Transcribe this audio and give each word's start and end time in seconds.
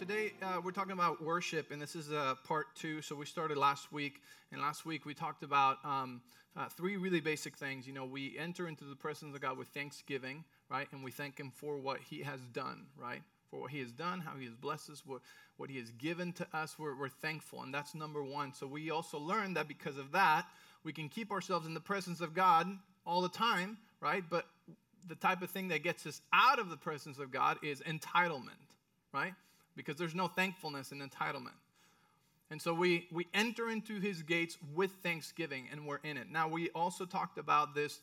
today 0.00 0.32
uh, 0.40 0.58
we're 0.64 0.70
talking 0.70 0.92
about 0.92 1.22
worship, 1.22 1.70
and 1.70 1.82
this 1.82 1.94
is 1.94 2.10
uh, 2.10 2.34
part 2.48 2.68
two. 2.74 3.02
So 3.02 3.14
we 3.14 3.26
started 3.26 3.58
last 3.58 3.92
week, 3.92 4.22
and 4.50 4.58
last 4.58 4.86
week 4.86 5.04
we 5.04 5.12
talked 5.12 5.42
about 5.42 5.76
um, 5.84 6.22
uh, 6.56 6.70
three 6.70 6.96
really 6.96 7.20
basic 7.20 7.54
things. 7.54 7.86
You 7.86 7.92
know, 7.92 8.06
we 8.06 8.34
enter 8.38 8.66
into 8.66 8.84
the 8.84 8.96
presence 8.96 9.34
of 9.34 9.42
God 9.42 9.58
with 9.58 9.68
thanksgiving, 9.68 10.42
right? 10.70 10.88
And 10.92 11.04
we 11.04 11.10
thank 11.10 11.38
Him 11.38 11.52
for 11.54 11.76
what 11.76 12.00
He 12.00 12.22
has 12.22 12.40
done, 12.54 12.86
right? 12.96 13.20
For 13.50 13.60
what 13.60 13.72
He 13.72 13.80
has 13.80 13.92
done, 13.92 14.20
how 14.20 14.38
He 14.38 14.46
has 14.46 14.54
blessed 14.54 14.88
us, 14.88 15.02
what, 15.04 15.20
what 15.58 15.68
He 15.68 15.76
has 15.76 15.90
given 15.90 16.32
to 16.32 16.46
us. 16.54 16.78
We're, 16.78 16.96
we're 16.96 17.10
thankful, 17.10 17.60
and 17.60 17.74
that's 17.74 17.94
number 17.94 18.24
one. 18.24 18.54
So 18.54 18.66
we 18.66 18.90
also 18.90 19.18
learned 19.18 19.58
that 19.58 19.68
because 19.68 19.98
of 19.98 20.12
that, 20.12 20.46
we 20.82 20.94
can 20.94 21.10
keep 21.10 21.30
ourselves 21.30 21.66
in 21.66 21.74
the 21.74 21.80
presence 21.80 22.22
of 22.22 22.32
God 22.32 22.66
all 23.04 23.20
the 23.20 23.28
time, 23.28 23.76
right? 24.00 24.24
But 24.30 24.46
the 25.06 25.16
type 25.16 25.42
of 25.42 25.50
thing 25.50 25.68
that 25.68 25.82
gets 25.82 26.06
us 26.06 26.22
out 26.32 26.58
of 26.58 26.70
the 26.70 26.78
presence 26.78 27.18
of 27.18 27.30
God 27.30 27.58
is 27.62 27.82
entitlement, 27.82 28.78
right? 29.12 29.34
Because 29.84 29.98
there's 29.98 30.14
no 30.14 30.28
thankfulness 30.28 30.92
in 30.92 30.98
entitlement. 30.98 31.58
And 32.50 32.60
so 32.60 32.74
we, 32.74 33.06
we 33.12 33.28
enter 33.32 33.70
into 33.70 34.00
his 34.00 34.22
gates 34.22 34.58
with 34.74 34.90
thanksgiving 35.02 35.68
and 35.70 35.86
we're 35.86 36.00
in 36.02 36.16
it. 36.16 36.30
Now, 36.30 36.48
we 36.48 36.68
also 36.70 37.04
talked 37.04 37.38
about 37.38 37.74
this 37.74 38.00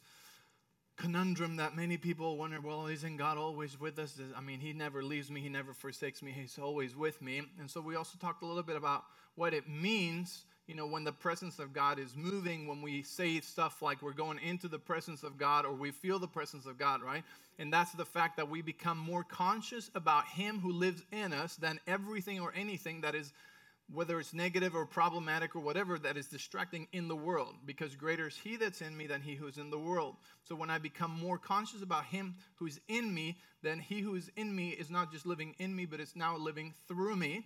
conundrum 0.95 1.57
that 1.57 1.75
many 1.75 1.97
people 1.97 2.37
wonder 2.37 2.59
well, 2.59 2.87
isn't 2.87 3.17
God 3.17 3.37
always 3.37 3.79
with 3.79 3.99
us? 3.99 4.19
I 4.35 4.41
mean, 4.41 4.59
he 4.59 4.73
never 4.73 5.03
leaves 5.03 5.29
me, 5.29 5.41
he 5.41 5.49
never 5.49 5.73
forsakes 5.73 6.23
me, 6.23 6.31
he's 6.31 6.57
always 6.57 6.95
with 6.95 7.21
me. 7.21 7.43
And 7.59 7.69
so 7.69 7.81
we 7.81 7.95
also 7.95 8.17
talked 8.17 8.41
a 8.41 8.45
little 8.45 8.63
bit 8.63 8.77
about 8.77 9.03
what 9.35 9.53
it 9.53 9.69
means 9.69 10.45
you 10.67 10.75
know, 10.75 10.85
when 10.85 11.05
the 11.05 11.13
presence 11.13 11.59
of 11.59 11.71
God 11.71 11.97
is 11.97 12.13
moving, 12.13 12.67
when 12.67 12.81
we 12.81 13.01
say 13.01 13.39
stuff 13.39 13.81
like 13.81 14.01
we're 14.01 14.11
going 14.11 14.37
into 14.39 14.67
the 14.67 14.77
presence 14.77 15.23
of 15.23 15.37
God 15.37 15.65
or 15.65 15.71
we 15.71 15.91
feel 15.91 16.19
the 16.19 16.27
presence 16.27 16.65
of 16.65 16.77
God, 16.77 17.01
right? 17.01 17.23
And 17.57 17.71
that's 17.71 17.93
the 17.93 18.05
fact 18.05 18.35
that 18.35 18.49
we 18.49 18.61
become 18.61 18.97
more 18.97 19.23
conscious 19.23 19.89
about 19.95 20.27
Him 20.27 20.59
who 20.59 20.73
lives 20.73 21.03
in 21.13 21.31
us 21.31 21.55
than 21.55 21.79
everything 21.87 22.41
or 22.41 22.53
anything 22.53 22.99
that 23.01 23.15
is, 23.15 23.31
whether 23.93 24.19
it's 24.19 24.33
negative 24.33 24.75
or 24.75 24.85
problematic 24.85 25.55
or 25.55 25.61
whatever, 25.61 25.97
that 25.99 26.17
is 26.17 26.27
distracting 26.27 26.89
in 26.91 27.07
the 27.07 27.15
world. 27.15 27.55
Because 27.65 27.95
greater 27.95 28.27
is 28.27 28.35
He 28.35 28.57
that's 28.57 28.81
in 28.81 28.95
me 28.95 29.07
than 29.07 29.21
He 29.21 29.35
who's 29.35 29.57
in 29.57 29.69
the 29.69 29.79
world. 29.79 30.17
So 30.43 30.53
when 30.53 30.69
I 30.69 30.79
become 30.79 31.11
more 31.11 31.37
conscious 31.37 31.81
about 31.81 32.03
Him 32.03 32.35
who's 32.55 32.81
in 32.89 33.13
me, 33.13 33.37
then 33.63 33.79
He 33.79 34.01
who 34.01 34.15
is 34.15 34.29
in 34.35 34.53
me 34.53 34.71
is 34.71 34.89
not 34.89 35.13
just 35.13 35.25
living 35.25 35.55
in 35.59 35.73
me, 35.73 35.85
but 35.85 36.01
it's 36.01 36.15
now 36.17 36.35
living 36.35 36.73
through 36.89 37.15
me. 37.15 37.45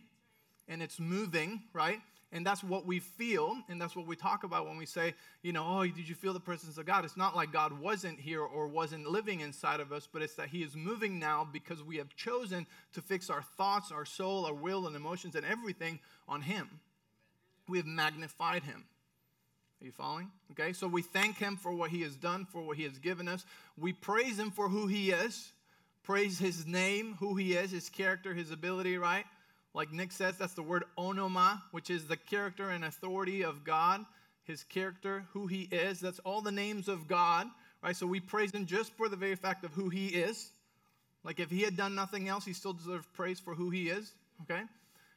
And 0.67 0.81
it's 0.81 0.99
moving, 0.99 1.61
right? 1.71 1.99
And 2.33 2.45
that's 2.45 2.63
what 2.63 2.85
we 2.85 2.99
feel, 2.99 3.57
and 3.67 3.81
that's 3.81 3.93
what 3.93 4.07
we 4.07 4.15
talk 4.15 4.45
about 4.45 4.65
when 4.65 4.77
we 4.77 4.85
say, 4.85 5.15
you 5.41 5.51
know, 5.51 5.65
oh, 5.67 5.85
did 5.85 6.07
you 6.07 6.15
feel 6.15 6.31
the 6.31 6.39
presence 6.39 6.77
of 6.77 6.85
God? 6.85 7.03
It's 7.03 7.17
not 7.17 7.35
like 7.35 7.51
God 7.51 7.77
wasn't 7.77 8.17
here 8.21 8.41
or 8.41 8.67
wasn't 8.67 9.05
living 9.05 9.41
inside 9.41 9.81
of 9.81 9.91
us, 9.91 10.07
but 10.09 10.21
it's 10.21 10.35
that 10.35 10.47
He 10.47 10.63
is 10.63 10.73
moving 10.73 11.19
now 11.19 11.45
because 11.51 11.83
we 11.83 11.97
have 11.97 12.15
chosen 12.15 12.65
to 12.93 13.01
fix 13.01 13.29
our 13.29 13.41
thoughts, 13.41 13.91
our 13.91 14.05
soul, 14.05 14.45
our 14.45 14.53
will, 14.53 14.87
and 14.87 14.95
emotions, 14.95 15.35
and 15.35 15.45
everything 15.45 15.99
on 16.29 16.41
Him. 16.41 16.69
We 17.67 17.79
have 17.79 17.85
magnified 17.85 18.63
Him. 18.63 18.85
Are 19.81 19.85
you 19.85 19.91
following? 19.91 20.31
Okay, 20.51 20.71
so 20.71 20.87
we 20.87 21.01
thank 21.01 21.37
Him 21.37 21.57
for 21.57 21.73
what 21.73 21.89
He 21.89 22.01
has 22.03 22.15
done, 22.15 22.45
for 22.45 22.61
what 22.61 22.77
He 22.77 22.83
has 22.83 22.97
given 22.97 23.27
us. 23.27 23.45
We 23.77 23.91
praise 23.91 24.39
Him 24.39 24.51
for 24.51 24.69
who 24.69 24.87
He 24.87 25.11
is, 25.11 25.51
praise 26.03 26.39
His 26.39 26.65
name, 26.65 27.17
who 27.19 27.35
He 27.35 27.55
is, 27.55 27.71
His 27.71 27.89
character, 27.89 28.33
His 28.33 28.51
ability, 28.51 28.97
right? 28.97 29.25
Like 29.73 29.91
Nick 29.91 30.11
says, 30.11 30.37
that's 30.37 30.53
the 30.53 30.63
word 30.63 30.83
onoma, 30.97 31.61
which 31.71 31.89
is 31.89 32.05
the 32.05 32.17
character 32.17 32.69
and 32.69 32.83
authority 32.83 33.43
of 33.43 33.63
God, 33.63 34.05
his 34.43 34.63
character, 34.63 35.25
who 35.31 35.47
he 35.47 35.61
is. 35.71 35.99
That's 35.99 36.19
all 36.19 36.41
the 36.41 36.51
names 36.51 36.89
of 36.89 37.07
God, 37.07 37.47
right? 37.81 37.95
So 37.95 38.05
we 38.05 38.19
praise 38.19 38.51
him 38.51 38.65
just 38.65 38.93
for 38.93 39.07
the 39.07 39.15
very 39.15 39.35
fact 39.35 39.63
of 39.63 39.71
who 39.71 39.89
he 39.89 40.07
is. 40.07 40.51
Like 41.23 41.39
if 41.39 41.49
he 41.49 41.61
had 41.61 41.77
done 41.77 41.95
nothing 41.95 42.27
else, 42.27 42.43
he 42.43 42.53
still 42.53 42.73
deserves 42.73 43.07
praise 43.13 43.39
for 43.39 43.53
who 43.53 43.69
he 43.69 43.89
is, 43.89 44.11
okay? 44.41 44.63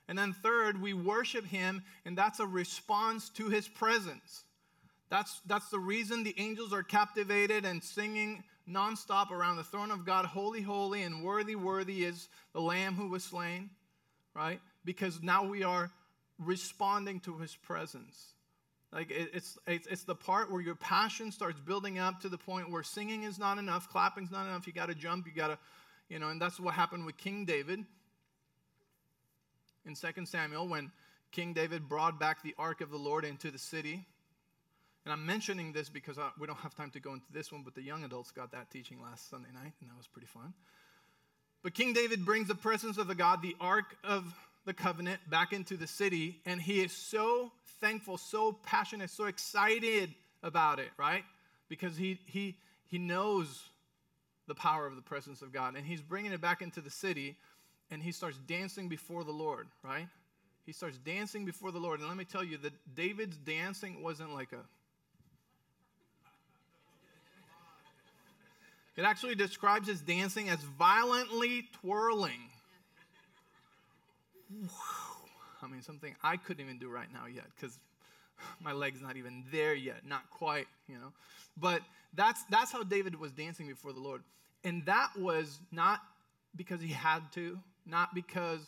And 0.07 0.17
then 0.17 0.35
third, 0.35 0.81
we 0.81 0.93
worship 0.93 1.47
him, 1.47 1.83
and 2.05 2.17
that's 2.17 2.39
a 2.39 2.47
response 2.47 3.31
to 3.31 3.49
his 3.49 3.67
presence. 3.67 4.45
That's, 5.11 5.41
that's 5.47 5.71
the 5.71 5.79
reason 5.79 6.23
the 6.23 6.35
angels 6.39 6.73
are 6.73 6.83
captivated 6.83 7.65
and 7.65 7.83
singing 7.83 8.45
nonstop 8.69 9.31
around 9.31 9.57
the 9.57 9.65
throne 9.65 9.91
of 9.91 10.05
God, 10.05 10.27
Holy, 10.27 10.61
holy, 10.61 11.03
and 11.03 11.25
worthy, 11.25 11.57
worthy 11.57 12.05
is 12.05 12.29
the 12.53 12.61
Lamb 12.61 12.95
who 12.95 13.09
was 13.09 13.25
slain 13.25 13.71
right? 14.35 14.61
Because 14.85 15.23
now 15.23 15.45
we 15.45 15.63
are 15.63 15.91
responding 16.39 17.21
to 17.21 17.39
his 17.39 17.55
presence. 17.55 18.35
Like 18.93 19.11
it's, 19.11 19.59
it's, 19.67 19.87
it's 19.89 20.05
the 20.05 20.15
part 20.15 20.53
where 20.53 20.61
your 20.61 20.77
passion 20.77 21.33
starts 21.33 21.59
building 21.59 21.99
up 21.99 22.21
to 22.21 22.29
the 22.29 22.39
point 22.39 22.71
where 22.71 22.83
singing 22.83 23.25
is 23.25 23.39
not 23.39 23.59
enough, 23.59 23.89
clapping's 23.91 24.31
not 24.31 24.47
enough. 24.47 24.67
You 24.67 24.73
got 24.73 24.87
to 24.87 24.95
jump, 24.95 25.27
you 25.27 25.33
got 25.33 25.49
to, 25.49 25.59
you 26.09 26.19
know, 26.19 26.29
and 26.29 26.41
that's 26.41 26.61
what 26.61 26.75
happened 26.75 27.05
with 27.05 27.17
King 27.17 27.45
David 27.45 27.85
in 29.85 29.95
2 29.95 30.27
Samuel 30.27 30.69
when 30.69 30.93
King 31.33 31.53
David 31.53 31.89
brought 31.89 32.21
back 32.21 32.43
the 32.43 32.55
ark 32.57 32.81
of 32.81 32.91
the 32.91 32.97
Lord 32.97 33.25
into 33.25 33.51
the 33.51 33.59
city. 33.59 34.07
And 35.05 35.13
I'm 35.13 35.27
mentioning 35.27 35.73
this 35.73 35.89
because 35.89 36.17
I, 36.17 36.31
we 36.39 36.47
don't 36.47 36.59
have 36.61 36.75
time 36.75 36.91
to 36.93 37.01
go 37.01 37.13
into 37.13 37.27
this 37.33 37.53
one, 37.53 37.63
but 37.63 37.75
the 37.75 37.83
young 37.83 38.05
adults 38.05 38.31
got 38.31 38.53
that 38.53 38.71
teaching 38.71 39.03
last 39.03 39.29
Sunday 39.29 39.51
night, 39.53 39.73
and 39.81 39.91
that 39.91 39.97
was 39.97 40.07
pretty 40.07 40.29
fun. 40.29 40.55
But 41.65 41.73
King 41.73 41.95
David 41.95 42.27
brings 42.27 42.47
the 42.47 42.55
presence 42.55 42.99
of 42.99 43.09
the 43.09 43.15
God, 43.15 43.41
the 43.41 43.57
Ark 43.59 43.97
of 44.05 44.23
the 44.67 44.75
Covenant, 44.75 45.19
back 45.31 45.55
into 45.55 45.79
the 45.79 45.87
city, 45.87 46.39
and 46.45 46.61
he 46.61 46.83
is 46.83 46.93
so 46.93 47.51
thankful, 47.81 48.19
so 48.19 48.53
passionate, 48.53 49.09
so 49.09 49.25
excited 49.25 50.15
about 50.43 50.79
it, 50.79 50.91
right? 50.99 51.25
Because 51.71 51.97
he, 51.97 52.21
he, 52.27 52.59
he 52.87 52.99
knows 52.99 53.63
the 54.47 54.55
power 54.55 54.87
of 54.87 54.95
the 54.95 55.03
presence 55.03 55.41
of 55.41 55.55
God, 55.55 55.75
and 55.75 55.87
he's 55.87 56.03
bringing 56.03 56.33
it 56.33 56.41
back 56.43 56.61
into 56.61 56.83
the 56.83 56.91
city, 56.91 57.35
and 57.91 58.03
he 58.03 58.13
starts 58.13 58.37
dancing 58.47 58.89
before 58.89 59.25
the 59.25 59.33
Lord, 59.33 59.67
right? 59.83 60.07
He 60.67 60.73
starts 60.73 60.99
dancing 60.99 61.47
before 61.47 61.73
the 61.73 61.79
Lord. 61.79 62.01
And 62.01 62.09
let 62.09 62.19
me 62.19 62.27
tell 62.27 62.45
you 62.45 62.59
that 62.59 62.73
David's 62.95 63.39
dancing 63.39 64.03
wasn't 64.03 64.35
like 64.35 64.53
a 64.53 64.61
It 68.97 69.03
actually 69.03 69.35
describes 69.35 69.89
his 69.89 70.01
dancing 70.01 70.49
as 70.49 70.61
violently 70.61 71.69
twirling. 71.81 72.51
I 75.63 75.67
mean, 75.67 75.83
something 75.83 76.15
I 76.23 76.37
couldn't 76.37 76.65
even 76.65 76.79
do 76.79 76.89
right 76.89 77.13
now 77.13 77.27
yet 77.27 77.45
because 77.57 77.79
my 78.61 78.73
leg's 78.73 79.01
not 79.01 79.17
even 79.17 79.45
there 79.51 79.75
yet, 79.75 80.07
not 80.07 80.29
quite, 80.31 80.67
you 80.89 80.97
know. 80.97 81.13
But 81.57 81.83
that's 82.15 82.45
that's 82.45 82.71
how 82.71 82.83
David 82.83 83.19
was 83.19 83.33
dancing 83.33 83.67
before 83.67 83.93
the 83.93 84.01
Lord. 84.01 84.23
And 84.63 84.85
that 84.87 85.11
was 85.19 85.59
not 85.73 86.01
because 86.57 86.81
he 86.81 86.89
had 86.89 87.21
to, 87.33 87.59
not 87.87 88.15
because 88.15 88.61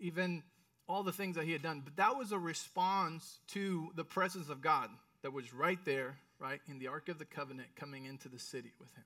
even 0.00 0.42
all 0.88 1.02
the 1.02 1.12
things 1.12 1.36
that 1.36 1.44
he 1.44 1.52
had 1.52 1.62
done, 1.62 1.82
but 1.84 1.96
that 1.96 2.16
was 2.16 2.32
a 2.32 2.38
response 2.38 3.38
to 3.48 3.90
the 3.94 4.04
presence 4.04 4.48
of 4.48 4.62
God 4.62 4.88
that 5.22 5.32
was 5.32 5.52
right 5.52 5.78
there, 5.84 6.16
right, 6.38 6.60
in 6.68 6.78
the 6.78 6.88
Ark 6.88 7.08
of 7.08 7.18
the 7.18 7.24
Covenant 7.24 7.68
coming 7.76 8.06
into 8.06 8.28
the 8.28 8.38
city 8.38 8.72
with 8.80 8.92
him. 8.94 9.04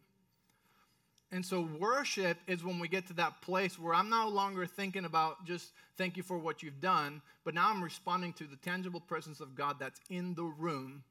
And 1.32 1.44
so, 1.44 1.66
worship 1.80 2.36
is 2.46 2.62
when 2.62 2.78
we 2.78 2.88
get 2.88 3.06
to 3.06 3.14
that 3.14 3.40
place 3.40 3.78
where 3.78 3.94
I'm 3.94 4.10
no 4.10 4.28
longer 4.28 4.66
thinking 4.66 5.06
about 5.06 5.46
just 5.46 5.72
thank 5.96 6.18
you 6.18 6.22
for 6.22 6.36
what 6.36 6.62
you've 6.62 6.82
done, 6.82 7.22
but 7.42 7.54
now 7.54 7.70
I'm 7.70 7.82
responding 7.82 8.34
to 8.34 8.44
the 8.44 8.56
tangible 8.56 9.00
presence 9.00 9.40
of 9.40 9.54
God 9.54 9.76
that's 9.80 9.98
in 10.10 10.34
the 10.34 10.44
room, 10.44 11.02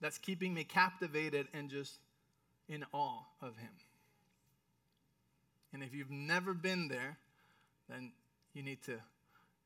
that's 0.00 0.18
keeping 0.18 0.54
me 0.54 0.62
captivated 0.62 1.48
and 1.52 1.68
just 1.68 1.98
in 2.68 2.84
awe 2.92 3.22
of 3.42 3.58
Him. 3.58 3.72
And 5.72 5.82
if 5.82 5.92
you've 5.92 6.12
never 6.12 6.54
been 6.54 6.86
there, 6.86 7.18
then 7.90 8.12
you 8.54 8.62
need 8.62 8.82
to, 8.84 9.00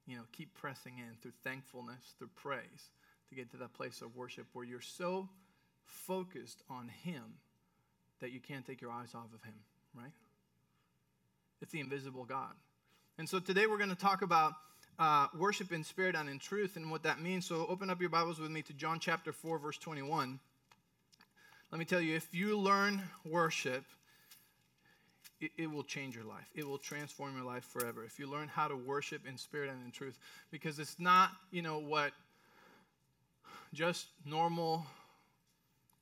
you 0.07 0.17
know, 0.17 0.23
keep 0.33 0.55
pressing 0.55 0.95
in 0.97 1.15
through 1.21 1.33
thankfulness, 1.45 2.15
through 2.19 2.31
praise, 2.37 2.91
to 3.29 3.35
get 3.35 3.51
to 3.51 3.59
that 3.59 3.75
place 3.75 4.01
of 4.01 4.17
worship 4.17 4.47
where 4.55 4.65
you're 4.65 4.81
so 4.81 5.29
focused 5.85 6.63
on 6.71 6.89
Him 6.89 7.35
that 8.23 8.33
you 8.33 8.41
can't 8.41 8.65
take 8.65 8.81
your 8.81 8.91
eyes 8.91 9.15
off 9.15 9.27
of 9.35 9.43
him, 9.43 9.55
right? 9.95 10.13
It's 11.61 11.73
the 11.73 11.81
invisible 11.81 12.25
God. 12.25 12.53
And 13.19 13.29
so 13.29 13.39
today 13.39 13.67
we're 13.67 13.79
going 13.79 13.91
to 13.91 13.97
talk 13.97 14.23
about 14.23 14.55
uh, 14.99 15.27
worship 15.37 15.73
in 15.73 15.85
spirit 15.85 16.15
and 16.15 16.29
in 16.29 16.39
truth 16.39 16.77
and 16.77 16.91
what 16.91 17.03
that 17.03 17.21
means. 17.21 17.47
So 17.47 17.67
open 17.69 17.91
up 17.91 18.01
your 18.01 18.11
Bibles 18.11 18.39
with 18.39 18.51
me 18.51 18.63
to 18.63 18.73
John 18.73 18.99
chapter 19.01 19.33
4, 19.33 19.59
verse 19.59 19.77
21. 19.77 20.39
Let 21.71 21.79
me 21.79 21.85
tell 21.85 22.01
you, 22.01 22.15
if 22.15 22.33
you 22.33 22.57
learn 22.59 23.03
worship, 23.25 23.85
it, 25.41 25.51
it, 25.57 25.71
will 25.71 25.83
change 25.83 26.15
your 26.15 26.25
life. 26.25 26.49
It 26.55 26.67
will 26.67 26.79
transform 26.79 27.35
your 27.35 27.45
life 27.45 27.65
forever. 27.65 28.05
If 28.05 28.19
you 28.19 28.31
learn 28.31 28.47
how 28.47 28.69
to 28.69 28.77
worship 28.77 29.27
in 29.27 29.37
spirit 29.37 29.71
and 29.71 29.85
in 29.85 29.91
truth, 29.91 30.19
because 30.53 30.79
it's 30.79 31.01
not, 31.01 31.31
you 31.51 31.63
know, 31.63 31.79
what 31.79 32.13
just 33.73 34.07
normal 34.25 34.87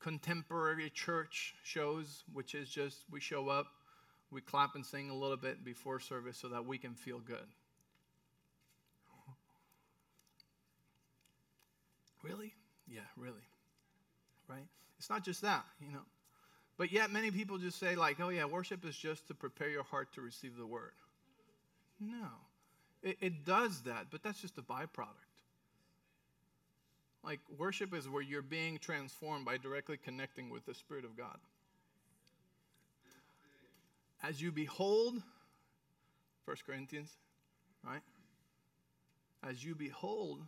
contemporary 0.01 0.89
church 0.89 1.55
shows, 1.63 2.23
which 2.33 2.55
is 2.55 2.69
just 2.69 3.03
we 3.11 3.19
show 3.19 3.49
up, 3.49 3.67
we 4.31 4.41
clap 4.41 4.75
and 4.75 4.85
sing 4.85 5.09
a 5.09 5.15
little 5.15 5.37
bit 5.37 5.63
before 5.63 5.99
service 5.99 6.37
so 6.37 6.47
that 6.49 6.65
we 6.65 6.77
can 6.77 6.93
feel 6.95 7.19
good. 7.19 7.47
Really? 12.23 12.53
Yeah, 12.87 13.01
really. 13.17 13.47
Right? 14.47 14.67
It's 14.99 15.09
not 15.09 15.23
just 15.23 15.41
that, 15.41 15.65
you 15.79 15.91
know. 15.91 16.05
But 16.77 16.91
yet, 16.91 17.11
many 17.11 17.31
people 17.31 17.57
just 17.57 17.79
say, 17.79 17.95
like, 17.95 18.19
oh, 18.19 18.29
yeah, 18.29 18.45
worship 18.45 18.85
is 18.85 18.95
just 18.95 19.27
to 19.27 19.33
prepare 19.33 19.69
your 19.69 19.83
heart 19.83 20.13
to 20.13 20.21
receive 20.21 20.57
the 20.57 20.65
word. 20.65 20.93
No. 21.99 22.27
It, 23.03 23.17
it 23.21 23.45
does 23.45 23.81
that, 23.81 24.07
but 24.11 24.23
that's 24.23 24.39
just 24.39 24.57
a 24.57 24.61
byproduct. 24.61 25.30
Like, 27.23 27.39
worship 27.57 27.93
is 27.93 28.09
where 28.09 28.23
you're 28.23 28.41
being 28.41 28.79
transformed 28.79 29.45
by 29.45 29.57
directly 29.57 29.97
connecting 29.97 30.49
with 30.49 30.65
the 30.65 30.73
Spirit 30.73 31.05
of 31.05 31.15
God. 31.15 31.37
As 34.23 34.41
you 34.41 34.51
behold, 34.51 35.21
1 36.45 36.57
Corinthians, 36.65 37.11
right? 37.83 38.01
As 39.43 39.63
you 39.63 39.75
behold, 39.75 40.41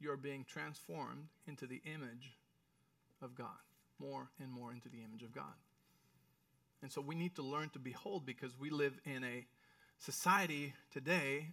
you're 0.00 0.16
being 0.16 0.44
transformed 0.48 1.26
into 1.46 1.66
the 1.66 1.80
image 1.84 2.32
of 3.22 3.34
God, 3.34 3.58
more 3.98 4.28
and 4.40 4.50
more 4.50 4.72
into 4.72 4.88
the 4.88 4.98
image 4.98 5.22
of 5.22 5.32
God. 5.32 5.54
And 6.82 6.92
so 6.92 7.00
we 7.00 7.14
need 7.14 7.34
to 7.36 7.42
learn 7.42 7.70
to 7.70 7.78
behold 7.78 8.26
because 8.26 8.52
we 8.58 8.70
live 8.70 8.98
in 9.04 9.24
a 9.24 9.46
society 9.98 10.74
today 10.92 11.48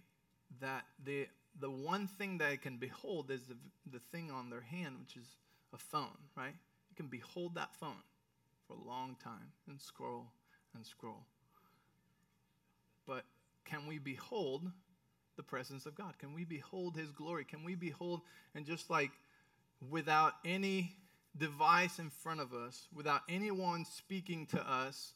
that 0.60 0.84
the, 1.04 1.26
the 1.60 1.70
one 1.70 2.06
thing 2.06 2.38
that 2.38 2.50
I 2.50 2.56
can 2.56 2.76
behold 2.76 3.30
is 3.30 3.42
the, 3.42 3.56
the 3.90 3.98
thing 3.98 4.30
on 4.30 4.50
their 4.50 4.60
hand, 4.60 4.96
which 5.00 5.16
is 5.16 5.36
a 5.72 5.78
phone, 5.78 6.16
right? 6.36 6.54
You 6.90 6.96
can 6.96 7.06
behold 7.06 7.54
that 7.54 7.74
phone 7.76 8.02
for 8.66 8.74
a 8.74 8.88
long 8.88 9.16
time 9.22 9.52
and 9.68 9.80
scroll 9.80 10.26
and 10.74 10.84
scroll. 10.84 11.24
But 13.06 13.24
can 13.64 13.86
we 13.86 13.98
behold 13.98 14.70
the 15.36 15.42
presence 15.42 15.86
of 15.86 15.94
God? 15.94 16.18
Can 16.18 16.34
we 16.34 16.44
behold 16.44 16.96
His 16.96 17.10
glory? 17.10 17.44
Can 17.44 17.64
we 17.64 17.74
behold, 17.74 18.22
and 18.54 18.64
just 18.64 18.90
like 18.90 19.10
without 19.90 20.34
any 20.44 20.96
device 21.36 21.98
in 21.98 22.10
front 22.10 22.40
of 22.40 22.54
us, 22.54 22.88
without 22.94 23.22
anyone 23.28 23.84
speaking 23.84 24.46
to 24.46 24.70
us, 24.70 25.14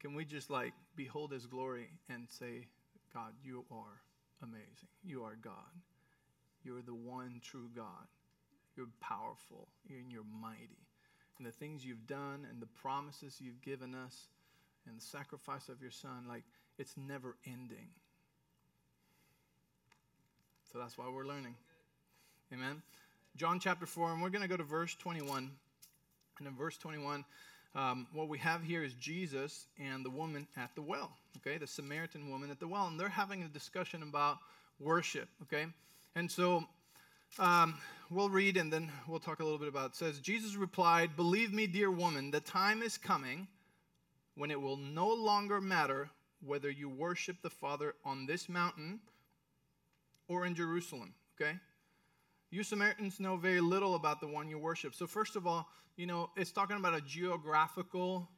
can 0.00 0.14
we 0.14 0.24
just 0.24 0.50
like 0.50 0.72
behold 0.96 1.32
His 1.32 1.46
glory 1.46 1.88
and 2.08 2.26
say, 2.28 2.66
God, 3.12 3.32
you 3.42 3.64
are 3.70 4.00
amazing. 4.42 4.88
You 5.04 5.22
are 5.24 5.36
God. 5.40 5.54
You're 6.64 6.82
the 6.82 6.94
one 6.94 7.40
true 7.42 7.68
God. 7.74 8.06
You're 8.76 8.88
powerful 9.00 9.68
and 9.88 10.10
you're 10.10 10.22
mighty. 10.40 10.86
And 11.38 11.46
the 11.46 11.52
things 11.52 11.84
you've 11.84 12.06
done 12.06 12.46
and 12.50 12.60
the 12.60 12.66
promises 12.66 13.40
you've 13.40 13.62
given 13.62 13.94
us 13.94 14.28
and 14.86 14.96
the 14.96 15.04
sacrifice 15.04 15.68
of 15.68 15.80
your 15.80 15.90
son, 15.90 16.26
like 16.28 16.44
it's 16.78 16.94
never 16.96 17.36
ending. 17.46 17.88
So 20.72 20.78
that's 20.78 20.98
why 20.98 21.06
we're 21.08 21.26
learning. 21.26 21.54
Amen. 22.52 22.82
John 23.36 23.60
chapter 23.60 23.86
4, 23.86 24.12
and 24.12 24.22
we're 24.22 24.30
going 24.30 24.42
to 24.42 24.48
go 24.48 24.56
to 24.56 24.64
verse 24.64 24.94
21. 24.96 25.50
And 26.38 26.46
in 26.46 26.54
verse 26.54 26.76
21, 26.76 27.24
um, 27.78 28.08
what 28.12 28.28
we 28.28 28.38
have 28.38 28.62
here 28.62 28.82
is 28.82 28.92
Jesus 28.94 29.66
and 29.78 30.04
the 30.04 30.10
woman 30.10 30.48
at 30.56 30.74
the 30.74 30.82
well, 30.82 31.12
okay, 31.36 31.58
the 31.58 31.66
Samaritan 31.66 32.28
woman 32.28 32.50
at 32.50 32.58
the 32.58 32.66
well, 32.66 32.88
and 32.88 32.98
they're 32.98 33.08
having 33.08 33.44
a 33.44 33.48
discussion 33.48 34.02
about 34.02 34.38
worship, 34.80 35.28
okay? 35.42 35.66
And 36.16 36.28
so 36.30 36.64
um, 37.38 37.78
we'll 38.10 38.30
read 38.30 38.56
and 38.56 38.72
then 38.72 38.90
we'll 39.06 39.20
talk 39.20 39.38
a 39.38 39.44
little 39.44 39.58
bit 39.58 39.68
about 39.68 39.86
it. 39.86 39.92
it. 39.92 39.96
says, 39.96 40.18
Jesus 40.18 40.56
replied, 40.56 41.14
Believe 41.14 41.52
me, 41.52 41.68
dear 41.68 41.90
woman, 41.90 42.32
the 42.32 42.40
time 42.40 42.82
is 42.82 42.98
coming 42.98 43.46
when 44.34 44.50
it 44.50 44.60
will 44.60 44.76
no 44.76 45.08
longer 45.08 45.60
matter 45.60 46.10
whether 46.44 46.70
you 46.70 46.88
worship 46.88 47.36
the 47.42 47.50
Father 47.50 47.94
on 48.04 48.26
this 48.26 48.48
mountain 48.48 48.98
or 50.26 50.46
in 50.46 50.56
Jerusalem, 50.56 51.14
okay? 51.40 51.58
You 52.50 52.62
Samaritans 52.62 53.20
know 53.20 53.36
very 53.36 53.60
little 53.60 53.94
about 53.94 54.20
the 54.20 54.26
one 54.26 54.48
you 54.48 54.58
worship. 54.58 54.94
So, 54.94 55.06
first 55.06 55.36
of 55.36 55.46
all, 55.46 55.68
you 55.96 56.06
know, 56.06 56.30
it's 56.36 56.50
talking 56.50 56.76
about 56.76 56.94
a 56.94 57.00
geographical 57.02 58.28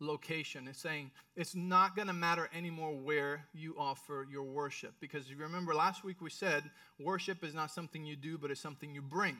location. 0.00 0.66
It's 0.66 0.80
saying 0.80 1.10
it's 1.36 1.54
not 1.54 1.94
going 1.94 2.08
to 2.08 2.14
matter 2.14 2.50
anymore 2.52 2.96
where 2.96 3.46
you 3.54 3.76
offer 3.78 4.26
your 4.28 4.42
worship. 4.42 4.94
Because 5.00 5.26
if 5.26 5.38
you 5.38 5.44
remember 5.44 5.74
last 5.74 6.02
week 6.02 6.20
we 6.20 6.30
said 6.30 6.64
worship 6.98 7.44
is 7.44 7.54
not 7.54 7.70
something 7.70 8.04
you 8.04 8.16
do, 8.16 8.36
but 8.36 8.50
it's 8.50 8.60
something 8.60 8.92
you 8.92 9.02
bring. 9.02 9.36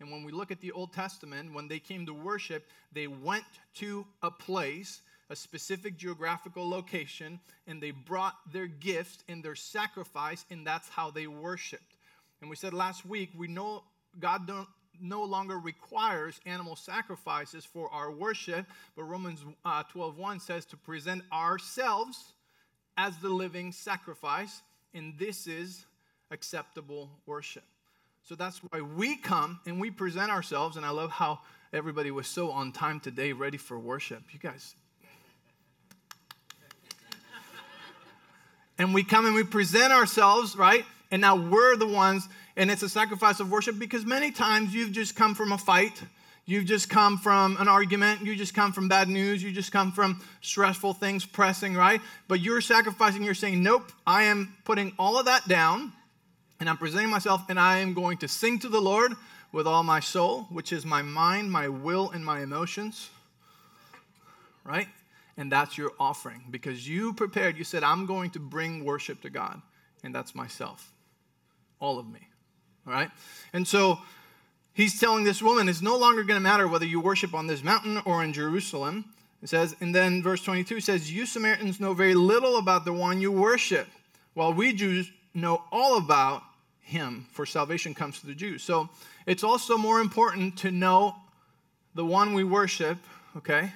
And 0.00 0.10
when 0.10 0.24
we 0.24 0.32
look 0.32 0.50
at 0.50 0.60
the 0.60 0.72
Old 0.72 0.92
Testament, 0.92 1.52
when 1.52 1.68
they 1.68 1.78
came 1.78 2.06
to 2.06 2.14
worship, 2.14 2.66
they 2.92 3.06
went 3.06 3.44
to 3.76 4.06
a 4.22 4.30
place, 4.30 5.02
a 5.30 5.36
specific 5.36 5.96
geographical 5.96 6.68
location, 6.68 7.40
and 7.66 7.82
they 7.82 7.90
brought 7.90 8.36
their 8.52 8.66
gifts 8.66 9.24
and 9.28 9.42
their 9.42 9.54
sacrifice, 9.54 10.44
and 10.50 10.66
that's 10.66 10.88
how 10.88 11.10
they 11.10 11.26
worshiped. 11.26 11.95
And 12.40 12.50
we 12.50 12.56
said 12.56 12.74
last 12.74 13.06
week, 13.06 13.30
we 13.36 13.48
know 13.48 13.82
God 14.20 14.46
don't, 14.46 14.68
no 15.00 15.24
longer 15.24 15.58
requires 15.58 16.40
animal 16.46 16.76
sacrifices 16.76 17.64
for 17.64 17.90
our 17.92 18.10
worship, 18.10 18.66
but 18.94 19.04
Romans 19.04 19.44
uh, 19.64 19.82
12 19.84 20.18
1 20.18 20.40
says 20.40 20.64
to 20.66 20.76
present 20.76 21.22
ourselves 21.32 22.32
as 22.96 23.16
the 23.18 23.28
living 23.28 23.72
sacrifice, 23.72 24.62
and 24.94 25.18
this 25.18 25.46
is 25.46 25.84
acceptable 26.30 27.10
worship. 27.26 27.64
So 28.22 28.34
that's 28.34 28.58
why 28.58 28.80
we 28.80 29.16
come 29.16 29.60
and 29.66 29.80
we 29.80 29.90
present 29.90 30.30
ourselves, 30.30 30.76
and 30.76 30.84
I 30.84 30.90
love 30.90 31.10
how 31.10 31.40
everybody 31.72 32.10
was 32.10 32.26
so 32.26 32.50
on 32.50 32.72
time 32.72 33.00
today, 33.00 33.32
ready 33.32 33.58
for 33.58 33.78
worship. 33.78 34.22
You 34.32 34.38
guys. 34.38 34.74
and 38.78 38.92
we 38.92 39.04
come 39.04 39.26
and 39.26 39.34
we 39.34 39.44
present 39.44 39.92
ourselves, 39.92 40.56
right? 40.56 40.84
And 41.10 41.20
now 41.20 41.36
we're 41.36 41.76
the 41.76 41.86
ones, 41.86 42.28
and 42.56 42.70
it's 42.70 42.82
a 42.82 42.88
sacrifice 42.88 43.40
of 43.40 43.50
worship 43.50 43.78
because 43.78 44.04
many 44.04 44.30
times 44.30 44.74
you've 44.74 44.92
just 44.92 45.14
come 45.14 45.34
from 45.34 45.52
a 45.52 45.58
fight. 45.58 46.02
You've 46.46 46.64
just 46.64 46.88
come 46.88 47.18
from 47.18 47.56
an 47.58 47.66
argument. 47.66 48.24
You 48.24 48.36
just 48.36 48.54
come 48.54 48.72
from 48.72 48.88
bad 48.88 49.08
news. 49.08 49.42
You 49.42 49.50
just 49.50 49.72
come 49.72 49.90
from 49.90 50.22
stressful 50.42 50.94
things 50.94 51.26
pressing, 51.26 51.74
right? 51.74 52.00
But 52.28 52.40
you're 52.40 52.60
sacrificing. 52.60 53.24
You're 53.24 53.34
saying, 53.34 53.62
Nope, 53.62 53.90
I 54.06 54.24
am 54.24 54.54
putting 54.64 54.92
all 54.96 55.18
of 55.18 55.26
that 55.26 55.48
down 55.48 55.92
and 56.60 56.68
I'm 56.68 56.76
presenting 56.76 57.10
myself 57.10 57.42
and 57.48 57.58
I 57.58 57.78
am 57.78 57.94
going 57.94 58.18
to 58.18 58.28
sing 58.28 58.58
to 58.60 58.68
the 58.68 58.80
Lord 58.80 59.12
with 59.52 59.66
all 59.66 59.82
my 59.82 60.00
soul, 60.00 60.46
which 60.50 60.72
is 60.72 60.84
my 60.86 61.02
mind, 61.02 61.50
my 61.50 61.68
will, 61.68 62.10
and 62.10 62.24
my 62.24 62.42
emotions, 62.42 63.10
right? 64.64 64.88
And 65.36 65.50
that's 65.50 65.76
your 65.76 65.92
offering 65.98 66.44
because 66.50 66.88
you 66.88 67.12
prepared. 67.12 67.58
You 67.58 67.64
said, 67.64 67.82
I'm 67.82 68.06
going 68.06 68.30
to 68.30 68.38
bring 68.38 68.84
worship 68.84 69.20
to 69.22 69.30
God, 69.30 69.60
and 70.02 70.14
that's 70.14 70.34
myself 70.34 70.92
all 71.80 71.98
of 71.98 72.08
me. 72.08 72.20
All 72.86 72.92
right? 72.92 73.10
And 73.52 73.66
so 73.66 73.98
he's 74.72 74.98
telling 75.00 75.24
this 75.24 75.42
woman 75.42 75.68
it's 75.68 75.82
no 75.82 75.96
longer 75.96 76.22
going 76.22 76.36
to 76.36 76.42
matter 76.42 76.68
whether 76.68 76.86
you 76.86 77.00
worship 77.00 77.34
on 77.34 77.46
this 77.46 77.62
mountain 77.62 78.00
or 78.04 78.22
in 78.22 78.32
Jerusalem. 78.32 79.06
It 79.42 79.48
says, 79.48 79.76
and 79.80 79.94
then 79.94 80.22
verse 80.22 80.42
22 80.42 80.80
says, 80.80 81.12
You 81.12 81.26
Samaritans 81.26 81.78
know 81.78 81.94
very 81.94 82.14
little 82.14 82.56
about 82.56 82.84
the 82.84 82.92
one 82.92 83.20
you 83.20 83.30
worship, 83.30 83.86
while 84.34 84.52
we 84.52 84.72
Jews 84.72 85.10
know 85.34 85.62
all 85.70 85.98
about 85.98 86.42
him, 86.80 87.26
for 87.32 87.44
salvation 87.44 87.94
comes 87.94 88.20
to 88.20 88.26
the 88.26 88.34
Jews. 88.34 88.62
So 88.62 88.88
it's 89.26 89.44
also 89.44 89.76
more 89.76 90.00
important 90.00 90.56
to 90.58 90.70
know 90.70 91.16
the 91.94 92.04
one 92.04 92.32
we 92.32 92.44
worship, 92.44 92.98
okay? 93.36 93.72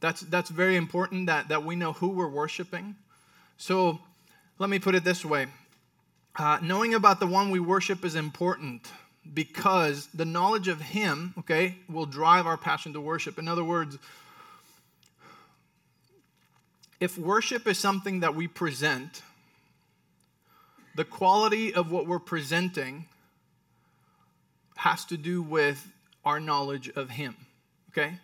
That's, 0.00 0.22
that's 0.22 0.50
very 0.50 0.76
important 0.76 1.26
that, 1.26 1.48
that 1.48 1.64
we 1.64 1.76
know 1.76 1.92
who 1.92 2.08
we're 2.08 2.28
worshiping. 2.28 2.96
So 3.56 4.00
let 4.58 4.70
me 4.70 4.78
put 4.78 4.94
it 4.94 5.04
this 5.04 5.24
way 5.24 5.46
uh, 6.36 6.58
knowing 6.62 6.94
about 6.94 7.20
the 7.20 7.26
one 7.26 7.50
we 7.50 7.60
worship 7.60 8.04
is 8.04 8.14
important 8.14 8.90
because 9.34 10.08
the 10.14 10.24
knowledge 10.24 10.68
of 10.68 10.80
him, 10.80 11.34
okay, 11.38 11.76
will 11.88 12.06
drive 12.06 12.46
our 12.46 12.56
passion 12.56 12.92
to 12.94 13.00
worship. 13.00 13.38
In 13.38 13.48
other 13.48 13.64
words, 13.64 13.98
if 17.00 17.18
worship 17.18 17.66
is 17.66 17.78
something 17.78 18.20
that 18.20 18.34
we 18.34 18.48
present, 18.48 19.22
the 20.94 21.04
quality 21.04 21.74
of 21.74 21.90
what 21.90 22.06
we're 22.06 22.18
presenting 22.18 23.06
has 24.76 25.04
to 25.06 25.16
do 25.16 25.42
with 25.42 25.86
our 26.24 26.40
knowledge 26.40 26.88
of 26.90 27.10
him, 27.10 27.36
okay? 27.90 28.18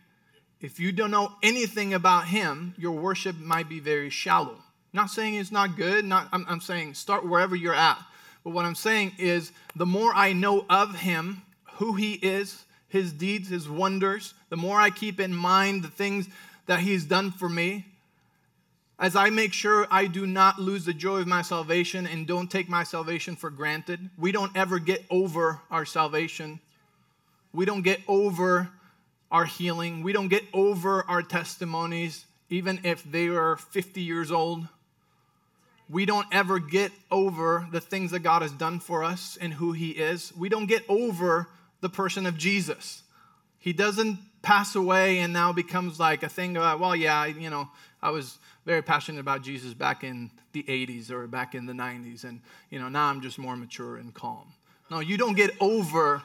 If 0.61 0.81
you 0.81 0.93
don't 0.93 1.11
know 1.11 1.33
anything 1.43 1.95
about 1.95 2.27
him, 2.27 2.75
your 2.77 2.93
worship 2.93 3.37
might 3.37 3.69
be 3.69 3.81
very 3.81 4.11
shallow. 4.11 4.59
Not 4.93 5.11
saying 5.11 5.35
it's 5.35 5.53
not 5.53 5.77
good, 5.77 6.05
not, 6.05 6.29
I'm, 6.33 6.47
I'm 6.49 6.61
saying 6.61 6.95
start 6.95 7.27
wherever 7.27 7.55
you're 7.55 7.75
at. 7.75 7.99
But 8.45 8.51
what 8.51 8.65
I'm 8.65 8.75
saying 8.75 9.13
is 9.19 9.53
the 9.77 9.87
more 9.87 10.13
I 10.15 10.33
know 10.33 10.65
of 10.71 10.97
him, 10.97 11.43
who 11.75 11.95
he 11.95 12.15
is, 12.15 12.65
his 12.89 13.13
deeds, 13.13 13.49
his 13.49 13.69
wonders, 13.69 14.35
the 14.49 14.57
more 14.57 14.81
I 14.81 14.91
keep 14.91 15.21
in 15.21 15.35
mind 15.35 15.83
the 15.83 15.89
things 15.89 16.29
that 16.67 16.81
he's 16.81 17.05
done 17.05 17.31
for 17.31 17.49
me, 17.49 17.85
as 18.99 19.15
I 19.15 19.31
make 19.31 19.53
sure 19.53 19.87
I 19.91 20.07
do 20.07 20.27
not 20.27 20.59
lose 20.59 20.85
the 20.85 20.93
joy 20.93 21.19
of 21.19 21.27
my 21.27 21.43
salvation 21.43 22.07
and 22.07 22.27
don't 22.27 22.51
take 22.51 22.69
my 22.69 22.83
salvation 22.83 23.37
for 23.37 23.51
granted. 23.51 24.11
We 24.19 24.33
don't 24.33 24.57
ever 24.57 24.79
get 24.79 25.05
over 25.11 25.61
our 25.71 25.85
salvation. 25.85 26.59
We 27.53 27.65
don't 27.65 27.83
get 27.83 28.01
over 28.09 28.71
our 29.31 29.45
healing. 29.45 30.03
We 30.03 30.13
don't 30.13 30.29
get 30.29 30.45
over 30.53 31.05
our 31.05 31.23
testimonies, 31.23 32.25
even 32.51 32.81
if 32.83 33.05
they 33.05 33.29
are 33.29 33.57
50 33.57 34.01
years 34.01 34.33
old 34.33 34.67
we 35.91 36.05
don't 36.05 36.27
ever 36.33 36.59
get 36.59 36.93
over 37.11 37.67
the 37.71 37.81
things 37.81 38.11
that 38.11 38.21
God 38.21 38.43
has 38.43 38.53
done 38.53 38.81
for 38.81 39.03
us 39.05 39.39
and 39.41 39.55
who 39.55 39.73
He 39.73 39.91
is. 39.91 40.33
We 40.37 40.49
don't 40.49 40.67
get 40.67 40.85
over 40.89 41.49
the 41.81 41.89
person 41.89 42.27
of 42.27 42.37
Jesus. 42.37 43.03
He 43.59 43.73
doesn't 43.73 44.19
pass 44.43 44.75
away 44.75 45.19
and 45.19 45.33
now 45.33 45.53
becomes 45.53 45.99
like 45.99 46.23
a 46.23 46.29
thing 46.29 46.57
about, 46.57 46.81
well, 46.81 46.95
yeah, 46.95 47.27
you 47.27 47.51
know, 47.51 47.69
I 48.03 48.11
was 48.11 48.39
very 48.65 48.83
passionate 48.83 49.21
about 49.21 49.43
Jesus 49.43 49.75
back 49.75 50.05
in 50.05 50.31
the 50.53 50.63
80s 50.63 51.11
or 51.11 51.27
back 51.27 51.55
in 51.55 51.67
the 51.67 51.73
90s, 51.73 52.25
and, 52.25 52.41
you 52.71 52.79
know, 52.79 52.89
now 52.89 53.07
I'm 53.07 53.21
just 53.21 53.39
more 53.39 53.57
mature 53.57 53.97
and 53.97 54.13
calm. 54.15 54.53
No, 54.91 55.01
you 55.01 55.17
don't 55.17 55.35
get 55.35 55.51
over 55.61 56.23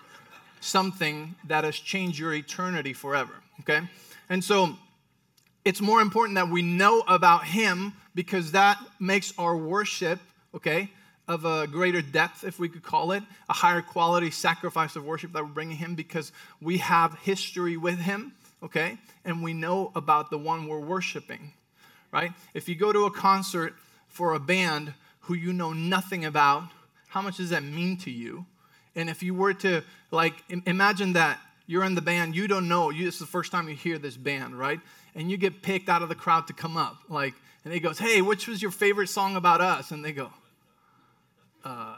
something 0.60 1.36
that 1.48 1.64
has 1.64 1.76
changed 1.76 2.20
your 2.20 2.34
eternity 2.34 2.94
forever, 2.94 3.34
okay? 3.62 3.82
And 4.30 4.44
so 4.44 4.78
it's 5.66 5.82
more 5.82 6.02
important 6.02 6.36
that 6.36 6.50
we 6.50 6.62
know 6.62 7.04
about 7.08 7.46
Him 7.46 7.94
because 8.16 8.52
that 8.52 8.78
makes 9.00 9.34
our 9.38 9.56
worship, 9.56 10.20
okay, 10.56 10.90
of 11.28 11.46
a 11.46 11.68
greater 11.68 12.02
depth, 12.02 12.44
if 12.44 12.60
we 12.60 12.68
could 12.68 12.84
call 12.84 13.14
it, 13.14 13.24
a 13.50 13.54
higher 13.54 13.82
quality 13.82 14.30
sacrifice 14.30 14.96
of 14.96 15.06
worship 15.06 15.32
that 15.34 15.44
we're 15.44 15.50
bringing 15.50 15.78
Him 15.78 15.96
because 15.96 16.32
we 16.62 16.80
have 16.80 17.18
history 17.20 17.78
with 17.78 18.00
Him, 18.00 18.34
okay, 18.62 18.98
and 19.24 19.42
we 19.42 19.54
know 19.54 19.92
about 19.96 20.30
the 20.30 20.38
one 20.38 20.68
we're 20.68 20.80
worshiping, 20.80 21.54
right? 22.12 22.32
If 22.54 22.68
you 22.68 22.76
go 22.76 22.92
to 22.92 23.06
a 23.06 23.12
concert 23.12 23.74
for 24.10 24.34
a 24.34 24.40
band 24.40 24.94
who 25.22 25.34
you 25.34 25.54
know 25.54 25.72
nothing 25.72 26.26
about, 26.26 26.64
how 27.08 27.22
much 27.22 27.38
does 27.38 27.52
that 27.52 27.64
mean 27.64 27.96
to 27.98 28.12
you? 28.12 28.46
And 28.96 29.10
if 29.10 29.24
you 29.24 29.34
were 29.34 29.54
to, 29.56 29.84
like, 30.12 30.34
imagine 30.66 31.14
that 31.14 31.40
you're 31.66 31.84
in 31.84 31.96
the 31.96 32.02
band, 32.02 32.36
you 32.36 32.48
don't 32.48 32.68
know, 32.68 32.90
you, 32.90 33.06
this 33.06 33.16
is 33.16 33.20
the 33.22 33.26
first 33.26 33.52
time 33.52 33.70
you 33.70 33.76
hear 33.76 33.98
this 33.98 34.18
band, 34.18 34.60
right? 34.60 34.80
And 35.16 35.30
you 35.30 35.38
get 35.38 35.62
picked 35.62 35.90
out 35.90 36.02
of 36.02 36.10
the 36.10 36.16
crowd 36.16 36.48
to 36.48 36.54
come 36.54 36.76
up, 36.76 36.98
like, 37.08 37.34
and 37.66 37.74
he 37.74 37.80
goes, 37.80 38.00
hey, 38.00 38.22
which 38.22 38.48
was 38.48 38.62
your 38.62 38.72
favorite 38.72 39.08
song 39.08 39.36
about 39.36 39.62
us? 39.62 39.92
And 39.92 40.04
they 40.04 40.12
go, 40.12 40.30
uh, 41.64 41.96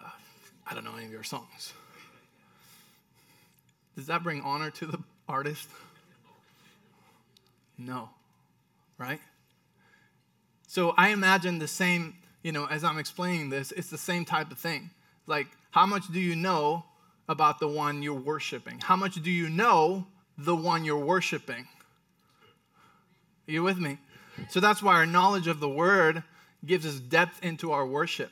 I 0.68 0.74
don't 0.74 0.84
know 0.84 0.96
any 0.96 1.06
of 1.06 1.12
your 1.12 1.24
songs. 1.24 1.74
Does 3.96 4.08
that 4.08 4.22
bring 4.22 4.42
honor 4.42 4.70
to 4.72 4.86
the 4.86 5.00
artist? 5.28 5.68
No, 7.78 8.10
right? 8.98 9.20
So 10.68 10.94
I 10.98 11.10
imagine 11.10 11.60
the 11.60 11.68
same, 11.68 12.16
you 12.44 12.52
know, 12.52 12.66
as 12.66 12.84
I'm 12.84 12.98
explaining 12.98 13.50
this, 13.50 13.72
it's 13.72 13.90
the 13.90 13.98
same 13.98 14.26
type 14.26 14.52
of 14.52 14.58
thing. 14.58 14.92
Like, 15.26 15.48
how 15.72 15.86
much 15.86 16.12
do 16.12 16.20
you 16.20 16.36
know 16.36 16.86
about 17.28 17.60
the 17.60 17.68
one 17.68 18.04
you're 18.04 18.14
worshiping? 18.14 18.80
How 18.82 18.96
much 18.96 19.16
do 19.16 19.32
you 19.32 19.50
know 19.50 20.06
the 20.38 20.56
one 20.56 20.86
you're 20.86 20.98
worshiping? 20.98 21.68
Are 23.48 23.52
you 23.52 23.64
with 23.64 23.78
me? 23.78 23.98
So 24.50 24.60
that's 24.60 24.82
why 24.84 24.94
our 24.96 25.06
knowledge 25.06 25.48
of 25.48 25.60
the 25.60 25.70
word 25.70 26.24
gives 26.66 26.86
us 26.86 27.00
depth 27.00 27.44
into 27.44 27.72
our 27.72 27.86
worship. 27.86 28.32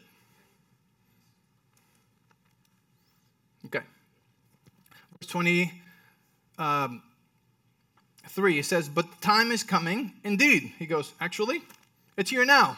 Okay. 3.66 3.84
Verse 5.20 5.30
23, 5.30 5.82
um, 6.58 7.02
it 8.36 8.66
says, 8.66 8.90
But 8.90 9.10
the 9.10 9.18
time 9.22 9.52
is 9.52 9.64
coming, 9.64 10.14
indeed. 10.24 10.74
He 10.78 10.86
goes, 10.86 11.14
Actually, 11.22 11.62
it's 12.18 12.30
here 12.30 12.46
now 12.46 12.78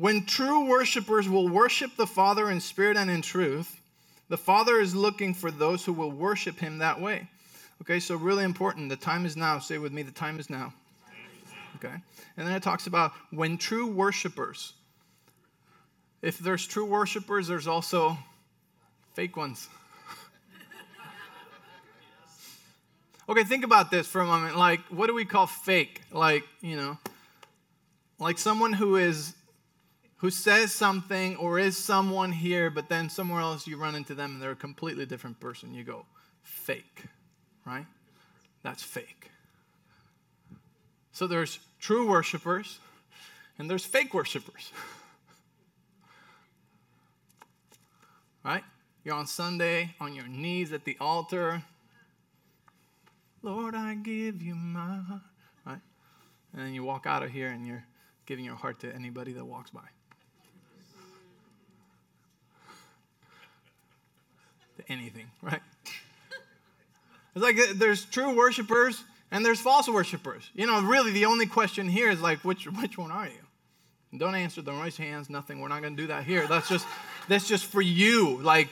when 0.00 0.24
true 0.24 0.64
worshipers 0.64 1.28
will 1.28 1.46
worship 1.46 1.94
the 1.96 2.06
Father 2.06 2.50
in 2.50 2.58
spirit 2.62 2.96
and 2.96 3.10
in 3.10 3.20
truth, 3.20 3.82
the 4.30 4.38
Father 4.38 4.80
is 4.80 4.94
looking 4.94 5.34
for 5.34 5.50
those 5.50 5.84
who 5.84 5.92
will 5.92 6.10
worship 6.10 6.58
him 6.58 6.78
that 6.78 6.98
way. 6.98 7.28
Okay, 7.82 7.98
so 7.98 8.16
really 8.16 8.44
important. 8.44 8.88
The 8.88 8.96
time 8.96 9.24
is 9.24 9.36
now. 9.36 9.58
Say 9.58 9.78
with 9.78 9.92
me, 9.92 10.02
the 10.02 10.10
time 10.10 10.38
is 10.38 10.50
now. 10.50 10.74
Okay. 11.76 11.94
And 12.36 12.46
then 12.46 12.54
it 12.54 12.62
talks 12.62 12.86
about 12.86 13.12
when 13.30 13.56
true 13.56 13.86
worshipers. 13.86 14.74
If 16.20 16.38
there's 16.38 16.66
true 16.66 16.84
worshipers, 16.84 17.48
there's 17.48 17.66
also 17.66 18.18
fake 19.14 19.36
ones. 19.36 19.68
okay, 23.28 23.44
think 23.44 23.64
about 23.64 23.90
this 23.90 24.06
for 24.06 24.20
a 24.20 24.26
moment. 24.26 24.58
Like, 24.58 24.80
what 24.90 25.06
do 25.06 25.14
we 25.14 25.24
call 25.24 25.46
fake? 25.46 26.02
Like, 26.12 26.44
you 26.60 26.76
know, 26.76 26.98
like 28.18 28.38
someone 28.38 28.74
who 28.74 28.96
is 28.96 29.34
who 30.16 30.28
says 30.30 30.70
something 30.70 31.36
or 31.36 31.58
is 31.58 31.78
someone 31.78 32.30
here, 32.30 32.68
but 32.68 32.90
then 32.90 33.08
somewhere 33.08 33.40
else 33.40 33.66
you 33.66 33.78
run 33.78 33.94
into 33.94 34.14
them 34.14 34.32
and 34.32 34.42
they're 34.42 34.50
a 34.50 34.56
completely 34.56 35.06
different 35.06 35.40
person. 35.40 35.72
You 35.72 35.82
go, 35.82 36.04
fake, 36.42 37.04
right? 37.64 37.86
That's 38.62 38.82
fake. 38.82 39.30
So 41.12 41.26
there's 41.26 41.58
true 41.80 42.08
worshipers 42.08 42.78
and 43.58 43.68
there's 43.68 43.84
fake 43.84 44.14
worshipers. 44.14 44.70
right? 48.44 48.64
You're 49.04 49.14
on 49.14 49.26
Sunday 49.26 49.94
on 50.00 50.14
your 50.14 50.28
knees 50.28 50.72
at 50.72 50.84
the 50.84 50.96
altar. 51.00 51.62
Lord, 53.42 53.74
I 53.74 53.94
give 53.94 54.42
you 54.42 54.54
my 54.54 54.96
heart. 54.96 55.22
Right? 55.66 55.80
And 56.52 56.62
then 56.62 56.74
you 56.74 56.84
walk 56.84 57.06
out 57.06 57.22
of 57.22 57.30
here 57.30 57.48
and 57.48 57.66
you're 57.66 57.84
giving 58.26 58.44
your 58.44 58.56
heart 58.56 58.80
to 58.80 58.94
anybody 58.94 59.32
that 59.32 59.44
walks 59.44 59.70
by. 59.70 59.80
To 64.76 64.92
anything, 64.92 65.26
right? 65.42 65.60
It's 67.34 67.42
like 67.42 67.58
uh, 67.58 67.74
there's 67.74 68.04
true 68.04 68.34
worshipers 68.34 69.02
and 69.30 69.44
there's 69.44 69.60
false 69.60 69.88
worshipers. 69.88 70.50
You 70.54 70.66
know, 70.66 70.82
really 70.82 71.12
the 71.12 71.26
only 71.26 71.46
question 71.46 71.88
here 71.88 72.10
is 72.10 72.20
like, 72.20 72.44
which, 72.44 72.66
which 72.66 72.98
one 72.98 73.10
are 73.10 73.26
you? 73.26 74.18
don't 74.18 74.34
answer, 74.34 74.60
don't 74.60 74.80
raise 74.80 74.96
hands, 74.96 75.30
nothing. 75.30 75.60
We're 75.60 75.68
not 75.68 75.82
going 75.82 75.96
to 75.96 76.02
do 76.02 76.08
that 76.08 76.24
here. 76.24 76.46
That's 76.48 76.68
just, 76.68 76.84
that's 77.28 77.46
just 77.46 77.66
for 77.66 77.80
you. 77.80 78.40
Like, 78.42 78.68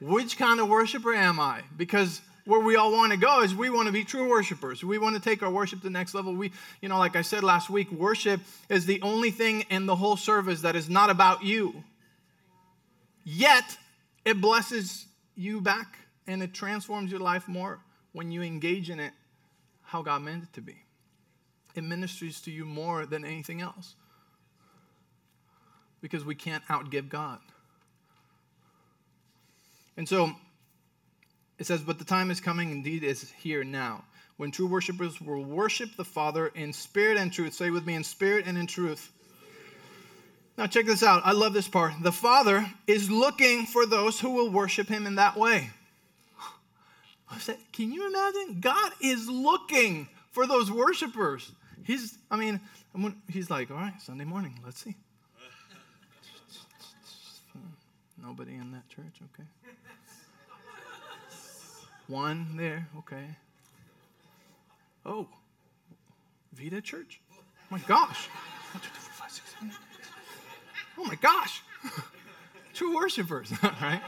which 0.00 0.38
kind 0.38 0.60
of 0.60 0.68
worshiper 0.68 1.12
am 1.12 1.40
I? 1.40 1.62
Because 1.76 2.20
where 2.44 2.60
we 2.60 2.76
all 2.76 2.92
want 2.92 3.10
to 3.12 3.18
go 3.18 3.42
is 3.42 3.54
we 3.54 3.70
want 3.70 3.86
to 3.86 3.92
be 3.92 4.04
true 4.04 4.28
worshipers. 4.28 4.84
We 4.84 4.98
want 4.98 5.16
to 5.16 5.20
take 5.20 5.42
our 5.42 5.50
worship 5.50 5.80
to 5.80 5.84
the 5.84 5.90
next 5.90 6.14
level. 6.14 6.32
We, 6.32 6.52
you 6.80 6.88
know, 6.88 6.98
like 6.98 7.16
I 7.16 7.22
said 7.22 7.42
last 7.42 7.68
week, 7.68 7.90
worship 7.90 8.40
is 8.68 8.86
the 8.86 9.02
only 9.02 9.32
thing 9.32 9.62
in 9.62 9.86
the 9.86 9.96
whole 9.96 10.16
service 10.16 10.60
that 10.60 10.76
is 10.76 10.88
not 10.88 11.10
about 11.10 11.42
you. 11.42 11.82
Yet, 13.24 13.76
it 14.24 14.40
blesses 14.40 15.06
you 15.34 15.60
back 15.60 15.98
and 16.28 16.40
it 16.40 16.54
transforms 16.54 17.10
your 17.10 17.20
life 17.20 17.48
more 17.48 17.80
when 18.12 18.30
you 18.30 18.42
engage 18.42 18.90
in 18.90 19.00
it 19.00 19.12
how 19.82 20.02
God 20.02 20.22
meant 20.22 20.44
it 20.44 20.52
to 20.54 20.60
be. 20.60 20.76
It 21.74 21.84
ministers 21.84 22.40
to 22.42 22.50
you 22.50 22.64
more 22.64 23.06
than 23.06 23.24
anything 23.24 23.60
else 23.60 23.94
because 26.00 26.24
we 26.24 26.34
can't 26.34 26.64
outgive 26.66 27.08
God. 27.08 27.38
And 29.96 30.08
so 30.08 30.32
it 31.58 31.66
says, 31.66 31.80
But 31.82 31.98
the 31.98 32.04
time 32.04 32.30
is 32.30 32.40
coming, 32.40 32.70
indeed 32.70 33.02
is 33.02 33.30
here 33.32 33.64
now, 33.64 34.04
when 34.36 34.50
true 34.50 34.66
worshipers 34.66 35.20
will 35.20 35.44
worship 35.44 35.96
the 35.96 36.04
Father 36.04 36.48
in 36.48 36.72
spirit 36.72 37.18
and 37.18 37.32
truth. 37.32 37.54
Say 37.54 37.70
with 37.70 37.86
me, 37.86 37.94
in 37.94 38.04
spirit 38.04 38.46
and 38.46 38.56
in 38.56 38.66
truth. 38.66 39.10
Now, 40.56 40.66
check 40.66 40.86
this 40.86 41.04
out. 41.04 41.22
I 41.24 41.32
love 41.32 41.52
this 41.52 41.68
part. 41.68 41.92
The 42.02 42.12
Father 42.12 42.68
is 42.86 43.10
looking 43.10 43.64
for 43.64 43.86
those 43.86 44.18
who 44.18 44.30
will 44.30 44.50
worship 44.50 44.88
Him 44.88 45.06
in 45.06 45.14
that 45.16 45.36
way. 45.36 45.70
Can 47.72 47.92
you 47.92 48.06
imagine? 48.08 48.60
God 48.60 48.92
is 49.00 49.28
looking 49.28 50.08
for 50.32 50.46
those 50.46 50.70
worshipers. 50.70 51.50
He's, 51.84 52.18
I 52.30 52.36
mean, 52.36 52.60
he's 53.30 53.50
like, 53.50 53.70
all 53.70 53.76
right, 53.76 54.00
Sunday 54.00 54.24
morning, 54.24 54.58
let's 54.64 54.82
see. 54.82 54.94
Nobody 58.20 58.54
in 58.54 58.72
that 58.72 58.88
church, 58.88 59.20
okay. 59.32 59.48
One 62.08 62.56
there, 62.56 62.88
okay. 62.98 63.24
Oh, 65.06 65.28
Vita 66.52 66.80
Church? 66.80 67.20
Oh 67.32 67.36
my 67.70 67.78
gosh. 67.80 68.28
Oh 70.98 71.04
my 71.04 71.14
gosh, 71.14 71.62
true 72.74 72.94
worshipers, 72.96 73.52
right? 73.62 74.02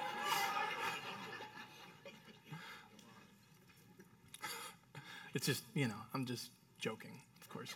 It's 5.35 5.47
just, 5.47 5.63
you 5.75 5.89
know, 5.89 5.95
I'm 6.15 6.27
just 6.27 6.51
joking, 6.79 7.13
of 7.41 7.49
course. 7.49 7.75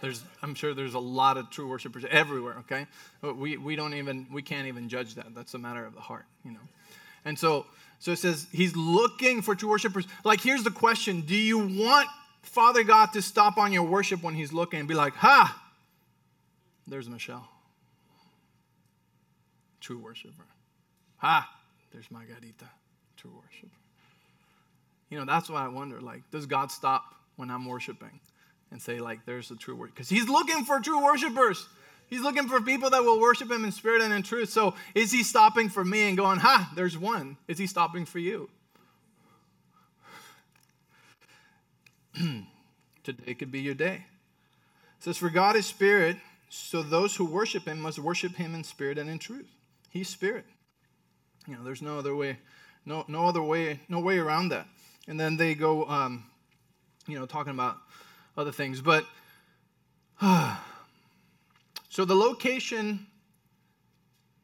There's, 0.00 0.22
I'm 0.42 0.54
sure 0.54 0.74
there's 0.74 0.94
a 0.94 0.98
lot 0.98 1.36
of 1.36 1.48
true 1.50 1.68
worshipers 1.68 2.04
everywhere, 2.10 2.56
okay? 2.60 2.86
But 3.20 3.36
we, 3.36 3.56
we 3.56 3.76
don't 3.76 3.94
even, 3.94 4.26
we 4.32 4.42
can't 4.42 4.66
even 4.66 4.88
judge 4.88 5.14
that. 5.14 5.34
That's 5.34 5.54
a 5.54 5.58
matter 5.58 5.84
of 5.84 5.94
the 5.94 6.00
heart, 6.00 6.24
you 6.44 6.50
know? 6.50 6.60
And 7.24 7.38
so, 7.38 7.66
so 8.00 8.12
it 8.12 8.18
says 8.18 8.48
he's 8.50 8.74
looking 8.74 9.42
for 9.42 9.54
true 9.54 9.68
worshipers. 9.68 10.06
Like, 10.24 10.40
here's 10.40 10.64
the 10.64 10.72
question 10.72 11.20
Do 11.20 11.36
you 11.36 11.58
want 11.58 12.08
Father 12.42 12.82
God 12.82 13.12
to 13.12 13.22
stop 13.22 13.58
on 13.58 13.72
your 13.72 13.84
worship 13.84 14.22
when 14.22 14.34
he's 14.34 14.52
looking 14.52 14.80
and 14.80 14.88
be 14.88 14.94
like, 14.94 15.14
ha, 15.14 15.62
there's 16.88 17.08
Michelle? 17.08 17.48
true 19.82 19.98
worshiper. 19.98 20.46
Ha! 21.18 21.48
There's 21.92 22.10
Margarita, 22.10 22.70
true 23.16 23.32
worshiper. 23.34 23.76
You 25.12 25.18
know, 25.18 25.26
that's 25.26 25.50
why 25.50 25.62
I 25.62 25.68
wonder, 25.68 26.00
like, 26.00 26.22
does 26.30 26.46
God 26.46 26.72
stop 26.72 27.16
when 27.36 27.50
I'm 27.50 27.66
worshiping 27.66 28.18
and 28.70 28.80
say, 28.80 28.98
like, 28.98 29.26
there's 29.26 29.50
a 29.50 29.56
true 29.56 29.76
worship? 29.76 29.94
Because 29.94 30.08
he's 30.08 30.26
looking 30.26 30.64
for 30.64 30.80
true 30.80 31.04
worshipers. 31.04 31.68
He's 32.08 32.22
looking 32.22 32.48
for 32.48 32.62
people 32.62 32.88
that 32.88 33.04
will 33.04 33.20
worship 33.20 33.50
him 33.50 33.66
in 33.66 33.72
spirit 33.72 34.00
and 34.00 34.10
in 34.10 34.22
truth. 34.22 34.48
So 34.48 34.74
is 34.94 35.12
he 35.12 35.22
stopping 35.22 35.68
for 35.68 35.84
me 35.84 36.08
and 36.08 36.16
going, 36.16 36.38
ha, 36.38 36.72
there's 36.74 36.96
one? 36.96 37.36
Is 37.46 37.58
he 37.58 37.66
stopping 37.66 38.06
for 38.06 38.20
you? 38.20 38.48
Today 43.04 43.34
could 43.34 43.52
be 43.52 43.60
your 43.60 43.74
day. 43.74 44.06
It 44.96 45.04
says, 45.04 45.18
For 45.18 45.28
God 45.28 45.56
is 45.56 45.66
spirit, 45.66 46.16
so 46.48 46.82
those 46.82 47.16
who 47.16 47.26
worship 47.26 47.66
him 47.66 47.80
must 47.80 47.98
worship 47.98 48.36
him 48.36 48.54
in 48.54 48.64
spirit 48.64 48.96
and 48.96 49.10
in 49.10 49.18
truth. 49.18 49.50
He's 49.90 50.08
spirit. 50.08 50.46
You 51.46 51.56
know, 51.56 51.64
there's 51.64 51.82
no 51.82 51.98
other 51.98 52.16
way, 52.16 52.38
no, 52.86 53.04
no 53.08 53.26
other 53.26 53.42
way, 53.42 53.80
no 53.90 54.00
way 54.00 54.16
around 54.16 54.48
that. 54.48 54.66
And 55.08 55.18
then 55.18 55.36
they 55.36 55.54
go, 55.54 55.84
um, 55.86 56.24
you 57.06 57.18
know, 57.18 57.26
talking 57.26 57.52
about 57.52 57.78
other 58.36 58.52
things. 58.52 58.80
But 58.80 59.04
uh, 60.20 60.56
so 61.88 62.04
the 62.04 62.14
location 62.14 63.06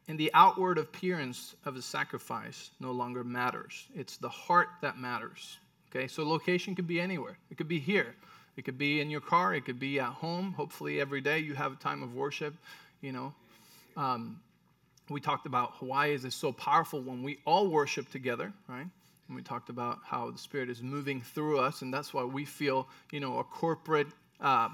and 0.08 0.18
the 0.18 0.30
outward 0.34 0.78
appearance 0.78 1.54
of 1.64 1.74
the 1.74 1.82
sacrifice 1.82 2.70
no 2.80 2.92
longer 2.92 3.22
matters. 3.22 3.86
It's 3.94 4.16
the 4.16 4.28
heart 4.28 4.68
that 4.80 4.98
matters. 4.98 5.58
Okay, 5.90 6.08
so 6.08 6.26
location 6.26 6.74
could 6.74 6.86
be 6.86 7.00
anywhere. 7.00 7.38
It 7.50 7.56
could 7.56 7.68
be 7.68 7.78
here. 7.78 8.14
It 8.56 8.64
could 8.64 8.76
be 8.78 9.00
in 9.00 9.08
your 9.08 9.20
car. 9.20 9.54
It 9.54 9.64
could 9.64 9.78
be 9.78 10.00
at 10.00 10.08
home. 10.08 10.52
Hopefully, 10.54 11.00
every 11.00 11.20
day 11.20 11.38
you 11.38 11.54
have 11.54 11.72
a 11.72 11.76
time 11.76 12.02
of 12.02 12.14
worship. 12.14 12.54
You 13.00 13.12
know, 13.12 13.34
um, 13.96 14.40
we 15.08 15.20
talked 15.20 15.46
about 15.46 15.74
Hawaii 15.74 16.12
is 16.12 16.34
so 16.34 16.52
powerful 16.52 17.00
when 17.00 17.22
we 17.22 17.38
all 17.46 17.68
worship 17.68 18.10
together, 18.10 18.52
right? 18.68 18.86
And 19.28 19.36
we 19.36 19.42
talked 19.42 19.68
about 19.68 19.98
how 20.04 20.30
the 20.30 20.38
Spirit 20.38 20.70
is 20.70 20.82
moving 20.82 21.20
through 21.20 21.60
us, 21.60 21.82
and 21.82 21.92
that's 21.92 22.12
why 22.12 22.24
we 22.24 22.44
feel, 22.44 22.88
you 23.12 23.20
know, 23.20 23.38
a 23.38 23.44
corporate 23.44 24.08
uh, 24.40 24.70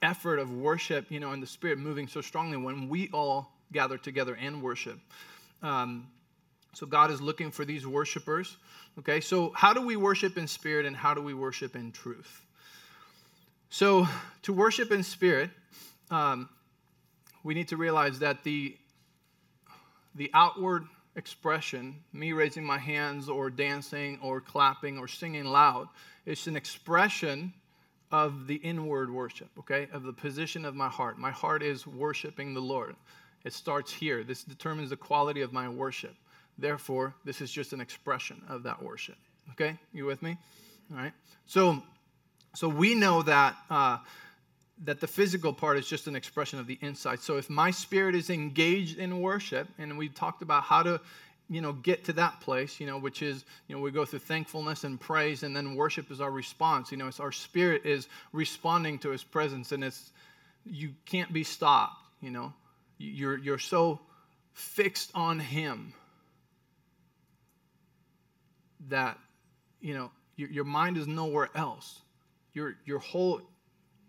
effort 0.00 0.38
of 0.38 0.50
worship, 0.50 1.10
you 1.10 1.20
know, 1.20 1.32
and 1.32 1.42
the 1.42 1.46
Spirit 1.46 1.78
moving 1.78 2.08
so 2.08 2.20
strongly 2.20 2.56
when 2.56 2.88
we 2.88 3.08
all 3.12 3.52
gather 3.70 3.98
together 3.98 4.36
and 4.40 4.62
worship. 4.62 4.98
Um, 5.62 6.08
so 6.74 6.86
God 6.86 7.10
is 7.10 7.20
looking 7.20 7.50
for 7.50 7.64
these 7.64 7.86
worshipers. 7.86 8.56
Okay, 8.98 9.20
so 9.20 9.52
how 9.54 9.72
do 9.72 9.82
we 9.82 9.96
worship 9.96 10.36
in 10.36 10.46
spirit 10.46 10.84
and 10.86 10.96
how 10.96 11.14
do 11.14 11.22
we 11.22 11.34
worship 11.34 11.76
in 11.76 11.92
truth? 11.92 12.44
So 13.70 14.06
to 14.42 14.52
worship 14.52 14.90
in 14.90 15.02
spirit, 15.02 15.50
um, 16.10 16.48
we 17.42 17.54
need 17.54 17.68
to 17.68 17.76
realize 17.76 18.18
that 18.18 18.44
the 18.44 18.76
the 20.14 20.30
outward 20.34 20.84
expression, 21.16 21.96
me 22.12 22.32
raising 22.32 22.64
my 22.64 22.78
hands 22.78 23.28
or 23.28 23.50
dancing 23.50 24.18
or 24.22 24.40
clapping 24.40 24.98
or 24.98 25.08
singing 25.08 25.44
loud, 25.44 25.88
it's 26.24 26.46
an 26.46 26.56
expression 26.56 27.52
of 28.10 28.46
the 28.46 28.56
inward 28.56 29.10
worship, 29.12 29.48
okay? 29.58 29.88
Of 29.92 30.02
the 30.02 30.12
position 30.12 30.64
of 30.64 30.74
my 30.74 30.88
heart. 30.88 31.18
My 31.18 31.30
heart 31.30 31.62
is 31.62 31.86
worshiping 31.86 32.54
the 32.54 32.60
Lord. 32.60 32.94
It 33.44 33.52
starts 33.52 33.92
here. 33.92 34.22
This 34.22 34.44
determines 34.44 34.90
the 34.90 34.96
quality 34.96 35.40
of 35.40 35.52
my 35.52 35.68
worship. 35.68 36.14
Therefore, 36.58 37.14
this 37.24 37.40
is 37.40 37.50
just 37.50 37.72
an 37.72 37.80
expression 37.80 38.42
of 38.48 38.62
that 38.64 38.82
worship. 38.82 39.16
Okay? 39.52 39.78
You 39.92 40.04
with 40.04 40.22
me? 40.22 40.36
All 40.90 40.98
right. 40.98 41.12
So, 41.46 41.82
so 42.54 42.68
we 42.68 42.94
know 42.94 43.22
that 43.22 43.56
uh, 43.70 43.98
that 44.84 45.00
the 45.00 45.06
physical 45.06 45.52
part 45.52 45.78
is 45.78 45.86
just 45.86 46.06
an 46.06 46.16
expression 46.16 46.58
of 46.58 46.66
the 46.66 46.78
inside. 46.80 47.20
So 47.20 47.36
if 47.36 47.48
my 47.48 47.70
spirit 47.70 48.14
is 48.14 48.30
engaged 48.30 48.98
in 48.98 49.20
worship, 49.20 49.68
and 49.78 49.96
we 49.96 50.08
talked 50.08 50.42
about 50.42 50.64
how 50.64 50.82
to, 50.82 51.00
you 51.48 51.60
know, 51.60 51.72
get 51.72 52.04
to 52.04 52.12
that 52.14 52.40
place, 52.40 52.80
you 52.80 52.86
know, 52.86 52.98
which 52.98 53.22
is, 53.22 53.44
you 53.68 53.76
know, 53.76 53.82
we 53.82 53.90
go 53.90 54.04
through 54.04 54.20
thankfulness 54.20 54.84
and 54.84 55.00
praise, 55.00 55.44
and 55.44 55.54
then 55.54 55.76
worship 55.76 56.10
is 56.10 56.20
our 56.20 56.30
response. 56.30 56.90
You 56.90 56.98
know, 56.98 57.06
it's 57.06 57.20
our 57.20 57.32
spirit 57.32 57.86
is 57.86 58.08
responding 58.32 58.98
to 59.00 59.10
His 59.10 59.22
presence, 59.22 59.72
and 59.72 59.84
it's 59.84 60.10
you 60.64 60.94
can't 61.06 61.32
be 61.32 61.44
stopped. 61.44 62.02
You 62.20 62.30
know, 62.30 62.52
you're 62.98 63.38
you're 63.38 63.58
so 63.58 64.00
fixed 64.52 65.10
on 65.14 65.38
Him 65.38 65.94
that 68.88 69.16
you 69.80 69.94
know 69.94 70.10
your, 70.36 70.50
your 70.50 70.64
mind 70.64 70.96
is 70.96 71.06
nowhere 71.06 71.50
else. 71.54 72.00
Your 72.52 72.74
your 72.84 72.98
whole 72.98 73.42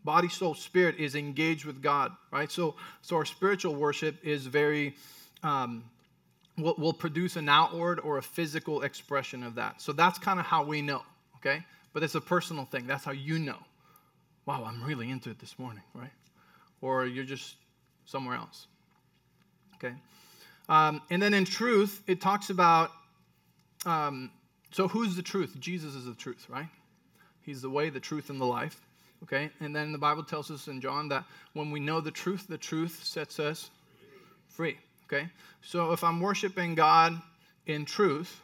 body, 0.03 0.29
soul, 0.29 0.53
spirit 0.53 0.97
is 0.97 1.15
engaged 1.15 1.65
with 1.65 1.81
God, 1.81 2.11
right? 2.31 2.51
So, 2.51 2.75
so 3.01 3.15
our 3.15 3.25
spiritual 3.25 3.75
worship 3.75 4.17
is 4.23 4.45
very, 4.45 4.95
um, 5.43 5.83
will, 6.57 6.75
will 6.77 6.93
produce 6.93 7.35
an 7.35 7.49
outward 7.49 7.99
or 7.99 8.17
a 8.17 8.21
physical 8.21 8.83
expression 8.83 9.43
of 9.43 9.55
that. 9.55 9.81
So 9.81 9.93
that's 9.93 10.19
kind 10.19 10.39
of 10.39 10.45
how 10.45 10.63
we 10.63 10.81
know, 10.81 11.01
okay? 11.37 11.63
But 11.93 12.03
it's 12.03 12.15
a 12.15 12.21
personal 12.21 12.65
thing. 12.65 12.87
That's 12.87 13.05
how 13.05 13.11
you 13.11 13.39
know. 13.39 13.57
Wow, 14.45 14.65
I'm 14.65 14.83
really 14.83 15.09
into 15.09 15.29
it 15.29 15.39
this 15.39 15.57
morning, 15.57 15.83
right? 15.93 16.11
Or 16.81 17.05
you're 17.05 17.23
just 17.23 17.55
somewhere 18.05 18.35
else, 18.35 18.67
okay? 19.75 19.95
Um, 20.67 21.01
and 21.09 21.21
then 21.21 21.33
in 21.33 21.45
truth, 21.45 22.01
it 22.07 22.19
talks 22.19 22.49
about, 22.49 22.91
um, 23.85 24.31
so 24.71 24.87
who's 24.87 25.15
the 25.15 25.21
truth? 25.21 25.55
Jesus 25.59 25.95
is 25.95 26.05
the 26.05 26.13
truth, 26.13 26.47
right? 26.49 26.67
He's 27.41 27.61
the 27.61 27.69
way, 27.69 27.89
the 27.89 27.99
truth, 27.99 28.29
and 28.29 28.39
the 28.39 28.45
life. 28.45 28.81
Okay? 29.23 29.49
And 29.59 29.75
then 29.75 29.91
the 29.91 29.97
Bible 29.97 30.23
tells 30.23 30.51
us 30.51 30.67
in 30.67 30.81
John 30.81 31.07
that 31.09 31.23
when 31.53 31.71
we 31.71 31.79
know 31.79 32.01
the 32.01 32.11
truth, 32.11 32.47
the 32.47 32.57
truth 32.57 33.03
sets 33.03 33.39
us 33.39 33.69
free. 34.49 34.77
Okay? 35.05 35.29
So 35.61 35.91
if 35.91 36.03
I'm 36.03 36.19
worshiping 36.19 36.75
God 36.75 37.19
in 37.65 37.85
truth, 37.85 38.41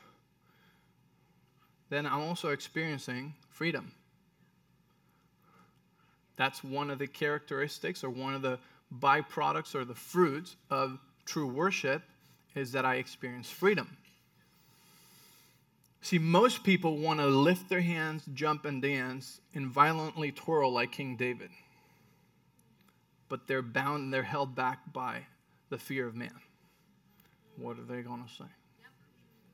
then 1.90 2.06
I'm 2.06 2.22
also 2.22 2.50
experiencing 2.50 3.34
freedom. 3.50 3.92
That's 6.38 6.64
one 6.64 6.90
of 6.90 7.00
the 7.00 7.08
characteristics 7.08 8.04
or 8.04 8.10
one 8.10 8.34
of 8.34 8.42
the 8.42 8.60
byproducts 9.00 9.76
or 9.76 9.84
the 9.84 9.96
fruits 9.96 10.56
of 10.70 10.98
true 11.26 11.48
worship 11.48 12.02
is 12.56 12.72
that 12.72 12.86
I 12.86 12.96
experience 12.96 13.50
freedom. 13.50 13.98
See, 16.02 16.18
most 16.18 16.64
people 16.64 16.98
want 16.98 17.20
to 17.20 17.28
lift 17.28 17.70
their 17.70 17.82
hands, 17.82 18.24
jump, 18.34 18.66
and 18.66 18.82
dance 18.82 19.42
and 19.54 19.68
violently 19.68 20.32
twirl 20.32 20.72
like 20.72 20.92
King 20.92 21.18
David. 21.18 21.50
But 23.28 23.48
they're 23.48 23.62
bound 23.62 24.04
and 24.06 24.14
they're 24.14 24.24
held 24.24 24.56
back 24.56 24.94
by 24.94 25.26
the 25.70 25.78
fear 25.78 26.08
of 26.08 26.16
man. 26.16 26.40
What 27.58 27.78
are 27.78 27.84
they 27.84 28.02
going 28.02 28.24
to 28.24 28.34
say? 28.34 28.50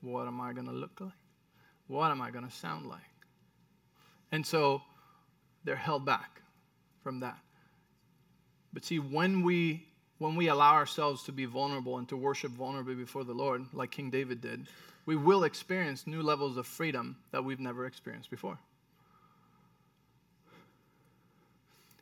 What 0.01 0.27
am 0.27 0.39
I 0.39 0.53
going 0.53 0.67
to 0.67 0.71
look 0.71 1.01
like? 1.01 1.11
What 1.87 2.11
am 2.11 2.21
I 2.21 2.29
going 2.29 2.47
to 2.47 2.53
sound 2.53 2.85
like? 2.85 3.01
And 4.31 4.45
so 4.45 4.81
they're 5.63 5.75
held 5.75 6.05
back 6.05 6.41
from 7.03 7.21
that. 7.21 7.39
But 8.71 8.85
see, 8.85 8.99
when 8.99 9.41
we 9.41 9.87
when 10.17 10.35
we 10.35 10.47
allow 10.47 10.73
ourselves 10.73 11.23
to 11.23 11.31
be 11.31 11.45
vulnerable 11.45 11.97
and 11.97 12.07
to 12.09 12.17
worship 12.17 12.51
vulnerably 12.51 12.97
before 12.97 13.23
the 13.23 13.33
Lord, 13.33 13.65
like 13.73 13.91
King 13.91 14.09
David 14.09 14.41
did, 14.41 14.67
we 15.05 15.15
will 15.15 15.43
experience 15.43 16.07
new 16.07 16.21
levels 16.21 16.57
of 16.57 16.65
freedom 16.65 17.17
that 17.31 17.43
we've 17.43 17.59
never 17.59 17.85
experienced 17.85 18.29
before. 18.29 18.57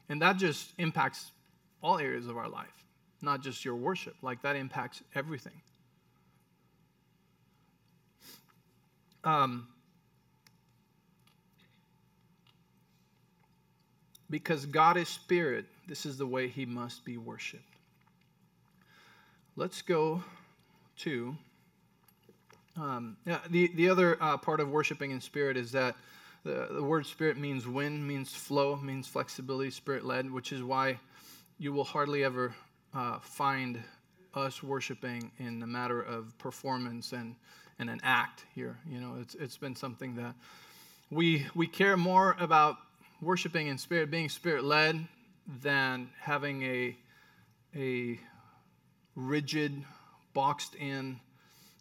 And 0.10 0.22
that 0.22 0.38
just 0.38 0.74
impacts 0.78 1.32
all 1.82 1.98
areas 1.98 2.28
of 2.28 2.38
our 2.38 2.48
life, 2.48 2.86
not 3.22 3.42
just 3.42 3.66
your 3.66 3.76
worship. 3.76 4.16
Like 4.22 4.42
that 4.44 4.56
impacts 4.56 5.02
everything. 5.16 5.60
Um, 9.24 9.68
because 14.30 14.66
God 14.66 14.98
is 14.98 15.08
spirit, 15.08 15.66
this 15.88 16.06
is 16.06 16.18
the 16.18 16.28
way 16.28 16.48
he 16.48 16.66
must 16.66 17.06
be 17.06 17.18
worshiped. 17.18 17.73
Let's 19.56 19.84
go 19.84 20.24
to 21.00 21.38
um, 22.76 23.18
yeah, 23.26 23.40
the, 23.52 23.70
the 23.76 23.90
other 23.90 24.18
uh, 24.20 24.38
part 24.38 24.60
of 24.60 24.72
worshiping 24.72 25.12
in 25.12 25.22
spirit 25.22 25.58
is 25.58 25.72
that 25.74 25.96
the, 26.44 26.70
the 26.72 26.84
word 26.84 27.06
spirit 27.06 27.38
means 27.38 27.68
wind, 27.68 28.08
means 28.08 28.34
flow, 28.34 28.76
means 28.78 29.08
flexibility, 29.08 29.70
spirit 29.70 30.06
led, 30.06 30.32
which 30.32 30.52
is 30.52 30.64
why 30.64 31.00
you 31.60 31.72
will 31.72 31.84
hardly 31.84 32.24
ever 32.24 32.56
uh, 32.96 33.20
find 33.20 33.80
us 34.34 34.64
worshiping 34.64 35.32
in 35.38 35.62
a 35.62 35.68
matter 35.68 36.02
of 36.02 36.36
performance 36.40 37.12
and, 37.12 37.36
and 37.78 37.92
an 37.92 38.00
act 38.02 38.46
here. 38.56 38.80
You 38.90 39.00
know, 39.00 39.18
it's, 39.22 39.36
it's 39.36 39.58
been 39.58 39.76
something 39.76 40.16
that 40.16 40.34
we, 41.12 41.46
we 41.54 41.68
care 41.68 41.96
more 41.96 42.36
about 42.40 42.78
worshiping 43.22 43.68
in 43.68 43.78
spirit, 43.78 44.10
being 44.10 44.30
spirit 44.30 44.64
led, 44.64 45.08
than 45.62 46.10
having 46.20 46.64
a, 46.64 46.96
a 47.76 48.20
rigid, 49.16 49.84
boxed 50.34 50.76
in 50.76 51.20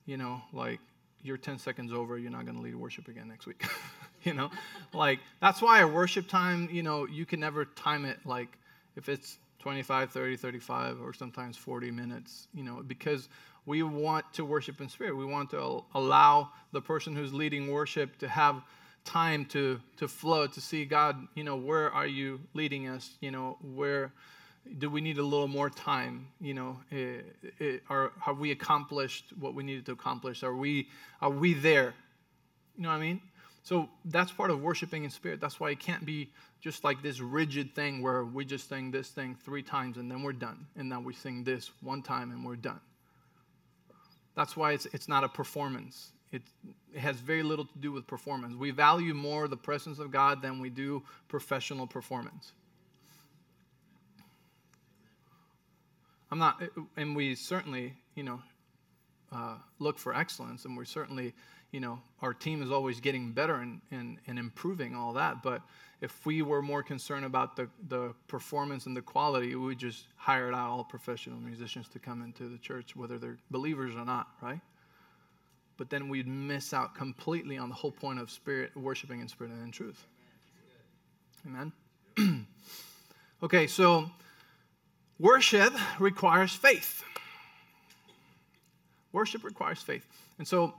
you 0.06 0.16
know, 0.16 0.42
like 0.52 0.80
you're 1.22 1.36
10 1.36 1.58
seconds 1.58 1.92
over, 1.92 2.18
you're 2.18 2.30
not 2.30 2.44
going 2.44 2.56
to 2.56 2.62
lead 2.62 2.74
worship 2.74 3.08
again 3.08 3.28
next 3.28 3.46
week. 3.46 3.64
you 4.22 4.34
know, 4.34 4.50
like 4.92 5.20
that's 5.40 5.62
why 5.62 5.80
a 5.80 5.86
worship 5.86 6.28
time, 6.28 6.68
you 6.72 6.82
know, 6.82 7.06
you 7.06 7.24
can 7.24 7.40
never 7.40 7.64
time 7.64 8.04
it 8.04 8.18
like 8.24 8.58
if 8.96 9.08
it's 9.08 9.38
25, 9.60 10.10
30, 10.10 10.36
35, 10.36 11.00
or 11.00 11.12
sometimes 11.12 11.56
40 11.56 11.90
minutes, 11.92 12.48
you 12.52 12.64
know, 12.64 12.82
because 12.86 13.28
we 13.64 13.84
want 13.84 14.24
to 14.32 14.44
worship 14.44 14.80
in 14.80 14.88
spirit. 14.88 15.16
We 15.16 15.24
want 15.24 15.50
to 15.50 15.84
allow 15.94 16.50
the 16.72 16.80
person 16.80 17.14
who's 17.14 17.32
leading 17.32 17.70
worship 17.70 18.18
to 18.18 18.28
have 18.28 18.62
time 19.04 19.44
to 19.44 19.80
to 19.96 20.08
flow 20.08 20.46
to 20.48 20.60
see 20.60 20.84
God, 20.84 21.16
you 21.34 21.44
know, 21.44 21.56
where 21.56 21.90
are 21.92 22.06
you 22.06 22.40
leading 22.54 22.88
us? 22.88 23.16
You 23.20 23.30
know, 23.30 23.56
where 23.60 24.12
do 24.78 24.88
we 24.88 25.00
need 25.00 25.18
a 25.18 25.22
little 25.22 25.48
more 25.48 25.70
time 25.70 26.26
you 26.40 26.54
know 26.54 26.78
it, 26.90 27.36
it, 27.58 27.82
are, 27.90 28.12
have 28.20 28.38
we 28.38 28.50
accomplished 28.50 29.32
what 29.38 29.54
we 29.54 29.62
needed 29.62 29.84
to 29.86 29.92
accomplish 29.92 30.42
are 30.42 30.54
we 30.54 30.88
are 31.20 31.30
we 31.30 31.54
there 31.54 31.94
you 32.76 32.82
know 32.82 32.88
what 32.88 32.96
i 32.96 33.00
mean 33.00 33.20
So 33.62 33.88
that's 34.04 34.32
part 34.32 34.50
of 34.50 34.60
worshiping 34.60 35.04
in 35.04 35.10
spirit. 35.10 35.40
That's 35.40 35.60
why 35.60 35.70
it 35.70 35.78
can't 35.78 36.04
be 36.04 36.30
just 36.60 36.82
like 36.84 37.02
this 37.02 37.20
rigid 37.20 37.74
thing 37.74 38.02
where 38.02 38.24
we 38.24 38.44
just 38.44 38.68
sing 38.68 38.90
this 38.90 39.08
thing 39.08 39.36
three 39.44 39.62
times 39.62 39.98
and 39.98 40.10
then 40.10 40.22
we're 40.22 40.32
done. 40.32 40.66
And 40.76 40.90
then 40.90 41.04
we 41.04 41.14
sing 41.14 41.44
this 41.44 41.70
one 41.80 42.02
time 42.02 42.32
and 42.32 42.44
we're 42.44 42.56
done. 42.56 42.80
That's 44.34 44.56
why 44.56 44.72
it's, 44.72 44.86
it's 44.86 45.08
not 45.08 45.22
a 45.22 45.28
performance. 45.28 46.12
It, 46.32 46.42
it 46.92 47.00
has 47.00 47.16
very 47.16 47.42
little 47.42 47.66
to 47.66 47.78
do 47.78 47.92
with 47.92 48.06
performance. 48.06 48.56
We 48.56 48.70
value 48.70 49.14
more 49.14 49.46
the 49.46 49.56
presence 49.56 49.98
of 49.98 50.10
God 50.10 50.42
than 50.42 50.60
we 50.60 50.70
do 50.70 51.02
professional 51.28 51.86
performance. 51.86 52.52
I'm 56.32 56.38
not, 56.38 56.62
and 56.96 57.14
we 57.14 57.34
certainly, 57.34 57.92
you 58.14 58.22
know, 58.22 58.40
uh, 59.30 59.56
look 59.80 59.98
for 59.98 60.16
excellence, 60.16 60.64
and 60.64 60.74
we 60.74 60.86
certainly, 60.86 61.34
you 61.72 61.80
know, 61.80 61.98
our 62.22 62.32
team 62.32 62.62
is 62.62 62.70
always 62.70 63.00
getting 63.00 63.32
better 63.32 63.56
and, 63.56 63.82
and, 63.90 64.16
and 64.26 64.38
improving 64.38 64.96
all 64.96 65.12
that. 65.12 65.42
But 65.42 65.60
if 66.00 66.24
we 66.24 66.40
were 66.40 66.62
more 66.62 66.82
concerned 66.82 67.26
about 67.26 67.54
the, 67.54 67.68
the 67.86 68.14
performance 68.28 68.86
and 68.86 68.96
the 68.96 69.02
quality, 69.02 69.48
we 69.48 69.66
would 69.66 69.78
just 69.78 70.06
hire 70.16 70.50
out 70.54 70.70
all 70.70 70.84
professional 70.84 71.38
musicians 71.38 71.86
to 71.88 71.98
come 71.98 72.22
into 72.22 72.48
the 72.48 72.56
church, 72.56 72.96
whether 72.96 73.18
they're 73.18 73.36
believers 73.50 73.94
or 73.94 74.06
not, 74.06 74.28
right? 74.40 74.60
But 75.76 75.90
then 75.90 76.08
we'd 76.08 76.26
miss 76.26 76.72
out 76.72 76.94
completely 76.94 77.58
on 77.58 77.68
the 77.68 77.74
whole 77.74 77.92
point 77.92 78.18
of 78.18 78.30
spirit 78.30 78.74
worshiping 78.74 79.20
in 79.20 79.28
spirit 79.28 79.52
and 79.52 79.62
in 79.64 79.70
truth. 79.70 80.06
Amen. 81.46 81.72
okay, 83.42 83.66
so 83.66 84.10
worship 85.18 85.72
requires 85.98 86.52
faith. 86.54 87.02
Worship 89.12 89.44
requires 89.44 89.80
faith. 89.82 90.04
And 90.38 90.48
so 90.48 90.74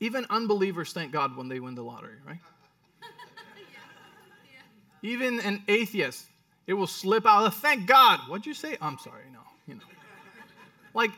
even 0.00 0.26
unbelievers 0.30 0.92
thank 0.92 1.12
God 1.12 1.36
when 1.36 1.48
they 1.48 1.60
win 1.60 1.74
the 1.74 1.82
lottery, 1.82 2.16
right? 2.26 2.38
Even 5.02 5.40
an 5.40 5.62
atheist, 5.66 6.26
it 6.66 6.74
will 6.74 6.86
slip 6.86 7.26
out 7.26 7.46
of 7.46 7.54
thank 7.54 7.86
God. 7.86 8.20
What'd 8.28 8.44
you 8.44 8.52
say? 8.52 8.76
I'm 8.82 8.98
sorry, 8.98 9.22
no, 9.32 9.40
you 9.66 9.74
know. 9.74 9.80
Like, 10.92 11.10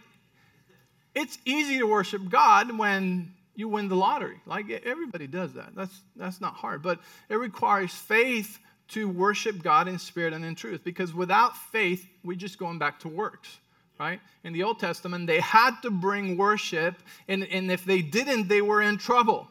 it's 1.14 1.38
easy 1.44 1.78
to 1.78 1.84
worship 1.84 2.28
God 2.28 2.78
when 2.78 3.32
you 3.54 3.68
win 3.68 3.88
the 3.88 3.96
lottery. 3.96 4.40
Like 4.46 4.70
everybody 4.70 5.26
does 5.26 5.54
that. 5.54 5.74
That's 5.74 5.94
that's 6.16 6.40
not 6.40 6.54
hard. 6.54 6.82
But 6.82 7.00
it 7.28 7.36
requires 7.36 7.92
faith 7.92 8.58
to 8.92 9.08
worship 9.08 9.62
God 9.62 9.88
in 9.88 9.98
spirit 9.98 10.32
and 10.32 10.44
in 10.44 10.54
truth. 10.54 10.82
Because 10.84 11.14
without 11.14 11.56
faith, 11.56 12.06
we're 12.24 12.36
just 12.36 12.58
going 12.58 12.78
back 12.78 13.00
to 13.00 13.08
works 13.08 13.58
right? 14.02 14.20
In 14.42 14.52
the 14.52 14.64
Old 14.64 14.80
Testament, 14.80 15.28
they 15.28 15.38
had 15.38 15.80
to 15.82 15.90
bring 15.90 16.36
worship, 16.36 16.96
and, 17.28 17.44
and 17.44 17.70
if 17.70 17.84
they 17.84 18.02
didn't, 18.02 18.48
they 18.48 18.60
were 18.60 18.82
in 18.82 18.98
trouble. 18.98 19.46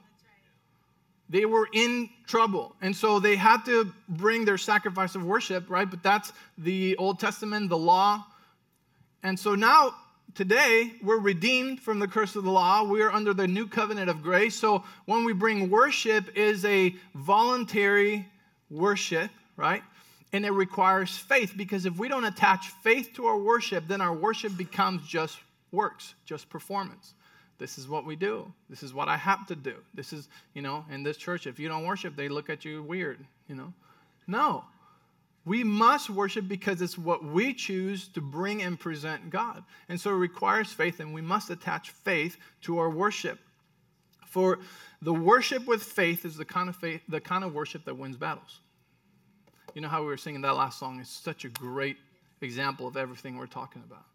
They 1.30 1.46
were 1.46 1.70
in 1.72 2.10
trouble. 2.28 2.76
And 2.82 2.94
so 2.94 3.20
they 3.20 3.38
had 3.38 3.64
to 3.66 3.94
bring 4.10 4.44
their 4.44 4.58
sacrifice 4.58 5.16
of 5.16 5.24
worship, 5.24 5.70
right? 5.70 5.90
But 5.90 6.04
that's 6.04 6.34
the 6.58 6.98
Old 6.98 7.20
Testament, 7.20 7.70
the 7.70 7.78
law. 7.78 8.26
And 9.24 9.40
so 9.40 9.56
now, 9.56 9.96
today, 10.36 10.92
we're 11.02 11.20
redeemed 11.20 11.80
from 11.80 12.00
the 12.00 12.08
curse 12.08 12.36
of 12.36 12.44
the 12.44 12.52
law. 12.52 12.84
We 12.84 13.02
are 13.02 13.12
under 13.12 13.34
the 13.34 13.48
new 13.48 13.68
covenant 13.68 14.10
of 14.10 14.22
grace. 14.22 14.56
So 14.56 14.84
when 15.06 15.24
we 15.24 15.32
bring 15.32 15.70
worship 15.70 16.36
is 16.36 16.66
a 16.66 16.94
voluntary 17.16 18.28
worship, 18.72 19.30
right? 19.58 19.84
And 20.34 20.46
it 20.46 20.52
requires 20.52 21.18
faith 21.18 21.54
because 21.56 21.86
if 21.86 21.98
we 21.98 22.08
don't 22.08 22.24
attach 22.24 22.70
faith 22.82 23.12
to 23.16 23.26
our 23.26 23.38
worship, 23.38 23.88
then 23.88 24.02
our 24.02 24.14
worship 24.14 24.56
becomes 24.58 25.06
just 25.06 25.38
works, 25.72 26.16
just 26.26 26.50
performance. 26.50 27.14
This 27.58 27.78
is 27.78 27.88
what 27.88 28.06
we 28.06 28.16
do. 28.16 28.52
This 28.70 28.82
is 28.82 28.94
what 28.94 29.08
I 29.08 29.18
have 29.18 29.46
to 29.48 29.56
do. 29.56 29.76
This 29.94 30.14
is, 30.14 30.30
you 30.56 30.64
know, 30.64 30.84
in 30.90 31.04
this 31.04 31.18
church, 31.18 31.46
if 31.46 31.60
you 31.60 31.68
don't 31.68 31.86
worship, 31.86 32.16
they 32.16 32.28
look 32.28 32.50
at 32.50 32.66
you 32.66 32.82
weird, 32.82 33.24
you 33.48 33.56
know. 33.56 33.72
No. 34.26 34.64
We 35.46 35.64
must 35.64 36.10
worship 36.10 36.48
because 36.48 36.82
it's 36.82 36.98
what 36.98 37.24
we 37.24 37.54
choose 37.54 38.08
to 38.10 38.22
bring 38.22 38.64
and 38.64 38.80
present 38.80 39.30
God. 39.30 39.64
And 39.90 40.00
so 40.00 40.12
it 40.12 40.16
requires 40.16 40.72
faith, 40.72 41.00
and 41.00 41.14
we 41.14 41.22
must 41.22 41.50
attach 41.50 41.92
faith 41.92 42.38
to 42.62 42.80
our 42.80 42.90
worship. 42.90 43.40
For 44.32 44.60
the 45.02 45.14
worship 45.14 45.68
with 45.68 45.84
faith 45.84 46.24
is 46.24 46.38
the 46.38 46.46
kind 46.46 46.70
of 46.70 46.78
faith, 46.78 47.02
the 47.10 47.20
kind 47.20 47.44
of 47.44 47.54
worship 47.54 47.84
that 47.84 47.98
wins 47.98 48.16
battles. 48.16 48.62
You 49.74 49.82
know 49.82 49.90
how 49.90 50.00
we 50.00 50.08
were 50.08 50.16
singing 50.16 50.40
that 50.42 50.56
last 50.56 50.80
song 50.80 51.02
is 51.02 51.10
such 51.10 51.44
a 51.44 51.50
great 51.50 51.98
example 52.40 52.88
of 52.88 52.96
everything 52.96 53.38
we're 53.38 53.46
talking 53.46 53.84
about. 53.86 54.06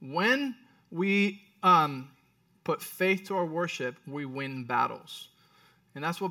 When 0.00 0.56
we 0.90 1.42
um, 1.62 2.08
put 2.64 2.80
faith 2.80 3.24
to 3.24 3.36
our 3.36 3.44
worship, 3.44 3.96
we 4.06 4.24
win 4.24 4.64
battles. 4.64 5.28
And 5.94 6.02
that's 6.02 6.22
what 6.22 6.30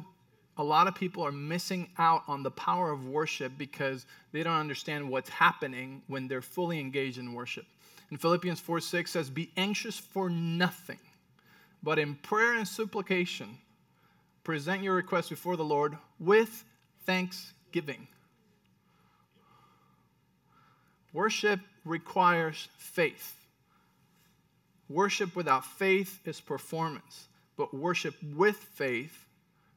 a 0.58 0.64
lot 0.64 0.88
of 0.88 0.96
people 0.96 1.24
are 1.24 1.32
missing 1.32 1.90
out 2.00 2.24
on 2.28 2.42
the 2.42 2.50
power 2.50 2.90
of 2.90 3.06
worship 3.06 3.52
because 3.60 4.08
they 4.32 4.42
don't 4.42 4.60
understand 4.60 5.08
what's 5.08 5.30
happening 5.30 6.02
when 6.08 6.28
they're 6.28 6.42
fully 6.42 6.80
engaged 6.80 7.20
in 7.20 7.32
worship. 7.34 7.68
In 8.10 8.18
Philippians 8.18 8.60
4 8.60 8.80
6 8.80 9.12
says, 9.12 9.30
Be 9.30 9.52
anxious 9.56 10.00
for 10.00 10.32
nothing, 10.32 11.00
but 11.84 12.00
in 12.00 12.16
prayer 12.16 12.54
and 12.54 12.68
supplication, 12.68 13.58
present 14.44 14.82
your 14.82 14.96
requests 14.96 15.30
before 15.30 15.58
the 15.58 15.64
Lord 15.66 15.98
with 16.20 16.64
thanksgiving. 17.06 18.08
Worship 21.12 21.60
requires 21.86 22.70
faith. 22.78 23.36
Worship 24.90 25.36
without 25.36 25.66
faith 25.66 26.20
is 26.26 26.40
performance, 26.40 27.28
but 27.58 27.74
worship 27.74 28.16
with 28.36 28.56
faith 28.56 29.26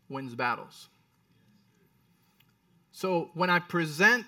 wins 0.09 0.35
battles. 0.35 0.89
So 2.93 3.31
when 3.35 3.51
I 3.51 3.59
present 3.59 4.25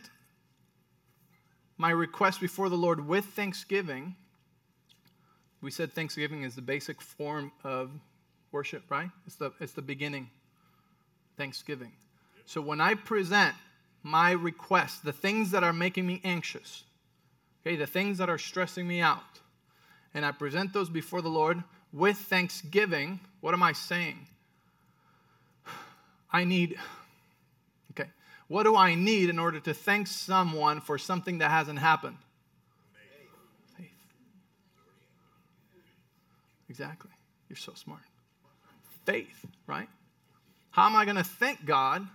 my 1.79 1.91
request 1.91 2.41
before 2.41 2.69
the 2.69 2.77
Lord 2.77 3.07
with 3.07 3.25
thanksgiving, 3.25 4.17
we 5.61 5.71
said 5.71 5.92
thanksgiving 5.92 6.44
is 6.44 6.55
the 6.55 6.62
basic 6.62 7.01
form 7.01 7.53
of 7.64 7.90
worship, 8.53 8.85
right? 8.90 9.11
It's 9.27 9.37
the, 9.37 9.53
it's 9.61 9.73
the 9.73 9.83
beginning. 9.83 10.31
Thanksgiving. 11.37 11.92
So 12.47 12.61
when 12.61 12.81
I 12.81 12.94
present 12.94 13.55
my 14.03 14.33
requests, 14.33 15.01
the 15.01 15.12
things 15.12 15.51
that 15.51 15.64
are 15.64 15.73
making 15.73 16.07
me 16.07 16.21
anxious, 16.25 16.85
okay, 17.61 17.77
the 17.77 17.87
things 17.87 18.18
that 18.18 18.31
are 18.31 18.38
stressing 18.38 18.87
me 18.87 19.01
out, 19.01 19.21
and 20.14 20.25
I 20.25 20.33
present 20.33 20.73
those 20.73 20.88
before 20.88 21.23
the 21.23 21.29
Lord 21.29 21.62
with 21.92 22.16
thanksgiving, 22.16 23.21
what 23.40 23.55
am 23.55 23.62
I 23.62 23.73
saying? 23.73 24.27
I 26.33 26.44
need, 26.44 26.77
okay, 27.92 28.09
what 28.49 28.64
do 28.64 28.77
I 28.77 28.94
need 28.94 29.31
in 29.31 29.38
order 29.38 29.61
to 29.61 29.75
thank 29.75 30.07
someone 30.07 30.81
for 30.81 30.99
something 30.99 31.38
that 31.38 31.51
hasn't 31.51 31.79
happened? 31.79 32.16
Faith. 32.92 33.31
Faith. 33.77 33.90
Exactly. 36.69 37.11
You're 37.49 37.57
so 37.57 37.73
smart. 37.75 38.03
Faith, 39.05 39.47
right? 39.67 39.89
How 40.71 40.87
am 40.87 40.97
I 40.97 41.05
going 41.05 41.17
to 41.17 41.25
thank 41.25 41.65
God 41.65 42.07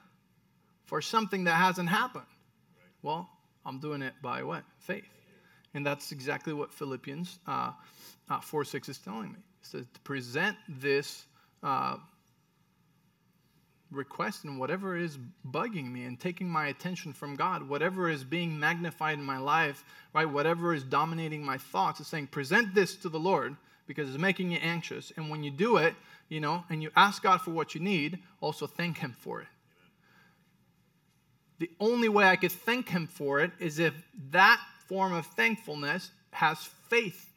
for 0.85 1.01
something 1.01 1.45
that 1.45 1.55
hasn't 1.55 1.89
happened? 1.89 2.25
Well, 3.01 3.29
I'm 3.65 3.79
doing 3.79 4.01
it 4.01 4.13
by 4.21 4.43
what? 4.43 4.63
Faith. 4.79 5.07
And 5.73 5.85
that's 5.85 6.11
exactly 6.11 6.53
what 6.53 6.71
Philippians 6.71 7.39
uh, 7.47 7.71
uh, 8.29 8.39
4 8.39 8.63
6 8.63 8.89
is 8.89 8.97
telling 8.99 9.31
me. 9.31 9.39
It 9.61 9.65
says 9.65 9.85
to 9.91 9.99
present 10.01 10.55
this 10.67 11.25
uh, 11.63 11.97
request 13.91 14.43
and 14.43 14.59
whatever 14.59 14.95
is 14.95 15.17
bugging 15.49 15.91
me 15.91 16.03
and 16.05 16.19
taking 16.19 16.47
my 16.47 16.67
attention 16.67 17.13
from 17.13 17.35
God, 17.35 17.67
whatever 17.67 18.09
is 18.09 18.23
being 18.23 18.59
magnified 18.59 19.17
in 19.17 19.23
my 19.23 19.37
life, 19.37 19.83
right? 20.13 20.29
Whatever 20.29 20.73
is 20.73 20.83
dominating 20.83 21.43
my 21.43 21.57
thoughts, 21.57 21.99
is 21.99 22.07
saying, 22.07 22.27
present 22.27 22.75
this 22.75 22.95
to 22.97 23.09
the 23.09 23.19
Lord 23.19 23.55
because 23.87 24.09
it's 24.09 24.17
making 24.17 24.51
you 24.51 24.59
anxious. 24.61 25.11
And 25.17 25.29
when 25.29 25.43
you 25.43 25.51
do 25.51 25.77
it, 25.77 25.95
you 26.29 26.39
know, 26.39 26.63
and 26.69 26.81
you 26.81 26.89
ask 26.95 27.21
God 27.21 27.41
for 27.41 27.51
what 27.51 27.75
you 27.75 27.81
need, 27.81 28.19
also 28.41 28.67
thank 28.67 28.97
Him 28.97 29.15
for 29.19 29.41
it. 29.41 29.47
The 31.59 31.69
only 31.79 32.09
way 32.09 32.25
I 32.25 32.35
could 32.35 32.51
thank 32.51 32.89
Him 32.89 33.07
for 33.07 33.39
it 33.39 33.51
is 33.59 33.79
if 33.79 33.93
that 34.31 34.59
form 34.87 35.13
of 35.13 35.25
thankfulness 35.27 36.11
has 36.31 36.57
faith, 36.89 37.29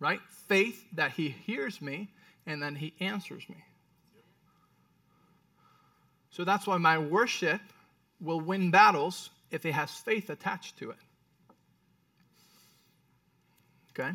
right? 0.00 0.20
Faith 0.46 0.84
that 0.94 1.12
He 1.12 1.28
hears 1.28 1.82
me 1.82 2.08
and 2.46 2.62
then 2.62 2.74
He 2.74 2.94
answers 3.00 3.48
me. 3.48 3.64
So 6.30 6.44
that's 6.44 6.66
why 6.66 6.76
my 6.76 6.98
worship 6.98 7.60
will 8.20 8.40
win 8.40 8.70
battles 8.70 9.30
if 9.50 9.66
it 9.66 9.72
has 9.72 9.90
faith 9.90 10.30
attached 10.30 10.78
to 10.78 10.90
it. 10.90 10.96
Okay? 13.90 14.12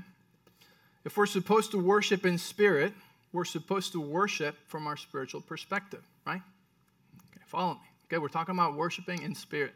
If 1.06 1.18
we're 1.18 1.26
supposed 1.26 1.72
to 1.72 1.78
worship 1.78 2.26
in 2.26 2.38
spirit, 2.38 2.94
we're 3.32 3.46
supposed 3.46 3.92
to 3.94 4.02
worship 4.02 4.56
from 4.68 4.88
our 4.88 4.98
spiritual 4.98 5.42
perspective, 5.42 6.04
right? 6.26 6.42
Okay, 7.32 7.44
follow 7.48 7.74
me. 7.74 7.80
Okay, 8.06 8.18
we're 8.20 8.28
talking 8.28 8.56
about 8.56 8.76
worshiping 8.76 9.22
in 9.22 9.36
spirit. 9.36 9.74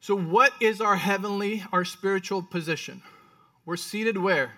So, 0.00 0.16
what 0.16 0.52
is 0.60 0.80
our 0.80 0.96
heavenly, 0.96 1.62
our 1.72 1.84
spiritual 1.84 2.42
position? 2.42 3.02
We're 3.66 3.76
seated 3.76 4.18
where? 4.18 4.52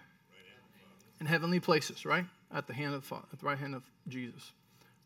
In 1.20 1.26
heavenly 1.26 1.60
places, 1.60 2.04
right? 2.04 2.26
at 2.54 2.66
the 2.66 2.72
hand 2.72 2.94
of 2.94 3.12
at 3.12 3.38
the 3.38 3.46
right 3.46 3.58
hand 3.58 3.74
of 3.74 3.82
Jesus. 4.08 4.52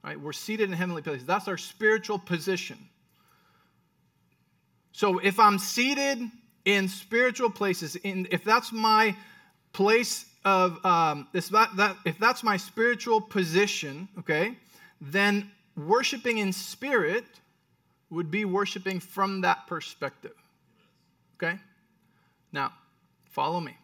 Right? 0.04 0.20
We're 0.20 0.32
seated 0.32 0.68
in 0.68 0.76
heavenly 0.76 1.02
places. 1.02 1.26
That's 1.26 1.48
our 1.48 1.56
spiritual 1.56 2.18
position. 2.18 2.78
So 4.92 5.18
if 5.18 5.40
I'm 5.40 5.58
seated 5.58 6.20
in 6.64 6.88
spiritual 6.88 7.50
places, 7.50 7.96
in, 7.96 8.28
if 8.30 8.44
that's 8.44 8.72
my 8.72 9.16
place 9.72 10.26
of 10.44 10.84
um, 10.84 11.28
if, 11.32 11.48
that, 11.50 11.76
that, 11.76 11.96
if 12.04 12.18
that's 12.18 12.42
my 12.42 12.56
spiritual 12.56 13.20
position, 13.20 14.08
okay, 14.18 14.56
then 15.00 15.50
worshiping 15.76 16.38
in 16.38 16.52
spirit 16.52 17.24
would 18.10 18.30
be 18.30 18.44
worshiping 18.44 19.00
from 19.00 19.42
that 19.42 19.66
perspective. 19.66 20.34
Okay? 21.36 21.58
Now, 22.52 22.72
follow 23.24 23.60
me. 23.60 23.76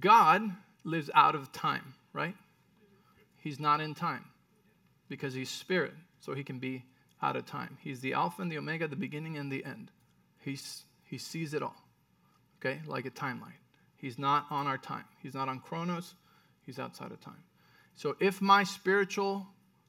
God 0.00 0.42
lives 0.84 1.10
out 1.14 1.34
of 1.34 1.50
time, 1.52 1.94
right? 2.12 2.34
He's 3.38 3.58
not 3.58 3.80
in 3.80 3.94
time 3.94 4.24
because 5.08 5.34
he's 5.34 5.50
spirit, 5.50 5.94
so 6.20 6.34
he 6.34 6.44
can 6.44 6.58
be 6.58 6.84
out 7.22 7.36
of 7.36 7.46
time. 7.46 7.78
He's 7.80 8.00
the 8.00 8.12
Alpha 8.12 8.42
and 8.42 8.50
the 8.50 8.58
Omega, 8.58 8.86
the 8.88 8.96
beginning 8.96 9.36
and 9.38 9.50
the 9.50 9.64
end. 9.64 9.90
He's, 10.40 10.82
he 11.04 11.18
sees 11.18 11.54
it 11.54 11.62
all, 11.62 11.76
okay, 12.58 12.80
like 12.86 13.06
a 13.06 13.10
timeline. 13.10 13.52
He's 14.04 14.18
not 14.18 14.44
on 14.50 14.66
our 14.66 14.76
time, 14.76 15.06
he's 15.22 15.32
not 15.32 15.48
on 15.48 15.60
Chronos, 15.60 16.12
he's 16.66 16.78
outside 16.78 17.10
of 17.10 17.22
time. 17.22 17.42
So 17.96 18.16
if 18.20 18.42
my 18.42 18.62
spiritual 18.62 19.46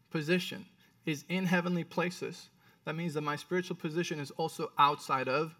position 0.10 0.66
is 1.06 1.26
in 1.28 1.46
heavenly 1.46 1.84
places, 1.84 2.48
that 2.86 2.96
means 2.96 3.14
that 3.16 3.24
my 3.24 3.36
spiritual 3.36 3.76
position 3.76 4.22
is 4.22 4.32
also 4.32 4.72
outside 4.80 5.28
of 5.28 5.54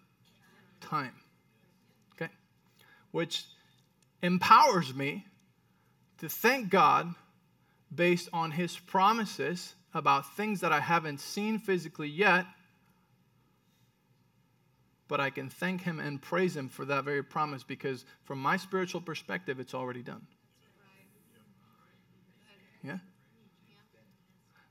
time. 0.80 1.12
Okay? 2.14 2.32
Which 3.10 3.44
empowers 4.22 4.94
me 4.94 5.26
to 6.16 6.26
thank 6.26 6.70
God 6.70 7.14
based 7.94 8.30
on 8.32 8.52
his 8.52 8.78
promises 8.78 9.74
about 9.92 10.34
things 10.34 10.62
that 10.62 10.72
I 10.72 10.80
haven't 10.80 11.20
seen 11.20 11.58
physically 11.58 12.08
yet, 12.08 12.46
but 15.08 15.20
I 15.20 15.30
can 15.30 15.48
thank 15.48 15.82
him 15.82 16.00
and 16.00 16.20
praise 16.20 16.56
him 16.56 16.68
for 16.68 16.84
that 16.86 17.04
very 17.04 17.22
promise 17.22 17.62
because 17.62 18.04
from 18.24 18.40
my 18.40 18.56
spiritual 18.56 19.00
perspective, 19.00 19.60
it's 19.60 19.74
already 19.74 20.02
done. 20.02 20.26
Yeah? 22.82 22.98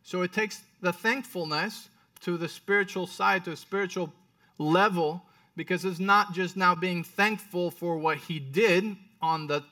So 0.03 0.21
it 0.21 0.33
takes 0.33 0.61
the 0.81 0.93
thankfulness 0.93 1.89
to 2.21 2.37
the 2.37 2.49
spiritual 2.49 3.07
side, 3.07 3.45
to 3.45 3.51
a 3.51 3.55
spiritual 3.55 4.13
level, 4.57 5.23
because 5.55 5.85
it's 5.85 5.99
not 5.99 6.33
just 6.33 6.57
now 6.57 6.75
being 6.75 7.03
thankful 7.03 7.71
for 7.71 7.97
what 7.97 8.17
he 8.17 8.39
did 8.39 8.95
on 9.21 9.47
the 9.47 9.63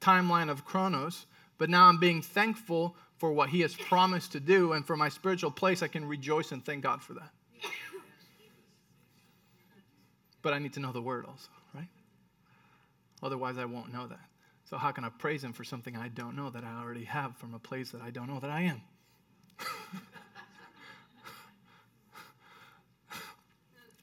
timeline 0.00 0.50
of 0.50 0.64
Chronos, 0.64 1.26
but 1.58 1.68
now 1.70 1.86
I'm 1.86 1.98
being 1.98 2.22
thankful 2.22 2.96
for 3.18 3.32
what 3.32 3.48
he 3.48 3.60
has 3.60 3.74
promised 3.74 4.32
to 4.32 4.40
do, 4.40 4.72
and 4.72 4.86
for 4.86 4.96
my 4.96 5.08
spiritual 5.08 5.50
place, 5.50 5.82
I 5.82 5.88
can 5.88 6.06
rejoice 6.06 6.52
and 6.52 6.64
thank 6.64 6.82
God 6.82 7.02
for 7.02 7.14
that. 7.14 7.30
But 10.46 10.54
I 10.54 10.60
need 10.60 10.74
to 10.74 10.80
know 10.80 10.92
the 10.92 11.02
word 11.02 11.26
also, 11.26 11.48
right? 11.74 11.88
Otherwise, 13.20 13.58
I 13.58 13.64
won't 13.64 13.92
know 13.92 14.06
that. 14.06 14.20
So, 14.70 14.76
how 14.76 14.92
can 14.92 15.02
I 15.02 15.08
praise 15.08 15.42
him 15.42 15.52
for 15.52 15.64
something 15.64 15.96
I 15.96 16.06
don't 16.06 16.36
know 16.36 16.50
that 16.50 16.62
I 16.62 16.80
already 16.80 17.02
have 17.02 17.36
from 17.36 17.52
a 17.54 17.58
place 17.58 17.90
that 17.90 18.00
I 18.00 18.10
don't 18.10 18.28
know 18.28 18.38
that 18.38 18.50
I 18.50 18.60
am? 18.60 18.80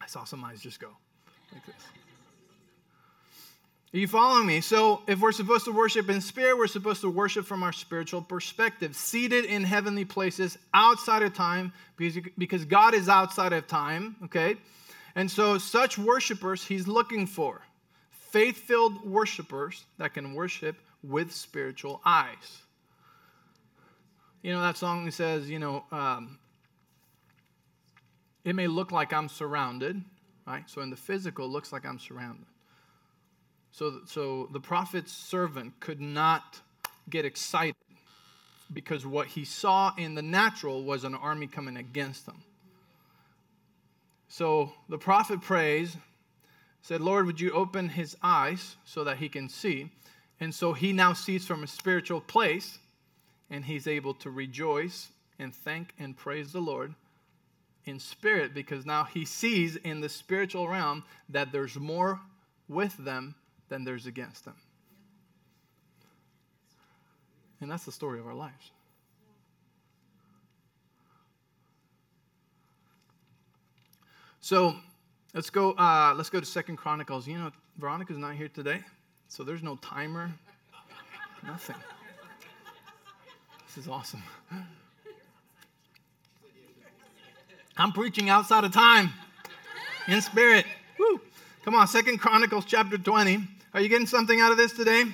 I 0.01 0.07
saw 0.07 0.25
some 0.25 0.43
eyes 0.43 0.59
just 0.59 0.81
go 0.81 0.89
like 1.53 1.65
this. 1.65 1.75
Are 3.93 3.97
you 3.97 4.09
following 4.09 4.45
me? 4.45 4.59
So, 4.59 5.01
if 5.07 5.21
we're 5.21 5.31
supposed 5.31 5.63
to 5.63 5.71
worship 5.71 6.09
in 6.09 6.19
spirit, 6.19 6.57
we're 6.57 6.67
supposed 6.67 6.99
to 6.99 7.09
worship 7.09 7.45
from 7.45 7.63
our 7.63 7.71
spiritual 7.71 8.21
perspective, 8.21 8.97
seated 8.97 9.45
in 9.45 9.63
heavenly 9.63 10.03
places 10.03 10.57
outside 10.73 11.23
of 11.23 11.33
time, 11.33 11.71
because, 11.95 12.21
because 12.37 12.65
God 12.65 12.93
is 12.93 13.07
outside 13.07 13.53
of 13.53 13.65
time, 13.65 14.17
okay? 14.25 14.57
And 15.15 15.29
so, 15.29 15.57
such 15.57 15.97
worshipers 15.97 16.65
he's 16.65 16.87
looking 16.87 17.27
for 17.27 17.61
faith 18.33 18.57
filled 18.57 19.05
worshipers 19.05 19.85
that 19.99 20.15
can 20.15 20.33
worship 20.33 20.75
with 21.03 21.31
spiritual 21.31 22.01
eyes. 22.03 22.63
You 24.41 24.51
know, 24.51 24.61
that 24.61 24.75
song 24.75 25.09
says, 25.11 25.47
you 25.49 25.59
know, 25.59 25.85
um, 25.91 26.39
it 28.43 28.55
may 28.55 28.65
look 28.65 28.91
like 28.91 29.13
I'm 29.13 29.29
surrounded, 29.29 30.03
right? 30.47 30.67
So 30.67 30.81
in 30.81 30.89
the 30.89 30.95
physical, 30.95 31.45
it 31.45 31.49
looks 31.49 31.71
like 31.71 31.85
I'm 31.85 31.99
surrounded. 31.99 32.47
So, 33.71 34.01
so 34.07 34.49
the 34.51 34.59
prophet's 34.59 35.11
servant 35.11 35.79
could 35.79 36.01
not 36.01 36.59
get 37.09 37.25
excited 37.25 37.75
because 38.73 39.05
what 39.05 39.27
he 39.27 39.45
saw 39.45 39.93
in 39.95 40.15
the 40.15 40.21
natural 40.23 40.83
was 40.83 41.03
an 41.03 41.13
army 41.13 41.47
coming 41.47 41.77
against 41.77 42.27
him. 42.27 42.43
So 44.33 44.73
the 44.89 44.97
prophet 44.97 45.41
prays, 45.41 45.95
said, 46.81 47.01
Lord, 47.01 47.27
would 47.27 47.39
you 47.39 47.51
open 47.51 47.89
his 47.89 48.17
eyes 48.23 48.77
so 48.83 49.03
that 49.03 49.17
he 49.17 49.29
can 49.29 49.47
see? 49.47 49.91
And 50.39 50.55
so 50.55 50.73
he 50.73 50.91
now 50.91 51.13
sees 51.13 51.45
from 51.45 51.61
a 51.61 51.67
spiritual 51.67 52.19
place 52.19 52.79
and 53.51 53.63
he's 53.63 53.85
able 53.85 54.15
to 54.15 54.31
rejoice 54.31 55.09
and 55.37 55.53
thank 55.53 55.93
and 55.99 56.17
praise 56.17 56.51
the 56.51 56.61
Lord 56.61 56.95
in 57.85 57.99
spirit 57.99 58.55
because 58.55 58.87
now 58.87 59.03
he 59.03 59.23
sees 59.23 59.75
in 59.75 60.01
the 60.01 60.09
spiritual 60.09 60.67
realm 60.67 61.03
that 61.29 61.51
there's 61.51 61.75
more 61.75 62.19
with 62.67 62.97
them 62.97 63.35
than 63.69 63.83
there's 63.83 64.07
against 64.07 64.45
them. 64.45 64.55
And 67.61 67.69
that's 67.69 67.85
the 67.85 67.91
story 67.91 68.19
of 68.19 68.25
our 68.25 68.33
lives. 68.33 68.71
So 74.43 74.75
let's 75.33 75.49
go. 75.49 75.71
Uh, 75.71 76.13
let's 76.17 76.29
go 76.29 76.41
to 76.41 76.45
Second 76.45 76.75
Chronicles. 76.75 77.25
You 77.25 77.37
know, 77.37 77.51
Veronica's 77.77 78.17
not 78.17 78.35
here 78.35 78.49
today, 78.49 78.81
so 79.29 79.41
there's 79.41 79.63
no 79.63 79.77
timer, 79.77 80.33
nothing. 81.47 81.77
This 83.65 83.77
is 83.77 83.87
awesome. 83.89 84.21
I'm 87.77 87.93
preaching 87.93 88.27
outside 88.27 88.65
of 88.65 88.73
time 88.73 89.13
in 90.09 90.19
spirit. 90.19 90.65
Woo. 90.99 91.21
Come 91.63 91.75
on, 91.75 91.87
Second 91.87 92.17
Chronicles 92.17 92.65
chapter 92.65 92.97
20. 92.97 93.47
Are 93.73 93.79
you 93.79 93.87
getting 93.87 94.05
something 94.05 94.41
out 94.41 94.51
of 94.51 94.57
this 94.57 94.73
today? 94.73 95.05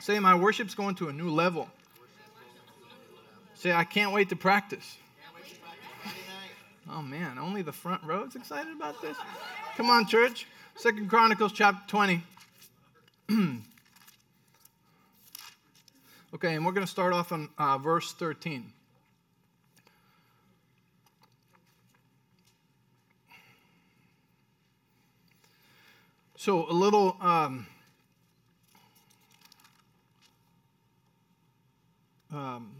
Say, 0.00 0.18
my 0.18 0.34
worship's 0.34 0.74
going 0.74 0.96
to 0.96 1.08
a 1.08 1.12
new 1.14 1.30
level. 1.30 1.66
Say, 3.54 3.72
I 3.72 3.84
can't 3.84 4.12
wait 4.12 4.28
to 4.28 4.36
practice. 4.36 4.98
Oh 6.92 7.02
man, 7.02 7.38
only 7.38 7.62
the 7.62 7.72
front 7.72 8.02
row 8.02 8.24
is 8.24 8.34
excited 8.34 8.74
about 8.74 9.00
this? 9.00 9.16
Come 9.76 9.90
on, 9.90 10.06
church. 10.06 10.46
Second 10.74 11.08
Chronicles 11.08 11.52
chapter 11.52 11.82
20. 11.88 12.22
Okay, 16.32 16.54
and 16.54 16.64
we're 16.64 16.70
going 16.70 16.86
to 16.86 16.90
start 16.90 17.12
off 17.12 17.32
on 17.32 17.48
uh, 17.58 17.76
verse 17.76 18.12
13. 18.12 18.72
So, 26.36 26.70
a 26.70 26.72
little. 26.72 27.16
Um, 27.20 27.66
um, 32.32 32.79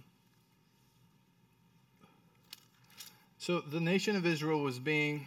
so, 3.41 3.63
the 3.63 3.81
nation 3.81 4.17
of 4.17 4.27
Israel 4.27 4.61
was 4.61 4.79
being 4.79 5.27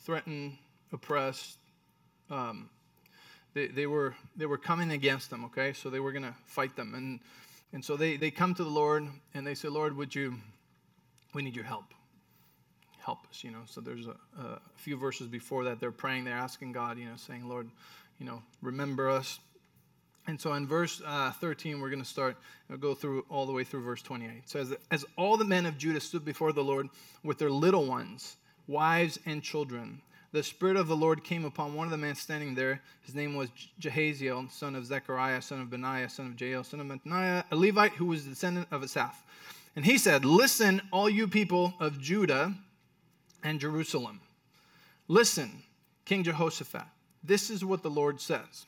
threatened, 0.00 0.58
oppressed, 0.92 1.58
um, 2.28 2.68
they, 3.54 3.68
they, 3.68 3.86
were, 3.86 4.16
they 4.36 4.46
were 4.46 4.58
coming 4.58 4.90
against 4.90 5.30
them, 5.30 5.44
okay? 5.44 5.72
So 5.72 5.90
they 5.90 6.00
were 6.00 6.10
going 6.10 6.24
to 6.24 6.34
fight 6.46 6.74
them. 6.74 6.92
And, 6.96 7.20
and 7.72 7.84
so 7.84 7.96
they, 7.96 8.16
they 8.16 8.32
come 8.32 8.52
to 8.56 8.64
the 8.64 8.70
Lord 8.70 9.06
and 9.32 9.46
they 9.46 9.54
say, 9.54 9.68
Lord, 9.68 9.96
would 9.96 10.12
you, 10.12 10.38
we 11.32 11.42
need 11.42 11.54
your 11.54 11.64
help. 11.64 11.94
Help 12.98 13.20
us, 13.30 13.44
you 13.44 13.52
know. 13.52 13.62
So 13.66 13.80
there's 13.80 14.08
a, 14.08 14.16
a 14.36 14.60
few 14.74 14.96
verses 14.96 15.28
before 15.28 15.62
that. 15.62 15.78
They're 15.78 15.92
praying, 15.92 16.24
they're 16.24 16.34
asking 16.34 16.72
God, 16.72 16.98
you 16.98 17.04
know, 17.04 17.16
saying, 17.16 17.48
Lord, 17.48 17.70
you 18.18 18.26
know, 18.26 18.42
remember 18.60 19.08
us. 19.08 19.38
And 20.30 20.40
so 20.40 20.54
in 20.54 20.64
verse 20.64 21.02
uh, 21.04 21.32
13, 21.32 21.80
we're 21.80 21.90
going 21.90 22.02
to 22.02 22.08
start, 22.08 22.36
we'll 22.68 22.78
go 22.78 22.94
through 22.94 23.24
all 23.28 23.46
the 23.46 23.52
way 23.52 23.64
through 23.64 23.82
verse 23.82 24.00
28. 24.00 24.30
It 24.30 24.48
says, 24.48 24.72
As 24.92 25.04
all 25.16 25.36
the 25.36 25.44
men 25.44 25.66
of 25.66 25.76
Judah 25.76 25.98
stood 25.98 26.24
before 26.24 26.52
the 26.52 26.62
Lord 26.62 26.88
with 27.24 27.38
their 27.38 27.50
little 27.50 27.84
ones, 27.84 28.36
wives 28.68 29.18
and 29.26 29.42
children, 29.42 30.00
the 30.30 30.44
Spirit 30.44 30.76
of 30.76 30.86
the 30.86 30.94
Lord 30.94 31.24
came 31.24 31.44
upon 31.44 31.74
one 31.74 31.88
of 31.88 31.90
the 31.90 31.98
men 31.98 32.14
standing 32.14 32.54
there. 32.54 32.80
His 33.02 33.16
name 33.16 33.34
was 33.34 33.48
Jahaziel, 33.80 34.48
son 34.52 34.76
of 34.76 34.86
Zechariah, 34.86 35.42
son 35.42 35.62
of 35.62 35.68
Benaiah, 35.68 36.08
son 36.08 36.26
of 36.28 36.36
Jeiel, 36.36 36.64
son 36.64 36.78
of 36.78 36.86
Mattaniah, 36.86 37.42
a 37.50 37.56
Levite 37.56 37.94
who 37.94 38.06
was 38.06 38.22
the 38.22 38.30
descendant 38.30 38.68
of 38.70 38.84
Asaph. 38.84 39.24
And 39.74 39.84
he 39.84 39.98
said, 39.98 40.24
Listen, 40.24 40.80
all 40.92 41.10
you 41.10 41.26
people 41.26 41.74
of 41.80 42.00
Judah 42.00 42.54
and 43.42 43.58
Jerusalem. 43.58 44.20
Listen, 45.08 45.64
King 46.04 46.22
Jehoshaphat. 46.22 46.86
This 47.24 47.50
is 47.50 47.64
what 47.64 47.82
the 47.82 47.90
Lord 47.90 48.20
says 48.20 48.64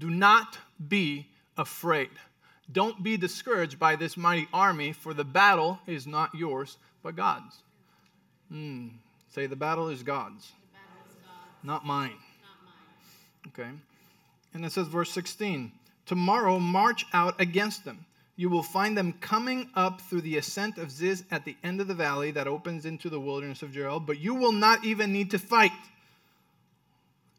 Do 0.00 0.10
not 0.10 0.58
be 0.88 1.26
afraid. 1.56 2.08
Don't 2.72 3.02
be 3.02 3.16
discouraged 3.16 3.78
by 3.78 3.96
this 3.96 4.16
mighty 4.16 4.48
army, 4.52 4.92
for 4.92 5.12
the 5.12 5.24
battle 5.24 5.78
is 5.86 6.06
not 6.06 6.34
yours, 6.34 6.78
but 7.02 7.16
God's. 7.16 7.54
Mm. 8.52 8.90
Say, 9.28 9.46
the 9.46 9.56
battle 9.56 9.88
is 9.88 10.02
God's, 10.02 10.52
battle 10.72 11.06
is 11.06 11.14
God's. 11.16 11.64
Not, 11.64 11.84
mine. 11.84 12.10
not 12.10 12.18
mine. 12.64 13.66
Okay. 13.68 13.70
And 14.54 14.64
it 14.64 14.72
says, 14.72 14.88
verse 14.88 15.10
16 15.10 15.70
Tomorrow 16.06 16.58
march 16.58 17.04
out 17.12 17.40
against 17.40 17.84
them. 17.84 18.06
You 18.36 18.48
will 18.48 18.62
find 18.62 18.96
them 18.96 19.12
coming 19.20 19.68
up 19.74 20.00
through 20.00 20.22
the 20.22 20.38
ascent 20.38 20.78
of 20.78 20.90
Ziz 20.90 21.24
at 21.30 21.44
the 21.44 21.56
end 21.62 21.80
of 21.80 21.88
the 21.88 21.94
valley 21.94 22.30
that 22.30 22.48
opens 22.48 22.86
into 22.86 23.10
the 23.10 23.20
wilderness 23.20 23.62
of 23.62 23.70
Jeruel, 23.70 24.00
but 24.00 24.18
you 24.18 24.34
will 24.34 24.52
not 24.52 24.82
even 24.82 25.12
need 25.12 25.30
to 25.32 25.38
fight. 25.38 25.72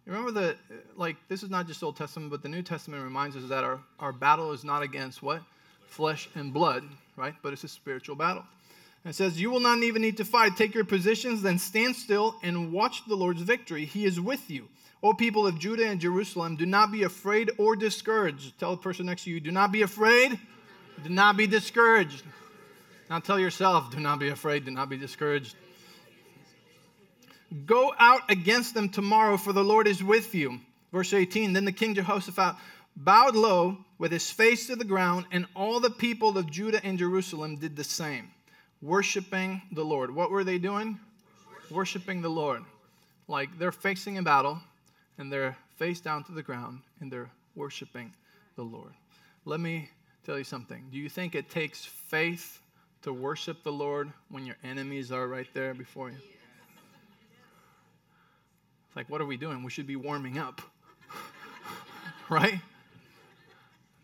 Remember 0.06 0.32
that, 0.32 0.58
like, 0.96 1.16
this 1.28 1.44
is 1.44 1.50
not 1.50 1.68
just 1.68 1.84
Old 1.84 1.96
Testament, 1.96 2.32
but 2.32 2.42
the 2.42 2.50
New 2.50 2.64
Testament 2.64 3.04
reminds 3.04 3.36
us 3.36 3.48
that 3.50 3.64
our, 3.64 3.80
our 4.00 4.12
battle 4.12 4.52
is 4.52 4.64
not 4.64 4.82
against 4.82 5.22
what? 5.22 5.42
Flesh 5.86 6.30
and 6.36 6.54
blood, 6.54 6.84
right? 7.16 7.36
But 7.44 7.54
it's 7.54 7.64
a 7.64 7.68
spiritual 7.68 8.16
battle. 8.16 8.44
And 9.04 9.12
it 9.12 9.16
says, 9.16 9.40
You 9.40 9.52
will 9.52 9.60
not 9.60 9.80
even 9.80 10.02
need 10.02 10.18
to 10.18 10.26
fight. 10.26 10.58
Take 10.58 10.74
your 10.74 10.86
positions, 10.86 11.42
then 11.42 11.60
stand 11.60 11.96
still 11.96 12.36
and 12.42 12.72
watch 12.72 13.06
the 13.08 13.16
Lord's 13.16 13.42
victory. 13.42 13.86
He 13.86 14.06
is 14.06 14.20
with 14.20 14.50
you. 14.50 14.68
O 15.04 15.14
people 15.14 15.48
of 15.48 15.58
Judah 15.58 15.88
and 15.88 16.00
Jerusalem, 16.00 16.56
do 16.56 16.66
not 16.66 16.92
be 16.92 17.04
afraid 17.04 17.52
or 17.58 17.76
discouraged. 17.76 18.60
Tell 18.60 18.72
the 18.72 18.82
person 18.82 19.08
next 19.08 19.24
to 19.24 19.32
you, 19.32 19.40
do 19.40 19.52
not 19.52 19.72
be 19.72 19.82
afraid, 19.82 20.40
do 21.04 21.10
not 21.10 21.38
be 21.38 21.48
discouraged. 21.48 22.24
Now 23.10 23.20
tell 23.20 23.40
yourself, 23.40 23.92
do 23.92 24.00
not 24.00 24.20
be 24.20 24.30
afraid, 24.30 24.66
do 24.66 24.72
not 24.72 24.90
be 24.90 24.98
discouraged. 24.98 25.56
Go 27.66 27.94
out 28.00 28.30
against 28.30 28.74
them 28.74 28.90
tomorrow, 28.90 29.38
for 29.38 29.52
the 29.52 29.64
Lord 29.64 29.88
is 29.88 30.04
with 30.04 30.34
you. 30.34 30.60
Verse 30.92 31.14
18 31.14 31.54
Then 31.54 31.66
the 31.66 31.72
king 31.72 31.94
Jehoshaphat 31.94 32.56
bowed 32.96 33.36
low 33.36 33.78
with 33.98 34.12
his 34.12 34.32
face 34.32 34.68
to 34.68 34.76
the 34.76 34.86
ground, 34.86 35.26
and 35.32 35.46
all 35.56 35.80
the 35.80 35.90
people 35.90 36.38
of 36.38 36.50
Judah 36.50 36.84
and 36.84 36.98
Jerusalem 36.98 37.58
did 37.58 37.76
the 37.76 37.84
same, 37.84 38.32
worshiping 38.82 39.62
the 39.72 39.84
Lord. 39.84 40.14
What 40.14 40.32
were 40.32 40.44
they 40.44 40.58
doing? 40.58 41.00
Worshiping 41.70 42.22
the 42.22 42.30
Lord. 42.30 42.64
Like 43.28 43.58
they're 43.58 43.72
facing 43.72 44.18
a 44.18 44.24
battle, 44.24 44.60
and 45.18 45.32
they're 45.32 45.58
face 45.78 46.02
down 46.02 46.24
to 46.26 46.32
the 46.32 46.44
ground, 46.44 46.82
and 47.00 47.12
they're 47.12 47.30
worshiping 47.56 48.14
the 48.56 48.64
Lord. 48.64 48.92
Let 49.46 49.60
me 49.60 49.90
tell 50.26 50.38
you 50.38 50.44
something. 50.44 50.86
Do 50.92 50.98
you 50.98 51.10
think 51.10 51.36
it 51.36 51.50
takes 51.50 51.84
faith 51.84 52.60
to 53.02 53.12
worship 53.12 53.64
the 53.64 53.72
Lord 53.72 54.12
when 54.30 54.46
your 54.46 54.58
enemies 54.64 55.12
are 55.12 55.28
right 55.28 55.48
there 55.54 55.74
before 55.74 56.12
you? 56.12 56.18
It's 58.91 58.95
like, 58.97 59.10
what 59.10 59.21
are 59.21 59.25
we 59.25 59.38
doing? 59.38 59.63
We 59.63 59.71
should 59.71 59.88
be 59.88 59.95
warming 59.95 60.38
up. 60.38 60.62
right? 62.30 62.60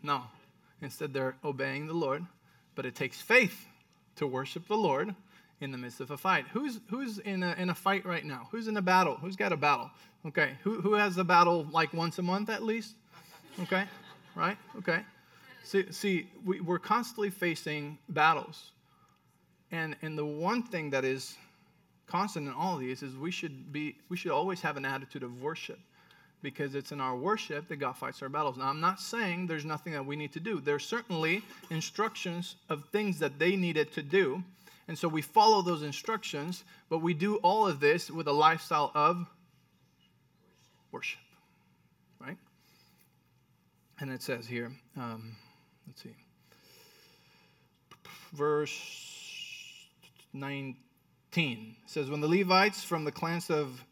No. 0.02 0.22
Instead, 0.80 1.12
they're 1.12 1.36
obeying 1.44 1.88
the 1.88 1.92
Lord, 1.92 2.24
but 2.74 2.86
it 2.86 2.94
takes 2.94 3.20
faith 3.20 3.66
to 4.16 4.26
worship 4.26 4.66
the 4.66 4.78
Lord 4.78 5.14
in 5.60 5.72
the 5.72 5.76
midst 5.76 6.00
of 6.00 6.10
a 6.10 6.16
fight. 6.16 6.46
Who's, 6.54 6.80
who's 6.88 7.18
in, 7.18 7.42
a, 7.42 7.52
in 7.58 7.68
a 7.68 7.74
fight 7.74 8.06
right 8.06 8.24
now? 8.24 8.48
Who's 8.50 8.66
in 8.66 8.78
a 8.78 8.80
battle? 8.80 9.16
Who's 9.16 9.36
got 9.36 9.52
a 9.52 9.58
battle? 9.58 9.90
Okay. 10.24 10.52
Who, 10.62 10.80
who 10.80 10.94
has 10.94 11.18
a 11.18 11.24
battle 11.24 11.66
like 11.70 11.92
once 11.92 12.18
a 12.18 12.22
month 12.22 12.48
at 12.48 12.62
least? 12.62 12.94
Okay. 13.64 13.84
Right? 14.34 14.56
Okay. 14.78 15.00
See, 15.64 15.92
see 15.92 16.30
we, 16.46 16.62
we're 16.62 16.78
constantly 16.78 17.28
facing 17.28 17.98
battles. 18.08 18.70
And, 19.70 19.96
and 20.00 20.16
the 20.16 20.24
one 20.24 20.62
thing 20.62 20.88
that 20.90 21.04
is 21.04 21.36
constant 22.08 22.48
in 22.48 22.54
all 22.54 22.76
these 22.76 23.02
is 23.02 23.16
we 23.16 23.30
should 23.30 23.72
be 23.72 23.96
we 24.08 24.16
should 24.16 24.32
always 24.32 24.60
have 24.62 24.76
an 24.76 24.84
attitude 24.84 25.22
of 25.22 25.42
worship 25.42 25.78
because 26.42 26.74
it's 26.74 26.92
in 26.92 27.00
our 27.00 27.16
worship 27.16 27.68
that 27.68 27.76
God 27.76 27.96
fights 27.96 28.22
our 28.22 28.28
battles. 28.28 28.56
Now, 28.56 28.68
I'm 28.68 28.80
not 28.80 29.00
saying 29.00 29.46
there's 29.46 29.64
nothing 29.64 29.92
that 29.92 30.06
we 30.06 30.16
need 30.16 30.32
to 30.34 30.40
do. 30.40 30.60
There's 30.60 30.84
certainly 30.84 31.42
instructions 31.70 32.56
of 32.68 32.84
things 32.92 33.18
that 33.18 33.38
they 33.38 33.56
needed 33.56 33.92
to 33.92 34.02
do. 34.02 34.42
And 34.86 34.96
so 34.96 35.08
we 35.08 35.20
follow 35.20 35.62
those 35.62 35.82
instructions, 35.82 36.64
but 36.88 36.98
we 36.98 37.12
do 37.12 37.36
all 37.36 37.66
of 37.66 37.80
this 37.80 38.10
with 38.10 38.28
a 38.28 38.32
lifestyle 38.32 38.92
of 38.94 39.26
worship, 40.92 41.20
right? 42.20 42.38
And 44.00 44.10
it 44.10 44.22
says 44.22 44.46
here, 44.46 44.70
um, 44.96 45.36
let's 45.86 46.02
see, 46.02 46.14
verse 48.32 48.80
19 50.32 50.76
says, 51.32 52.10
When 52.10 52.20
the 52.20 52.28
Levites 52.28 52.82
from 52.82 53.04
the 53.04 53.12
clans 53.12 53.50
of 53.50 53.84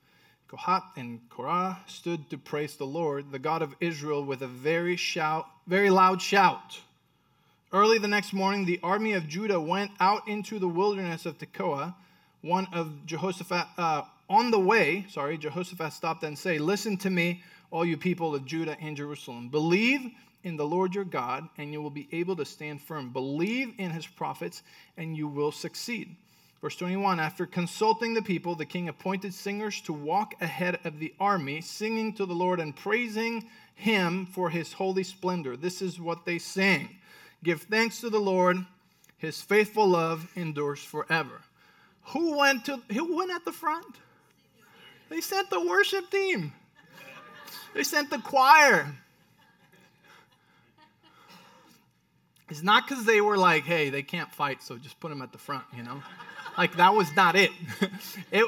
Kohath 0.48 0.96
and 0.96 1.20
Korah 1.28 1.80
stood 1.86 2.30
to 2.30 2.38
praise 2.38 2.76
the 2.76 2.86
Lord, 2.86 3.30
the 3.30 3.38
God 3.38 3.62
of 3.62 3.74
Israel, 3.80 4.24
with 4.24 4.42
a 4.42 4.46
very 4.46 4.96
shout, 4.96 5.46
very 5.66 5.90
loud 5.90 6.22
shout. 6.22 6.80
Early 7.72 7.98
the 7.98 8.08
next 8.08 8.32
morning, 8.32 8.64
the 8.64 8.80
army 8.82 9.12
of 9.12 9.28
Judah 9.28 9.60
went 9.60 9.90
out 10.00 10.26
into 10.28 10.58
the 10.58 10.68
wilderness 10.68 11.26
of 11.26 11.36
Tekoa. 11.38 11.94
One 12.42 12.68
of 12.72 13.06
Jehoshaphat, 13.06 13.66
uh, 13.76 14.02
on 14.30 14.50
the 14.50 14.60
way, 14.60 15.04
sorry, 15.08 15.36
Jehoshaphat 15.36 15.92
stopped 15.92 16.22
and 16.22 16.38
say, 16.38 16.58
Listen 16.58 16.96
to 16.98 17.10
me, 17.10 17.42
all 17.70 17.84
you 17.84 17.96
people 17.96 18.34
of 18.34 18.44
Judah 18.44 18.76
and 18.80 18.96
Jerusalem. 18.96 19.48
Believe 19.48 20.10
in 20.42 20.56
the 20.56 20.66
Lord 20.66 20.94
your 20.94 21.04
God, 21.04 21.48
and 21.58 21.72
you 21.72 21.82
will 21.82 21.90
be 21.90 22.08
able 22.12 22.36
to 22.36 22.44
stand 22.44 22.80
firm. 22.80 23.10
Believe 23.10 23.74
in 23.78 23.90
his 23.90 24.06
prophets, 24.06 24.62
and 24.96 25.16
you 25.16 25.28
will 25.28 25.52
succeed. 25.52 26.16
Verse 26.66 26.74
21 26.74 27.20
After 27.20 27.46
consulting 27.46 28.12
the 28.12 28.22
people, 28.22 28.56
the 28.56 28.66
king 28.66 28.88
appointed 28.88 29.32
singers 29.32 29.80
to 29.82 29.92
walk 29.92 30.34
ahead 30.40 30.80
of 30.82 30.98
the 30.98 31.14
army, 31.20 31.60
singing 31.60 32.12
to 32.14 32.26
the 32.26 32.34
Lord 32.34 32.58
and 32.58 32.74
praising 32.74 33.48
him 33.76 34.26
for 34.26 34.50
his 34.50 34.72
holy 34.72 35.04
splendor. 35.04 35.56
This 35.56 35.80
is 35.80 36.00
what 36.00 36.24
they 36.24 36.40
sang 36.40 36.88
Give 37.44 37.62
thanks 37.62 38.00
to 38.00 38.10
the 38.10 38.18
Lord, 38.18 38.66
his 39.16 39.40
faithful 39.40 39.86
love 39.86 40.28
endures 40.34 40.80
forever. 40.80 41.40
Who 42.06 42.36
went, 42.36 42.64
to, 42.64 42.82
who 42.92 43.16
went 43.16 43.30
at 43.30 43.44
the 43.44 43.52
front? 43.52 43.94
They 45.08 45.20
sent 45.20 45.50
the 45.50 45.64
worship 45.64 46.10
team, 46.10 46.52
they 47.74 47.84
sent 47.84 48.10
the 48.10 48.18
choir. 48.18 48.92
It's 52.48 52.64
not 52.64 52.88
because 52.88 53.04
they 53.04 53.20
were 53.20 53.36
like, 53.36 53.62
hey, 53.62 53.88
they 53.90 54.02
can't 54.02 54.32
fight, 54.32 54.64
so 54.64 54.76
just 54.78 54.98
put 54.98 55.10
them 55.10 55.22
at 55.22 55.30
the 55.30 55.38
front, 55.38 55.64
you 55.76 55.84
know? 55.84 56.02
Like 56.56 56.76
that 56.76 56.94
was 56.94 57.14
not 57.14 57.36
it. 57.36 57.50
it 58.32 58.46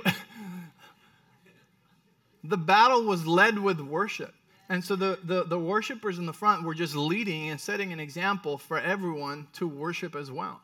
the 2.45 2.57
battle 2.57 3.05
was 3.05 3.27
led 3.27 3.59
with 3.59 3.81
worship. 3.81 4.35
And 4.69 4.85
so 4.85 4.97
the, 4.97 5.19
the, 5.25 5.45
the 5.45 5.59
worshipers 5.59 6.19
in 6.19 6.27
the 6.27 6.33
front 6.33 6.63
were 6.63 6.75
just 6.75 6.95
leading 6.95 7.51
and 7.51 7.61
setting 7.61 7.93
an 7.93 8.01
example 8.01 8.59
for 8.59 8.79
everyone 8.79 9.47
to 9.55 9.67
worship 9.67 10.15
as 10.15 10.31
well, 10.31 10.61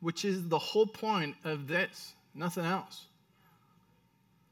which 0.00 0.24
is 0.24 0.48
the 0.48 0.58
whole 0.58 0.86
point 0.86 1.36
of 1.44 1.66
this, 1.66 2.12
nothing 2.34 2.64
else. 2.64 3.06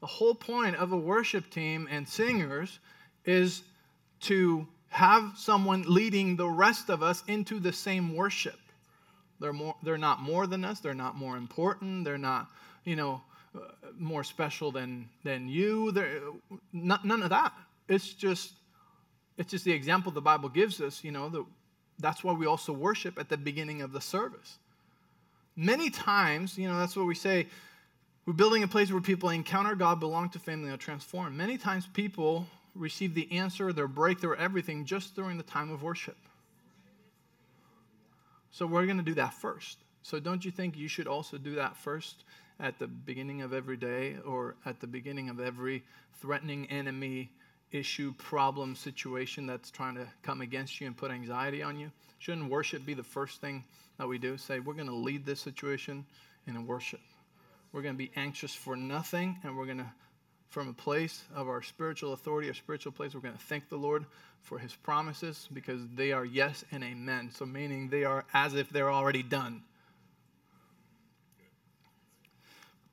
The 0.01 0.07
whole 0.07 0.35
point 0.35 0.75
of 0.75 0.91
a 0.91 0.97
worship 0.97 1.49
team 1.49 1.87
and 1.91 2.07
singers 2.07 2.79
is 3.25 3.63
to 4.21 4.67
have 4.89 5.33
someone 5.35 5.83
leading 5.87 6.35
the 6.35 6.47
rest 6.47 6.89
of 6.89 7.03
us 7.03 7.23
into 7.27 7.59
the 7.59 7.73
same 7.73 8.15
worship. 8.15 8.59
They're, 9.39 9.53
more, 9.53 9.75
they're 9.83 9.97
not 9.97 10.21
more 10.21 10.47
than 10.47 10.65
us. 10.65 10.79
They're 10.79 10.93
not 10.93 11.15
more 11.15 11.37
important. 11.37 12.05
They're 12.05 12.17
not, 12.17 12.47
you 12.83 12.95
know, 12.95 13.21
uh, 13.55 13.59
more 13.97 14.23
special 14.23 14.71
than, 14.71 15.09
than 15.23 15.47
you. 15.47 15.91
They're, 15.91 16.21
not, 16.73 17.05
none 17.05 17.23
of 17.23 17.29
that. 17.29 17.53
It's 17.87 18.13
just, 18.13 18.53
it's 19.37 19.51
just 19.51 19.65
the 19.65 19.71
example 19.71 20.11
the 20.11 20.21
Bible 20.21 20.49
gives 20.49 20.81
us, 20.81 21.03
you 21.03 21.11
know, 21.11 21.47
that's 21.99 22.23
why 22.23 22.33
we 22.33 22.45
also 22.45 22.73
worship 22.73 23.17
at 23.19 23.29
the 23.29 23.37
beginning 23.37 23.81
of 23.81 23.91
the 23.91 24.01
service. 24.01 24.57
Many 25.55 25.89
times, 25.89 26.57
you 26.57 26.67
know, 26.67 26.77
that's 26.77 26.95
what 26.95 27.07
we 27.07 27.15
say, 27.15 27.47
we're 28.25 28.33
building 28.33 28.61
a 28.63 28.67
place 28.67 28.91
where 28.91 29.01
people 29.01 29.29
encounter 29.29 29.73
God, 29.73 29.99
belong 29.99 30.29
to 30.31 30.39
family, 30.39 30.69
are 30.69 30.77
transformed. 30.77 31.37
Many 31.37 31.57
times 31.57 31.87
people 31.93 32.45
receive 32.75 33.13
the 33.13 33.31
answer, 33.31 33.71
their 33.71 33.87
breakthrough, 33.87 34.35
everything 34.35 34.85
just 34.85 35.15
during 35.15 35.37
the 35.37 35.43
time 35.43 35.71
of 35.71 35.81
worship. 35.81 36.17
So 38.51 38.65
we're 38.65 38.85
going 38.85 38.97
to 38.97 39.03
do 39.03 39.15
that 39.15 39.33
first. 39.33 39.77
So 40.03 40.19
don't 40.19 40.43
you 40.43 40.51
think 40.51 40.77
you 40.77 40.87
should 40.87 41.07
also 41.07 41.37
do 41.37 41.55
that 41.55 41.75
first 41.77 42.23
at 42.59 42.79
the 42.79 42.87
beginning 42.87 43.41
of 43.41 43.53
every 43.53 43.77
day 43.77 44.17
or 44.25 44.55
at 44.65 44.79
the 44.79 44.87
beginning 44.87 45.29
of 45.29 45.39
every 45.39 45.83
threatening 46.21 46.65
enemy 46.69 47.29
issue, 47.71 48.13
problem, 48.17 48.75
situation 48.75 49.45
that's 49.45 49.69
trying 49.69 49.95
to 49.95 50.07
come 50.23 50.41
against 50.41 50.79
you 50.79 50.87
and 50.87 50.95
put 50.95 51.11
anxiety 51.11 51.61
on 51.61 51.77
you? 51.77 51.91
Shouldn't 52.19 52.49
worship 52.49 52.85
be 52.85 52.93
the 52.93 53.03
first 53.03 53.41
thing 53.41 53.63
that 53.97 54.07
we 54.07 54.17
do? 54.17 54.37
Say, 54.37 54.59
we're 54.59 54.73
going 54.73 54.87
to 54.87 54.95
lead 54.95 55.25
this 55.25 55.41
situation 55.41 56.05
in 56.47 56.65
worship. 56.65 57.01
We're 57.73 57.81
going 57.81 57.95
to 57.95 57.99
be 57.99 58.11
anxious 58.15 58.55
for 58.55 58.75
nothing, 58.75 59.37
and 59.43 59.57
we're 59.57 59.65
going 59.65 59.79
to, 59.79 59.91
from 60.49 60.69
a 60.69 60.73
place 60.73 61.23
of 61.35 61.49
our 61.49 61.61
spiritual 61.61 62.13
authority, 62.13 62.47
our 62.47 62.53
spiritual 62.53 62.91
place, 62.91 63.13
we're 63.13 63.21
going 63.21 63.35
to 63.35 63.43
thank 63.45 63.69
the 63.69 63.77
Lord 63.77 64.05
for 64.41 64.57
his 64.57 64.73
promises 64.73 65.47
because 65.53 65.81
they 65.95 66.11
are 66.11 66.25
yes 66.25 66.63
and 66.71 66.83
amen. 66.83 67.31
So, 67.33 67.45
meaning 67.45 67.89
they 67.89 68.05
are 68.05 68.25
as 68.33 68.53
if 68.53 68.69
they're 68.69 68.91
already 68.91 69.23
done. 69.23 69.61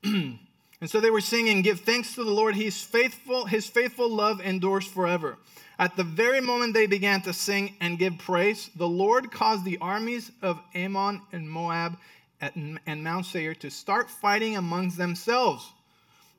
and 0.05 0.39
so 0.85 1.01
they 1.01 1.11
were 1.11 1.21
singing, 1.21 1.63
Give 1.63 1.79
thanks 1.81 2.15
to 2.17 2.25
the 2.25 2.31
Lord. 2.31 2.57
He's 2.57 2.83
faithful, 2.83 3.47
his 3.47 3.67
faithful 3.67 4.09
love 4.09 4.41
endures 4.41 4.87
forever. 4.87 5.39
At 5.79 5.97
the 5.97 6.05
very 6.05 6.41
moment 6.41 6.75
they 6.75 6.87
began 6.87 7.23
to 7.23 7.33
sing 7.33 7.75
and 7.81 7.99
give 7.99 8.19
praise, 8.19 8.71
the 8.77 8.89
Lord 8.89 9.33
caused 9.33 9.65
the 9.65 9.79
armies 9.81 10.31
of 10.43 10.61
Ammon 10.75 11.21
and 11.33 11.51
Moab 11.51 11.99
and 12.41 13.05
Mount 13.05 13.27
Seir 13.27 13.55
to 13.57 13.71
start 13.71 14.11
fighting 14.11 14.57
amongst 14.57 14.99
themselves. 14.99 15.73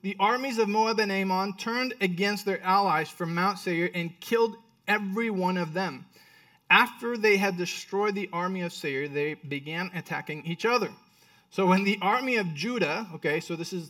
The 0.06 0.16
armies 0.20 0.60
of 0.60 0.70
Moab 0.70 1.00
and 1.00 1.12
Ammon 1.12 1.54
turned 1.54 1.96
against 2.00 2.46
their 2.46 2.62
allies 2.62 3.10
from 3.10 3.34
Mount 3.34 3.58
Seir 3.58 3.90
and 3.92 4.20
killed 4.20 4.56
every 4.88 5.32
one 5.32 5.58
of 5.58 5.74
them. 5.74 6.06
After 6.70 7.18
they 7.18 7.38
had 7.38 7.58
destroyed 7.58 8.14
the 8.14 8.30
army 8.32 8.62
of 8.62 8.72
Seir, 8.72 9.08
they 9.08 9.34
began 9.34 9.90
attacking 9.96 10.46
each 10.46 10.64
other. 10.64 10.92
So 11.50 11.66
when 11.66 11.86
the 11.86 11.98
army 12.04 12.36
of 12.36 12.54
Judah, 12.54 13.08
okay, 13.16 13.40
so 13.40 13.56
this 13.56 13.74
is 13.74 13.90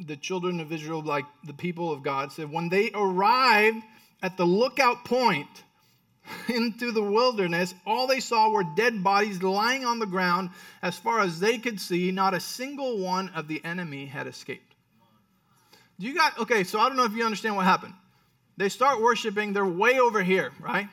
the 0.00 0.16
children 0.16 0.60
of 0.60 0.72
Israel, 0.72 1.02
like 1.02 1.26
the 1.46 1.52
people 1.52 1.92
of 1.92 2.02
God, 2.02 2.32
said, 2.32 2.50
when 2.50 2.70
they 2.70 2.90
arrived 2.94 3.82
at 4.22 4.38
the 4.38 4.46
lookout 4.46 5.04
point 5.04 5.64
into 6.48 6.90
the 6.90 7.02
wilderness, 7.02 7.74
all 7.84 8.06
they 8.06 8.20
saw 8.20 8.48
were 8.48 8.64
dead 8.64 9.04
bodies 9.04 9.42
lying 9.42 9.84
on 9.84 9.98
the 9.98 10.06
ground. 10.06 10.48
As 10.80 10.96
far 10.96 11.20
as 11.20 11.38
they 11.38 11.58
could 11.58 11.78
see, 11.78 12.10
not 12.12 12.32
a 12.32 12.40
single 12.40 12.96
one 12.96 13.28
of 13.34 13.46
the 13.46 13.62
enemy 13.62 14.06
had 14.06 14.26
escaped. 14.26 14.73
Do 15.98 16.06
you 16.06 16.14
got, 16.14 16.38
okay, 16.40 16.64
so 16.64 16.80
I 16.80 16.88
don't 16.88 16.96
know 16.96 17.04
if 17.04 17.12
you 17.12 17.24
understand 17.24 17.56
what 17.56 17.64
happened. 17.64 17.94
They 18.56 18.68
start 18.68 19.00
worshiping, 19.00 19.52
they're 19.52 19.66
way 19.66 19.98
over 19.98 20.22
here, 20.22 20.52
right? 20.60 20.88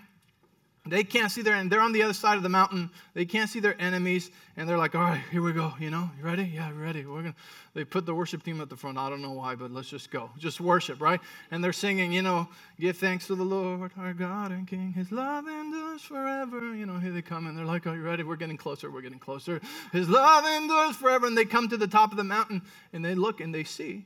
They 0.83 1.03
can't 1.03 1.31
see 1.31 1.43
their, 1.43 1.53
and 1.53 1.71
they're 1.71 1.79
on 1.79 1.91
the 1.91 2.01
other 2.01 2.13
side 2.13 2.37
of 2.37 2.43
the 2.43 2.49
mountain. 2.49 2.89
They 3.13 3.25
can't 3.25 3.47
see 3.47 3.59
their 3.59 3.79
enemies, 3.79 4.31
and 4.57 4.67
they're 4.67 4.79
like, 4.79 4.95
"All 4.95 5.01
right, 5.01 5.21
here 5.29 5.43
we 5.43 5.53
go. 5.53 5.75
You 5.79 5.91
know, 5.91 6.09
you 6.17 6.23
ready? 6.23 6.43
Yeah, 6.43 6.71
ready. 6.75 7.05
We're 7.05 7.21
gonna." 7.21 7.35
They 7.75 7.83
put 7.83 8.07
the 8.07 8.15
worship 8.15 8.41
team 8.41 8.59
at 8.61 8.69
the 8.69 8.75
front. 8.75 8.97
I 8.97 9.07
don't 9.07 9.21
know 9.21 9.33
why, 9.33 9.53
but 9.53 9.69
let's 9.69 9.89
just 9.89 10.09
go, 10.09 10.31
just 10.39 10.59
worship, 10.59 10.99
right? 10.99 11.21
And 11.51 11.63
they're 11.63 11.71
singing, 11.71 12.11
you 12.11 12.23
know, 12.23 12.49
"Give 12.79 12.97
thanks 12.97 13.27
to 13.27 13.35
the 13.35 13.43
Lord, 13.43 13.91
our 13.95 14.13
God 14.13 14.51
and 14.51 14.67
King. 14.67 14.93
His 14.93 15.11
love 15.11 15.47
endures 15.47 16.01
forever." 16.01 16.73
You 16.73 16.87
know, 16.87 16.97
here 16.97 17.11
they 17.11 17.21
come, 17.21 17.45
and 17.45 17.55
they're 17.55 17.63
like, 17.63 17.85
"Are 17.85 17.95
you 17.95 18.01
ready? 18.01 18.23
We're 18.23 18.35
getting 18.35 18.57
closer. 18.57 18.89
We're 18.89 19.01
getting 19.01 19.19
closer. 19.19 19.61
His 19.91 20.09
love 20.09 20.45
endures 20.45 20.95
forever." 20.95 21.27
And 21.27 21.37
they 21.37 21.45
come 21.45 21.69
to 21.69 21.77
the 21.77 21.87
top 21.87 22.09
of 22.09 22.17
the 22.17 22.23
mountain, 22.23 22.63
and 22.91 23.05
they 23.05 23.13
look 23.13 23.39
and 23.39 23.53
they 23.53 23.65
see 23.65 24.05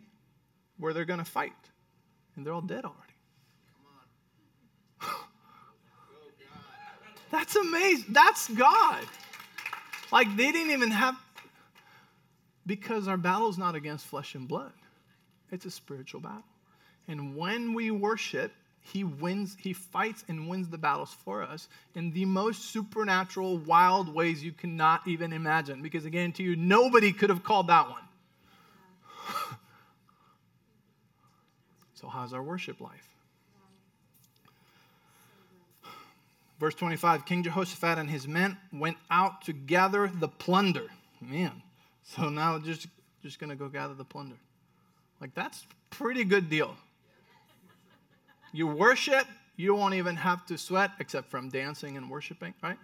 where 0.78 0.94
they're 0.94 1.06
gonna 1.06 1.26
fight, 1.26 1.54
and 2.36 2.46
they're 2.46 2.54
all 2.54 2.62
dead 2.62 2.86
already. 2.86 3.02
That's 7.32 7.56
amazing. 7.56 8.06
That's 8.10 8.48
God. 8.50 9.06
Like 10.12 10.36
they 10.36 10.52
didn't 10.52 10.72
even 10.72 10.92
have, 10.92 11.16
because 12.66 13.08
our 13.08 13.18
battle 13.18 13.50
is 13.50 13.58
not 13.58 13.76
against 13.76 14.06
flesh 14.06 14.36
and 14.36 14.48
blood, 14.48 14.74
it's 15.52 15.66
a 15.66 15.72
spiritual 15.72 16.22
battle. 16.22 16.44
And 17.08 17.36
when 17.36 17.74
we 17.74 17.92
worship, 17.92 18.52
he 18.82 19.04
wins, 19.04 19.58
he 19.60 19.74
fights 19.74 20.24
and 20.28 20.48
wins 20.48 20.70
the 20.70 20.78
battles 20.78 21.16
for 21.24 21.42
us 21.42 21.70
in 21.96 22.12
the 22.12 22.26
most 22.26 22.66
supernatural, 22.72 23.58
wild 23.58 24.14
ways 24.14 24.44
you 24.44 24.52
cannot 24.52 25.08
even 25.08 25.34
imagine. 25.34 25.82
Because 25.82 26.06
again, 26.06 26.32
to 26.34 26.44
you, 26.44 26.56
nobody 26.56 27.12
could 27.12 27.30
have 27.30 27.44
called 27.44 27.68
that 27.68 27.90
one. 27.90 28.05
So, 31.96 32.10
how's 32.10 32.34
our 32.34 32.44
worship 32.44 32.82
life? 32.82 33.10
Verse 36.60 36.76
25 36.76 37.26
King 37.26 37.44
Jehoshaphat 37.44 37.98
and 37.98 38.10
his 38.10 38.28
men 38.28 38.58
went 38.72 38.98
out 39.10 39.42
to 39.44 39.54
gather 39.54 40.12
the 40.14 40.28
plunder. 40.28 40.88
Man, 41.22 41.62
so 42.04 42.30
now 42.30 42.60
just, 42.60 42.88
just 43.24 43.40
going 43.40 43.50
to 43.50 43.56
go 43.56 43.70
gather 43.70 43.94
the 43.94 44.04
plunder. 44.04 44.36
Like, 45.22 45.34
that's 45.34 45.66
pretty 45.90 46.26
good 46.26 46.50
deal. 46.50 46.76
You 48.52 48.68
worship, 48.68 49.26
you 49.56 49.74
won't 49.74 49.94
even 49.94 50.18
have 50.18 50.46
to 50.48 50.58
sweat 50.58 50.92
except 51.00 51.30
from 51.30 51.50
dancing 51.50 51.98
and 51.98 52.10
worshiping, 52.10 52.54
right? 52.62 52.78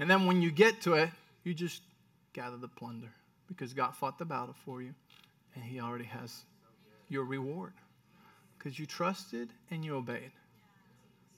And 0.00 0.10
then 0.10 0.26
when 0.26 0.42
you 0.42 0.50
get 0.50 0.80
to 0.82 0.94
it, 0.94 1.10
you 1.44 1.54
just 1.54 1.82
gather 2.32 2.56
the 2.56 2.68
plunder 2.68 3.10
because 3.48 3.72
God 3.72 3.94
fought 3.94 4.18
the 4.18 4.24
battle 4.24 4.54
for 4.64 4.82
you 4.82 4.94
and 5.54 5.64
He 5.64 5.80
already 5.80 6.04
has 6.04 6.42
your 7.08 7.24
reward 7.24 7.72
because 8.60 8.78
you 8.78 8.84
trusted 8.84 9.48
and 9.70 9.82
you 9.84 9.96
obeyed. 9.96 10.32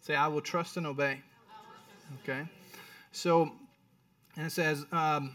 Say, 0.01 0.17
I 0.17 0.27
will 0.27 0.41
trust 0.41 0.77
and 0.77 0.87
obey. 0.87 1.21
Okay? 2.23 2.43
So, 3.13 3.53
and 4.37 4.47
it 4.47 4.51
says, 4.51 4.85
um, 4.91 5.33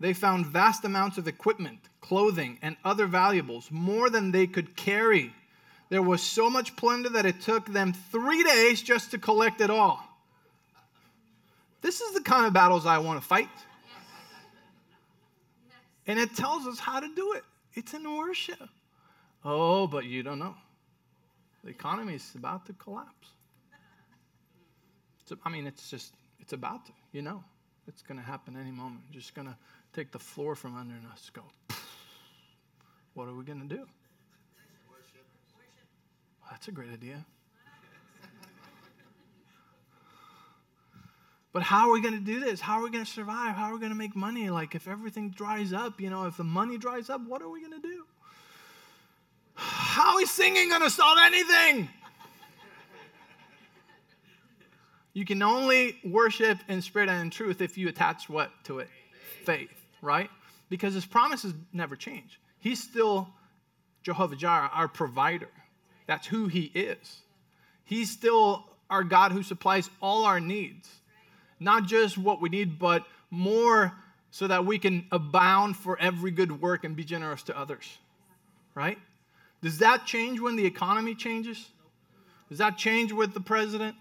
they 0.00 0.14
found 0.14 0.46
vast 0.46 0.84
amounts 0.84 1.18
of 1.18 1.28
equipment, 1.28 1.78
clothing, 2.00 2.58
and 2.62 2.76
other 2.84 3.06
valuables, 3.06 3.70
more 3.70 4.08
than 4.08 4.32
they 4.32 4.46
could 4.46 4.74
carry. 4.74 5.34
There 5.90 6.02
was 6.02 6.22
so 6.22 6.48
much 6.48 6.74
plunder 6.74 7.10
that 7.10 7.26
it 7.26 7.42
took 7.42 7.66
them 7.66 7.92
three 7.92 8.42
days 8.42 8.80
just 8.80 9.10
to 9.10 9.18
collect 9.18 9.60
it 9.60 9.68
all. 9.68 10.02
This 11.82 12.00
is 12.00 12.14
the 12.14 12.22
kind 12.22 12.46
of 12.46 12.54
battles 12.54 12.86
I 12.86 12.98
want 12.98 13.20
to 13.20 13.26
fight. 13.26 13.48
And 16.06 16.18
it 16.18 16.34
tells 16.34 16.66
us 16.66 16.78
how 16.78 16.98
to 16.98 17.14
do 17.14 17.34
it. 17.34 17.44
It's 17.74 17.92
in 17.92 18.16
worship. 18.16 18.68
Oh, 19.44 19.86
but 19.86 20.04
you 20.04 20.22
don't 20.22 20.38
know. 20.38 20.54
The 21.64 21.70
economy 21.70 22.14
is 22.14 22.34
about 22.34 22.66
to 22.66 22.72
collapse. 22.74 23.28
I 25.44 25.48
mean, 25.48 25.66
it's 25.66 25.90
just, 25.90 26.14
it's 26.40 26.52
about 26.52 26.84
to, 26.86 26.92
you 27.12 27.22
know. 27.22 27.42
It's 27.88 28.02
going 28.02 28.18
to 28.18 28.24
happen 28.24 28.56
any 28.56 28.70
moment. 28.70 29.00
Just 29.10 29.34
going 29.34 29.48
to 29.48 29.56
take 29.92 30.12
the 30.12 30.18
floor 30.18 30.54
from 30.54 30.76
under 30.76 30.94
us, 31.12 31.30
go, 31.32 31.42
what 33.14 33.28
are 33.28 33.34
we 33.34 33.44
going 33.44 33.60
to 33.60 33.68
do? 33.68 33.86
Well, 36.40 36.50
that's 36.50 36.68
a 36.68 36.72
great 36.72 36.92
idea. 36.92 37.24
But 41.52 41.62
how 41.62 41.88
are 41.88 41.92
we 41.92 42.00
going 42.00 42.14
to 42.14 42.20
do 42.20 42.40
this? 42.40 42.60
How 42.60 42.78
are 42.78 42.82
we 42.82 42.90
going 42.90 43.04
to 43.04 43.10
survive? 43.10 43.56
How 43.56 43.64
are 43.64 43.74
we 43.74 43.78
going 43.78 43.92
to 43.92 43.98
make 43.98 44.16
money? 44.16 44.48
Like, 44.48 44.74
if 44.74 44.88
everything 44.88 45.30
dries 45.30 45.72
up, 45.72 46.00
you 46.00 46.08
know, 46.08 46.24
if 46.24 46.38
the 46.38 46.44
money 46.44 46.78
dries 46.78 47.10
up, 47.10 47.20
what 47.26 47.42
are 47.42 47.48
we 47.50 47.60
going 47.60 47.80
to 47.80 47.86
do? 47.86 48.06
How 49.62 50.18
is 50.18 50.30
singing 50.30 50.68
going 50.68 50.82
to 50.82 50.90
solve 50.90 51.18
anything? 51.22 51.88
You 55.14 55.24
can 55.24 55.42
only 55.42 55.98
worship 56.04 56.58
in 56.68 56.80
spirit 56.80 57.08
and 57.08 57.20
in 57.20 57.30
truth 57.30 57.60
if 57.60 57.76
you 57.76 57.88
attach 57.88 58.28
what 58.28 58.50
to 58.64 58.78
it? 58.78 58.88
Faith, 59.44 59.70
right? 60.00 60.30
Because 60.70 60.94
his 60.94 61.04
promises 61.04 61.52
never 61.72 61.96
change. 61.96 62.40
He's 62.60 62.82
still 62.82 63.28
Jehovah 64.02 64.36
Jireh, 64.36 64.70
our 64.72 64.88
provider. 64.88 65.50
That's 66.06 66.26
who 66.26 66.48
he 66.48 66.70
is. 66.74 67.20
He's 67.84 68.10
still 68.10 68.64
our 68.88 69.04
God 69.04 69.32
who 69.32 69.42
supplies 69.42 69.90
all 70.00 70.24
our 70.24 70.40
needs. 70.40 70.88
Not 71.60 71.86
just 71.86 72.16
what 72.16 72.40
we 72.40 72.48
need, 72.48 72.78
but 72.78 73.04
more 73.30 73.92
so 74.30 74.46
that 74.46 74.64
we 74.64 74.78
can 74.78 75.06
abound 75.12 75.76
for 75.76 75.98
every 76.00 76.30
good 76.30 76.60
work 76.60 76.84
and 76.84 76.96
be 76.96 77.04
generous 77.04 77.42
to 77.44 77.58
others. 77.58 77.98
Right? 78.74 78.98
Does 79.62 79.78
that 79.78 80.06
change 80.06 80.40
when 80.40 80.56
the 80.56 80.66
economy 80.66 81.14
changes? 81.14 81.68
Does 82.48 82.58
that 82.58 82.76
change 82.76 83.12
with 83.12 83.32
the 83.32 83.40
president? 83.40 83.96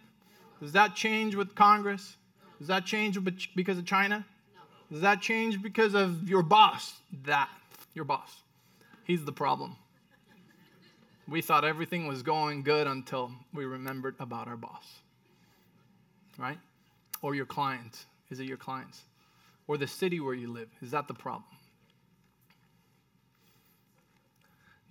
Does 0.59 0.71
that 0.73 0.95
change 0.95 1.35
with 1.35 1.55
Congress? 1.55 2.17
Does 2.59 2.67
that 2.67 2.85
change 2.85 3.17
because 3.55 3.77
of 3.77 3.85
China? 3.85 4.25
Does 4.91 5.01
that 5.01 5.21
change 5.21 5.61
because 5.61 5.93
of 5.93 6.27
your 6.27 6.43
boss? 6.43 6.93
That, 7.25 7.49
your 7.93 8.05
boss. 8.05 8.41
He's 9.05 9.23
the 9.23 9.31
problem. 9.31 9.77
We 11.27 11.41
thought 11.41 11.63
everything 11.63 12.07
was 12.07 12.23
going 12.23 12.63
good 12.63 12.87
until 12.87 13.31
we 13.53 13.65
remembered 13.65 14.15
about 14.19 14.47
our 14.47 14.57
boss. 14.57 14.83
Right? 16.37 16.57
Or 17.21 17.35
your 17.35 17.45
client. 17.45 18.05
Is 18.29 18.39
it 18.39 18.45
your 18.45 18.57
clients? 18.57 19.01
Or 19.67 19.77
the 19.77 19.87
city 19.87 20.19
where 20.19 20.33
you 20.33 20.51
live? 20.51 20.69
Is 20.81 20.91
that 20.91 21.07
the 21.07 21.13
problem? 21.13 21.45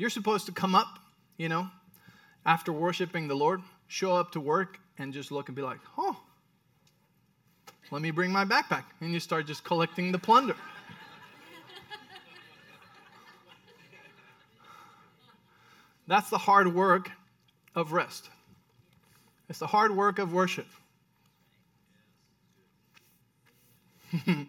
You're 0.01 0.09
supposed 0.09 0.47
to 0.47 0.53
come 0.53 0.75
up, 0.75 0.99
you 1.37 1.51
know, 1.51 1.69
after 2.47 2.73
worshiping 2.73 3.29
the 3.29 3.35
Lord, 3.35 3.61
show 3.87 4.17
up 4.17 4.33
to 4.33 4.41
work 4.41 4.81
and 4.97 5.13
just 5.13 5.31
look 5.31 5.51
and 5.51 5.57
be 5.57 5.61
like, 5.61 5.81
oh, 5.99 6.19
let 7.91 8.01
me 8.01 8.11
bring 8.11 8.33
my 8.33 8.47
backpack. 8.47 8.85
And 9.03 9.13
you 9.13 9.21
start 9.21 9.47
just 9.47 9.63
collecting 9.63 10.11
the 10.11 10.19
plunder. 10.19 10.57
That's 16.07 16.31
the 16.31 16.39
hard 16.39 16.75
work 16.75 17.11
of 17.75 17.93
rest. 17.93 18.31
It's 19.51 19.59
the 19.59 19.67
hard 19.67 19.95
work 19.95 20.19
of 20.19 20.33
worship. 20.33 20.69
it 24.27 24.47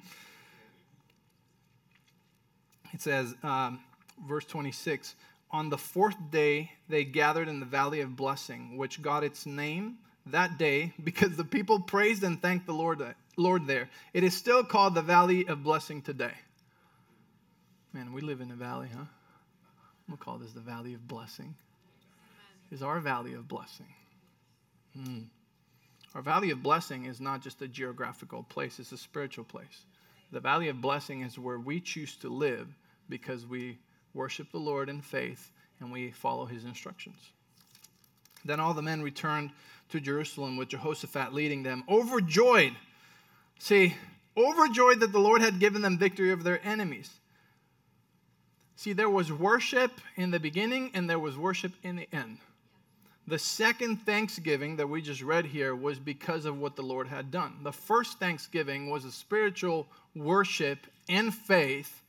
says, 2.99 3.35
um, 3.43 3.81
verse 4.25 4.45
26 4.45 5.15
On 5.51 5.69
the 5.69 5.77
fourth 5.77 6.15
day, 6.31 6.71
they 6.87 7.03
gathered 7.03 7.49
in 7.49 7.59
the 7.59 7.65
valley 7.65 7.99
of 8.01 8.15
blessing, 8.15 8.77
which 8.77 9.01
got 9.01 9.23
its 9.23 9.45
name 9.45 9.97
that 10.25 10.57
day 10.57 10.93
because 11.03 11.35
the 11.35 11.43
people 11.43 11.79
praised 11.79 12.23
and 12.23 12.41
thanked 12.41 12.65
the 12.65 12.73
Lord, 12.73 13.03
Lord 13.37 13.67
there. 13.67 13.89
It 14.13 14.23
is 14.23 14.35
still 14.35 14.63
called 14.63 14.95
the 14.95 15.01
Valley 15.01 15.47
of 15.47 15.63
Blessing 15.63 16.01
today. 16.01 16.33
Man, 17.93 18.13
we 18.13 18.21
live 18.21 18.39
in 18.39 18.51
a 18.51 18.55
valley, 18.55 18.87
huh? 18.93 19.01
I'm 19.01 19.07
going 20.07 20.17
to 20.17 20.23
call 20.23 20.37
this 20.37 20.53
the 20.53 20.61
valley 20.61 20.93
of 20.93 21.07
blessing. 21.07 21.55
Is 22.71 22.81
our 22.81 23.01
valley 23.01 23.33
of 23.33 23.49
blessing. 23.49 23.93
Hmm. 24.95 25.23
Our 26.15 26.21
valley 26.21 26.51
of 26.51 26.63
blessing 26.63 27.05
is 27.05 27.19
not 27.19 27.41
just 27.41 27.61
a 27.61 27.67
geographical 27.67 28.43
place, 28.43 28.79
it's 28.79 28.93
a 28.93 28.97
spiritual 28.97 29.43
place. 29.43 29.85
The 30.31 30.39
valley 30.39 30.69
of 30.69 30.81
blessing 30.81 31.21
is 31.21 31.37
where 31.37 31.59
we 31.59 31.81
choose 31.81 32.15
to 32.17 32.29
live 32.29 32.67
because 33.09 33.45
we 33.45 33.77
worship 34.13 34.51
the 34.51 34.57
Lord 34.57 34.89
in 34.89 35.01
faith 35.01 35.51
and 35.79 35.91
we 35.91 36.11
follow 36.11 36.45
his 36.45 36.65
instructions. 36.65 37.17
Then 38.45 38.59
all 38.59 38.73
the 38.73 38.81
men 38.81 39.01
returned 39.01 39.51
to 39.89 39.99
Jerusalem 39.99 40.57
with 40.57 40.69
Jehoshaphat 40.69 41.33
leading 41.33 41.63
them, 41.63 41.83
overjoyed. 41.89 42.73
See, 43.59 43.95
overjoyed 44.37 44.99
that 45.01 45.11
the 45.11 45.19
Lord 45.19 45.41
had 45.41 45.59
given 45.59 45.81
them 45.81 45.97
victory 45.97 46.31
over 46.31 46.43
their 46.43 46.65
enemies. 46.65 47.09
See, 48.75 48.93
there 48.93 49.09
was 49.09 49.31
worship 49.31 49.91
in 50.15 50.31
the 50.31 50.39
beginning 50.39 50.91
and 50.93 51.09
there 51.09 51.19
was 51.19 51.37
worship 51.37 51.73
in 51.83 51.97
the 51.97 52.07
end. 52.11 52.37
The 53.27 53.37
second 53.37 53.97
thanksgiving 53.97 54.77
that 54.77 54.89
we 54.89 55.01
just 55.01 55.21
read 55.21 55.45
here 55.45 55.75
was 55.75 55.99
because 55.99 56.45
of 56.45 56.57
what 56.57 56.75
the 56.75 56.81
Lord 56.81 57.07
had 57.07 57.29
done. 57.29 57.59
The 57.61 57.71
first 57.71 58.19
thanksgiving 58.19 58.89
was 58.89 59.05
a 59.05 59.11
spiritual 59.11 59.87
worship 60.15 60.79
and 61.07 61.33
faith 61.33 62.00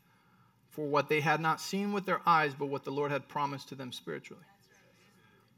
for 0.72 0.86
what 0.86 1.08
they 1.08 1.20
had 1.20 1.40
not 1.40 1.60
seen 1.60 1.92
with 1.92 2.06
their 2.06 2.22
eyes, 2.26 2.54
but 2.58 2.66
what 2.66 2.82
the 2.82 2.90
Lord 2.90 3.12
had 3.12 3.28
promised 3.28 3.68
to 3.68 3.74
them 3.74 3.92
spiritually. 3.92 4.42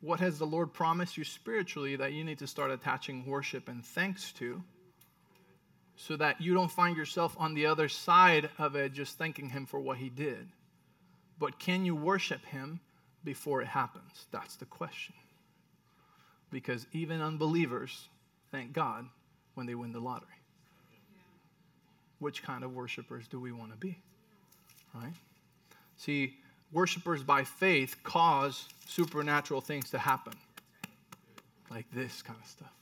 What 0.00 0.18
has 0.20 0.38
the 0.38 0.44
Lord 0.44 0.72
promised 0.72 1.16
you 1.16 1.24
spiritually 1.24 1.96
that 1.96 2.12
you 2.12 2.24
need 2.24 2.40
to 2.40 2.48
start 2.48 2.72
attaching 2.72 3.24
worship 3.24 3.68
and 3.68 3.84
thanks 3.84 4.32
to 4.32 4.62
so 5.96 6.16
that 6.16 6.40
you 6.40 6.52
don't 6.52 6.70
find 6.70 6.96
yourself 6.96 7.36
on 7.38 7.54
the 7.54 7.66
other 7.66 7.88
side 7.88 8.50
of 8.58 8.74
it 8.74 8.92
just 8.92 9.16
thanking 9.16 9.50
Him 9.50 9.66
for 9.66 9.78
what 9.78 9.98
He 9.98 10.10
did? 10.10 10.48
But 11.38 11.60
can 11.60 11.84
you 11.84 11.94
worship 11.94 12.44
Him 12.44 12.80
before 13.22 13.62
it 13.62 13.68
happens? 13.68 14.26
That's 14.32 14.56
the 14.56 14.66
question. 14.66 15.14
Because 16.50 16.88
even 16.92 17.20
unbelievers 17.22 18.08
thank 18.50 18.72
God 18.72 19.06
when 19.54 19.66
they 19.66 19.76
win 19.76 19.92
the 19.92 20.00
lottery. 20.00 20.28
Which 22.18 22.42
kind 22.42 22.64
of 22.64 22.74
worshipers 22.74 23.28
do 23.28 23.38
we 23.38 23.52
want 23.52 23.70
to 23.70 23.78
be? 23.78 24.00
Right? 24.94 25.12
See, 25.96 26.36
worshipers 26.72 27.22
by 27.22 27.44
faith 27.44 27.96
cause 28.02 28.66
supernatural 28.86 29.60
things 29.60 29.90
to 29.90 29.98
happen. 29.98 30.34
Like 31.70 31.86
this 31.92 32.22
kind 32.22 32.38
of 32.40 32.48
stuff. 32.48 32.72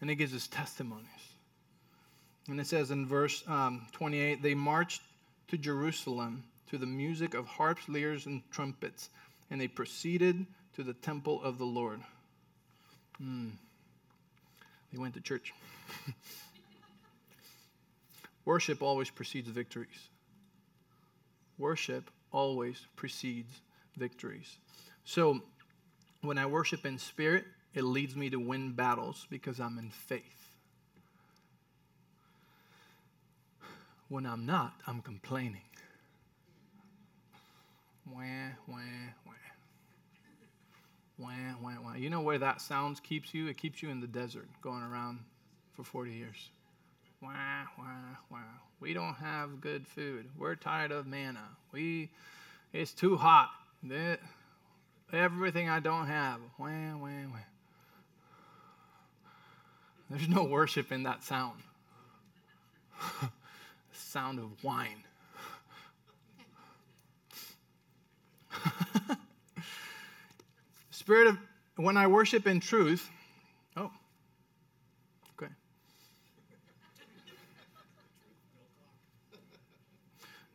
And 0.00 0.10
it 0.10 0.14
gives 0.14 0.34
us 0.34 0.46
testimonies. 0.46 1.06
And 2.48 2.58
it 2.58 2.66
says 2.66 2.90
in 2.90 3.06
verse 3.06 3.44
um, 3.46 3.86
28 3.92 4.42
they 4.42 4.54
marched 4.54 5.02
to 5.48 5.58
Jerusalem 5.58 6.44
to 6.70 6.78
the 6.78 6.86
music 6.86 7.34
of 7.34 7.46
harps, 7.46 7.88
lyres, 7.88 8.26
and 8.26 8.42
trumpets, 8.50 9.10
and 9.50 9.60
they 9.60 9.68
proceeded 9.68 10.46
to 10.76 10.84
the 10.84 10.94
temple 10.94 11.42
of 11.42 11.58
the 11.58 11.64
Lord. 11.64 12.00
Mm. 13.22 13.50
They 14.92 14.98
went 14.98 15.14
to 15.14 15.20
church. 15.20 15.52
Worship 18.44 18.82
always 18.82 19.10
precedes 19.10 19.48
victories. 19.48 20.08
Worship 21.60 22.10
always 22.32 22.86
precedes 22.96 23.60
victories. 23.96 24.56
So 25.04 25.42
when 26.22 26.38
I 26.38 26.46
worship 26.46 26.86
in 26.86 26.98
spirit, 26.98 27.44
it 27.74 27.82
leads 27.82 28.16
me 28.16 28.30
to 28.30 28.40
win 28.40 28.72
battles 28.72 29.26
because 29.30 29.60
I'm 29.60 29.78
in 29.78 29.90
faith. 29.90 30.22
When 34.08 34.24
I'm 34.24 34.46
not, 34.46 34.72
I'm 34.86 35.02
complaining. 35.02 35.60
Wah, 38.06 38.22
wah, 38.66 38.78
wah. 39.26 39.32
Wah, 41.18 41.28
wah, 41.62 41.74
wah. 41.84 41.94
You 41.94 42.08
know 42.08 42.22
where 42.22 42.38
that 42.38 42.62
sounds 42.62 42.98
keeps 43.00 43.34
you? 43.34 43.46
It 43.48 43.58
keeps 43.58 43.82
you 43.82 43.90
in 43.90 44.00
the 44.00 44.06
desert, 44.06 44.48
going 44.62 44.82
around 44.82 45.20
for 45.74 45.84
40 45.84 46.12
years. 46.12 46.48
Wah, 47.20 47.66
wah, 47.78 48.16
wah. 48.30 48.38
We 48.80 48.94
don't 48.94 49.14
have 49.14 49.60
good 49.60 49.86
food. 49.86 50.26
We're 50.38 50.54
tired 50.54 50.90
of 50.90 51.06
manna. 51.06 51.44
We, 51.72 52.08
it's 52.72 52.92
too 52.92 53.16
hot. 53.16 53.50
everything 55.12 55.68
I 55.68 55.80
don't 55.80 56.06
have. 56.06 56.40
Wah, 56.58 56.96
wah, 56.96 57.08
wah. 57.30 57.38
There's 60.08 60.28
no 60.28 60.44
worship 60.44 60.90
in 60.90 61.02
that 61.04 61.22
sound. 61.22 61.60
sound 63.92 64.38
of 64.38 64.64
whine. 64.64 65.04
Spirit 70.90 71.28
of, 71.28 71.38
when 71.76 71.96
I 71.96 72.08
worship 72.08 72.46
in 72.46 72.60
truth, 72.60 73.08
oh, 73.76 73.90
okay. 75.38 75.52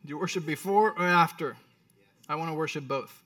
Do 0.06 0.10
you 0.10 0.18
worship 0.18 0.46
before 0.46 0.90
or 0.92 1.02
after? 1.02 1.56
I 2.28 2.36
want 2.36 2.48
to 2.50 2.54
worship 2.54 2.86
both. 2.86 3.24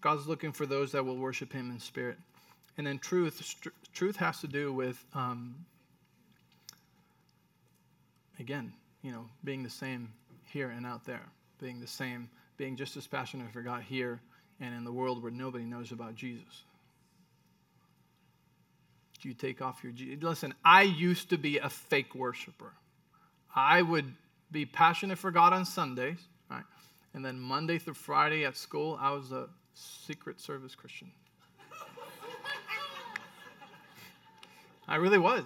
God's 0.00 0.26
looking 0.26 0.50
for 0.50 0.64
those 0.64 0.92
that 0.92 1.04
will 1.04 1.18
worship 1.18 1.52
Him 1.52 1.70
in 1.70 1.78
spirit. 1.78 2.16
And 2.78 2.86
then 2.86 2.98
truth, 2.98 3.44
st- 3.44 3.74
truth 3.92 4.16
has 4.16 4.40
to 4.40 4.46
do 4.46 4.72
with, 4.72 5.04
um, 5.12 5.54
again, 8.38 8.72
you 9.02 9.12
know, 9.12 9.26
being 9.44 9.62
the 9.62 9.68
same 9.68 10.10
here 10.46 10.70
and 10.70 10.86
out 10.86 11.04
there, 11.04 11.20
being 11.60 11.80
the 11.80 11.86
same, 11.86 12.30
being 12.56 12.76
just 12.76 12.96
as 12.96 13.06
passionate 13.06 13.52
for 13.52 13.60
God 13.60 13.82
here 13.82 14.20
and 14.60 14.74
in 14.74 14.84
the 14.84 14.92
world 14.92 15.22
where 15.22 15.32
nobody 15.32 15.64
knows 15.64 15.92
about 15.92 16.14
Jesus. 16.14 16.64
Do 19.20 19.28
you 19.28 19.34
take 19.34 19.60
off 19.60 19.84
your? 19.84 19.92
Listen, 20.18 20.54
I 20.64 20.82
used 20.82 21.28
to 21.28 21.36
be 21.36 21.58
a 21.58 21.68
fake 21.68 22.14
worshiper. 22.14 22.72
I 23.54 23.82
would 23.82 24.14
be 24.54 24.64
passionate 24.64 25.18
for 25.18 25.30
God 25.30 25.52
on 25.52 25.66
Sundays, 25.66 26.20
right? 26.48 26.62
And 27.12 27.24
then 27.24 27.38
Monday 27.38 27.78
through 27.78 27.94
Friday 27.94 28.44
at 28.46 28.56
school, 28.56 28.96
I 29.00 29.10
was 29.10 29.32
a 29.32 29.48
secret 29.74 30.40
service 30.40 30.74
Christian. 30.74 31.10
I 34.86 34.96
really 34.96 35.18
was. 35.18 35.42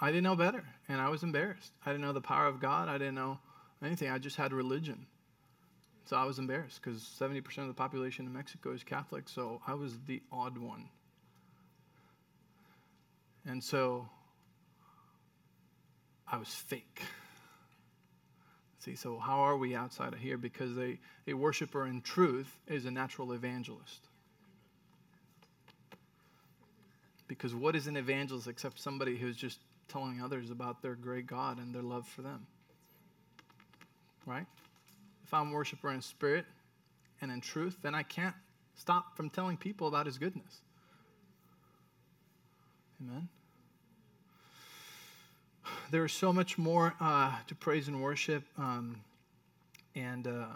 I 0.00 0.08
didn't 0.08 0.24
know 0.24 0.36
better, 0.36 0.62
and 0.88 1.00
I 1.00 1.08
was 1.08 1.22
embarrassed. 1.22 1.72
I 1.86 1.90
didn't 1.90 2.04
know 2.04 2.12
the 2.12 2.20
power 2.20 2.46
of 2.46 2.60
God. 2.60 2.88
I 2.88 2.98
didn't 2.98 3.14
know 3.14 3.38
anything. 3.82 4.10
I 4.10 4.18
just 4.18 4.36
had 4.36 4.52
religion. 4.52 5.06
So 6.04 6.16
I 6.16 6.24
was 6.24 6.38
embarrassed 6.38 6.80
because 6.82 7.00
70% 7.18 7.58
of 7.58 7.68
the 7.68 7.72
population 7.72 8.26
in 8.26 8.32
Mexico 8.32 8.72
is 8.72 8.84
Catholic, 8.84 9.28
so 9.28 9.62
I 9.66 9.74
was 9.74 9.94
the 10.06 10.20
odd 10.30 10.58
one. 10.58 10.88
And 13.46 13.62
so 13.64 14.08
I 16.30 16.38
was 16.38 16.48
fake. 16.48 17.02
See, 18.78 18.96
so 18.96 19.18
how 19.18 19.38
are 19.40 19.56
we 19.56 19.74
outside 19.74 20.12
of 20.12 20.18
here? 20.18 20.36
Because 20.36 20.76
a, 20.78 20.98
a 21.26 21.34
worshiper 21.34 21.86
in 21.86 22.02
truth 22.02 22.58
is 22.68 22.84
a 22.84 22.90
natural 22.90 23.32
evangelist. 23.32 24.08
Because 27.28 27.54
what 27.54 27.74
is 27.74 27.86
an 27.88 27.96
evangelist 27.96 28.46
except 28.46 28.78
somebody 28.78 29.16
who's 29.16 29.36
just 29.36 29.58
telling 29.88 30.20
others 30.20 30.50
about 30.50 30.82
their 30.82 30.94
great 30.94 31.26
God 31.26 31.58
and 31.58 31.74
their 31.74 31.82
love 31.82 32.06
for 32.06 32.22
them? 32.22 32.46
Right? 34.24 34.46
if 35.26 35.34
I'm 35.34 35.50
a 35.50 35.52
worshiper 35.52 35.90
in 35.90 36.00
spirit 36.00 36.46
and 37.20 37.32
in 37.32 37.40
truth, 37.40 37.78
then 37.82 37.96
I 37.96 38.04
can't 38.04 38.34
stop 38.76 39.16
from 39.16 39.28
telling 39.28 39.56
people 39.56 39.88
about 39.88 40.06
his 40.06 40.18
goodness. 40.18 40.60
Amen. 43.02 43.28
There 45.90 46.04
is 46.04 46.12
so 46.12 46.32
much 46.32 46.58
more 46.58 46.94
uh, 47.00 47.36
to 47.46 47.54
praise 47.54 47.88
and 47.88 48.02
worship, 48.02 48.44
um, 48.58 49.00
and 49.94 50.26
uh, 50.26 50.46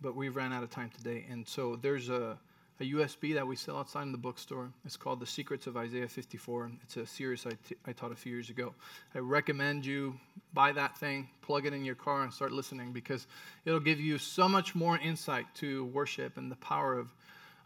but 0.00 0.14
we 0.14 0.28
ran 0.28 0.52
out 0.52 0.62
of 0.62 0.70
time 0.70 0.90
today. 0.96 1.26
And 1.30 1.46
so 1.46 1.76
there's 1.76 2.08
a 2.08 2.38
a 2.80 2.84
USB 2.84 3.34
that 3.34 3.46
we 3.46 3.56
sell 3.56 3.76
outside 3.76 4.02
in 4.02 4.12
the 4.12 4.18
bookstore. 4.18 4.70
It's 4.84 4.96
called 4.96 5.18
The 5.18 5.26
Secrets 5.26 5.66
of 5.66 5.76
Isaiah 5.76 6.06
54. 6.06 6.70
It's 6.84 6.96
a 6.96 7.06
series 7.06 7.44
I, 7.44 7.50
t- 7.50 7.74
I 7.86 7.92
taught 7.92 8.12
a 8.12 8.16
few 8.16 8.32
years 8.32 8.50
ago. 8.50 8.72
I 9.14 9.18
recommend 9.18 9.84
you 9.84 10.14
buy 10.52 10.70
that 10.72 10.96
thing, 10.96 11.28
plug 11.42 11.66
it 11.66 11.72
in 11.72 11.84
your 11.84 11.96
car, 11.96 12.22
and 12.22 12.32
start 12.32 12.52
listening 12.52 12.92
because 12.92 13.26
it'll 13.64 13.80
give 13.80 13.98
you 13.98 14.16
so 14.16 14.48
much 14.48 14.76
more 14.76 14.96
insight 14.98 15.46
to 15.56 15.86
worship 15.86 16.36
and 16.36 16.52
the 16.52 16.56
power 16.56 16.96
of 16.96 17.12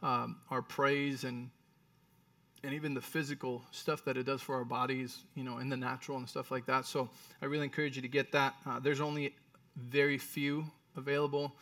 um, 0.03 0.37
our 0.51 0.63
praise 0.63 1.25
and 1.25 1.51
and 2.65 2.75
even 2.75 2.95
the 2.95 3.01
physical 3.01 3.63
stuff 3.73 4.05
that 4.05 4.17
it 4.17 4.25
does 4.25 4.41
for 4.41 4.55
our 4.55 4.65
bodies, 4.65 5.19
you 5.35 5.43
know, 5.43 5.59
in 5.59 5.69
the 5.69 5.77
natural 5.77 6.19
and 6.19 6.29
stuff 6.29 6.51
like 6.51 6.67
that. 6.67 6.87
So 6.87 7.09
I 7.41 7.47
really 7.47 7.65
encourage 7.65 7.97
you 7.97 8.03
to 8.03 8.09
get 8.09 8.33
that. 8.33 8.55
Uh, 8.67 8.79
there's 8.79 9.01
only 9.01 9.35
very 9.77 10.19
few 10.19 10.65
available 10.97 11.53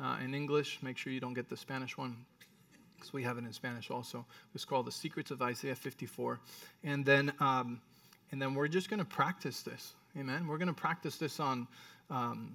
uh, 0.00 0.16
in 0.22 0.34
English. 0.34 0.78
Make 0.82 0.96
sure 0.96 1.12
you 1.12 1.20
don't 1.20 1.34
get 1.34 1.48
the 1.48 1.56
Spanish 1.56 1.98
one 1.98 2.16
because 2.96 3.12
we 3.12 3.22
have 3.22 3.36
it 3.36 3.44
in 3.44 3.52
Spanish 3.52 3.90
also. 3.90 4.24
It's 4.54 4.64
called 4.64 4.86
The 4.86 4.92
Secrets 4.92 5.30
of 5.30 5.42
Isaiah 5.42 5.74
54. 5.74 6.40
And 6.84 7.04
then, 7.04 7.32
um, 7.40 7.80
and 8.32 8.40
then 8.40 8.54
we're 8.54 8.68
just 8.68 8.88
going 8.88 8.98
to 8.98 9.04
practice 9.04 9.62
this. 9.62 9.92
Amen. 10.18 10.46
We're 10.46 10.58
going 10.58 10.68
to 10.68 10.74
practice 10.74 11.16
this 11.18 11.38
on, 11.38 11.68
um, 12.08 12.54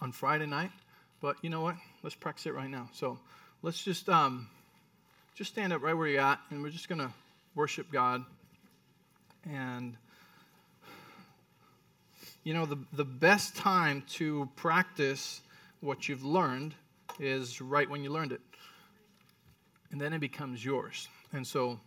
on 0.00 0.12
Friday 0.12 0.46
night. 0.46 0.70
But 1.20 1.36
you 1.42 1.50
know 1.50 1.60
what? 1.60 1.76
Let's 2.02 2.16
practice 2.16 2.46
it 2.46 2.54
right 2.54 2.70
now. 2.70 2.88
So 2.94 3.18
let's 3.62 3.82
just 3.82 4.08
um, 4.08 4.48
just 5.34 5.52
stand 5.52 5.72
up 5.72 5.82
right 5.82 5.96
where 5.96 6.08
you're 6.08 6.20
at, 6.20 6.40
and 6.50 6.62
we're 6.62 6.70
just 6.70 6.88
gonna 6.88 7.12
worship 7.54 7.90
God. 7.90 8.24
And 9.48 9.96
you 12.44 12.54
know, 12.54 12.66
the 12.66 12.78
the 12.92 13.04
best 13.04 13.56
time 13.56 14.02
to 14.14 14.48
practice 14.56 15.40
what 15.80 16.08
you've 16.08 16.24
learned 16.24 16.74
is 17.18 17.60
right 17.60 17.88
when 17.88 18.04
you 18.04 18.10
learned 18.10 18.32
it, 18.32 18.40
and 19.90 20.00
then 20.00 20.12
it 20.12 20.20
becomes 20.20 20.64
yours. 20.64 21.08
And 21.32 21.46
so. 21.46 21.78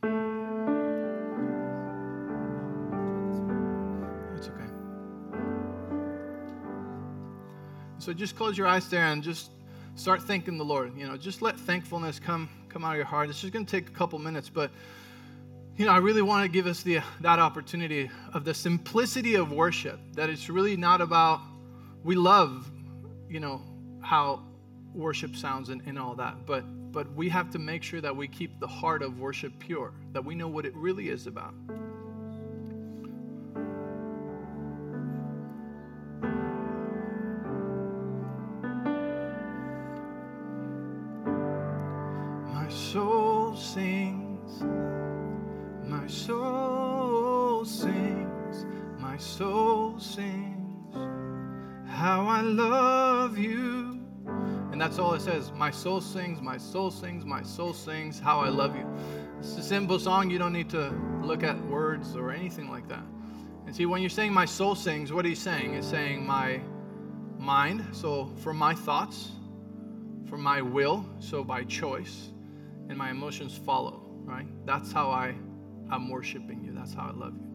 It's 4.35 4.47
okay. 4.47 4.65
So 7.99 8.13
just 8.13 8.35
close 8.35 8.57
your 8.57 8.67
eyes 8.67 8.89
there 8.89 9.05
and 9.05 9.23
just 9.23 9.51
start 9.95 10.21
thanking 10.21 10.57
the 10.57 10.65
Lord. 10.65 10.97
You 10.97 11.07
know, 11.07 11.17
just 11.17 11.41
let 11.41 11.57
thankfulness 11.57 12.19
come 12.19 12.49
come 12.73 12.83
out 12.83 12.91
of 12.91 12.97
your 12.97 13.05
heart. 13.05 13.29
It's 13.29 13.39
just 13.39 13.53
going 13.53 13.65
to 13.65 13.71
take 13.71 13.87
a 13.87 13.91
couple 13.93 14.17
minutes, 14.17 14.49
but 14.49 14.71
you 15.77 15.85
know, 15.85 15.91
I 15.91 15.97
really 15.97 16.23
want 16.23 16.43
to 16.43 16.49
give 16.49 16.65
us 16.65 16.81
the 16.81 17.01
that 17.21 17.39
opportunity 17.39 18.09
of 18.33 18.45
the 18.45 18.53
simplicity 18.53 19.35
of 19.35 19.51
worship. 19.51 19.99
That 20.13 20.29
it's 20.29 20.49
really 20.49 20.75
not 20.75 20.99
about 20.99 21.39
we 22.03 22.15
love, 22.15 22.69
you 23.29 23.39
know, 23.39 23.61
how 24.01 24.43
worship 24.93 25.35
sounds 25.35 25.69
and, 25.69 25.81
and 25.85 25.97
all 25.99 26.15
that, 26.15 26.45
but 26.45 26.63
but 26.91 27.11
we 27.13 27.29
have 27.29 27.51
to 27.51 27.59
make 27.59 27.83
sure 27.83 28.01
that 28.01 28.15
we 28.15 28.27
keep 28.27 28.59
the 28.59 28.67
heart 28.67 29.01
of 29.01 29.19
worship 29.19 29.53
pure, 29.59 29.93
that 30.11 30.23
we 30.23 30.35
know 30.35 30.47
what 30.47 30.65
it 30.65 30.75
really 30.75 31.09
is 31.09 31.27
about. 31.27 31.53
How 52.03 52.27
I 52.27 52.41
love 52.41 53.37
you. 53.37 53.97
And 54.73 54.81
that's 54.81 54.99
all 54.99 55.13
it 55.13 55.21
says. 55.21 55.53
My 55.55 55.71
soul 55.71 56.01
sings, 56.01 56.41
my 56.41 56.57
soul 56.57 56.91
sings, 56.91 57.23
my 57.23 57.41
soul 57.41 57.71
sings, 57.71 58.19
how 58.19 58.41
I 58.41 58.49
love 58.49 58.75
you. 58.75 58.85
It's 59.39 59.55
a 59.55 59.63
simple 59.63 59.97
song. 59.97 60.29
You 60.29 60.37
don't 60.37 60.51
need 60.51 60.69
to 60.71 60.93
look 61.21 61.43
at 61.43 61.57
words 61.67 62.17
or 62.17 62.31
anything 62.31 62.69
like 62.69 62.89
that. 62.89 63.05
And 63.65 63.73
see, 63.73 63.85
when 63.85 64.01
you're 64.01 64.09
saying 64.09 64.33
my 64.33 64.43
soul 64.43 64.75
sings, 64.75 65.13
what 65.13 65.23
are 65.23 65.29
you 65.29 65.35
saying? 65.35 65.75
It's 65.75 65.87
saying 65.87 66.27
my 66.27 66.59
mind, 67.37 67.85
so 67.93 68.33
from 68.35 68.57
my 68.57 68.75
thoughts, 68.75 69.31
from 70.27 70.41
my 70.41 70.61
will, 70.61 71.05
so 71.19 71.41
by 71.41 71.63
choice, 71.63 72.33
and 72.89 72.97
my 72.97 73.11
emotions 73.11 73.55
follow, 73.55 74.01
right? 74.25 74.47
That's 74.65 74.91
how 74.91 75.09
I, 75.09 75.35
I'm 75.89 76.09
worshiping 76.09 76.65
you. 76.65 76.73
That's 76.73 76.93
how 76.93 77.03
I 77.03 77.17
love 77.17 77.35
you. 77.37 77.52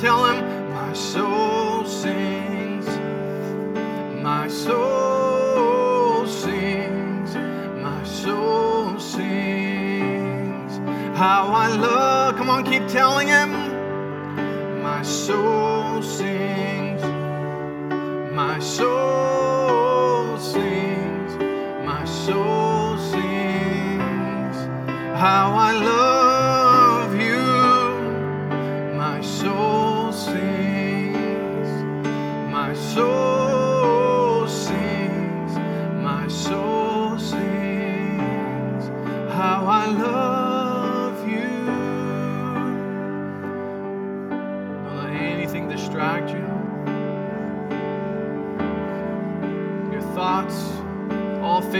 Tell 0.00 0.29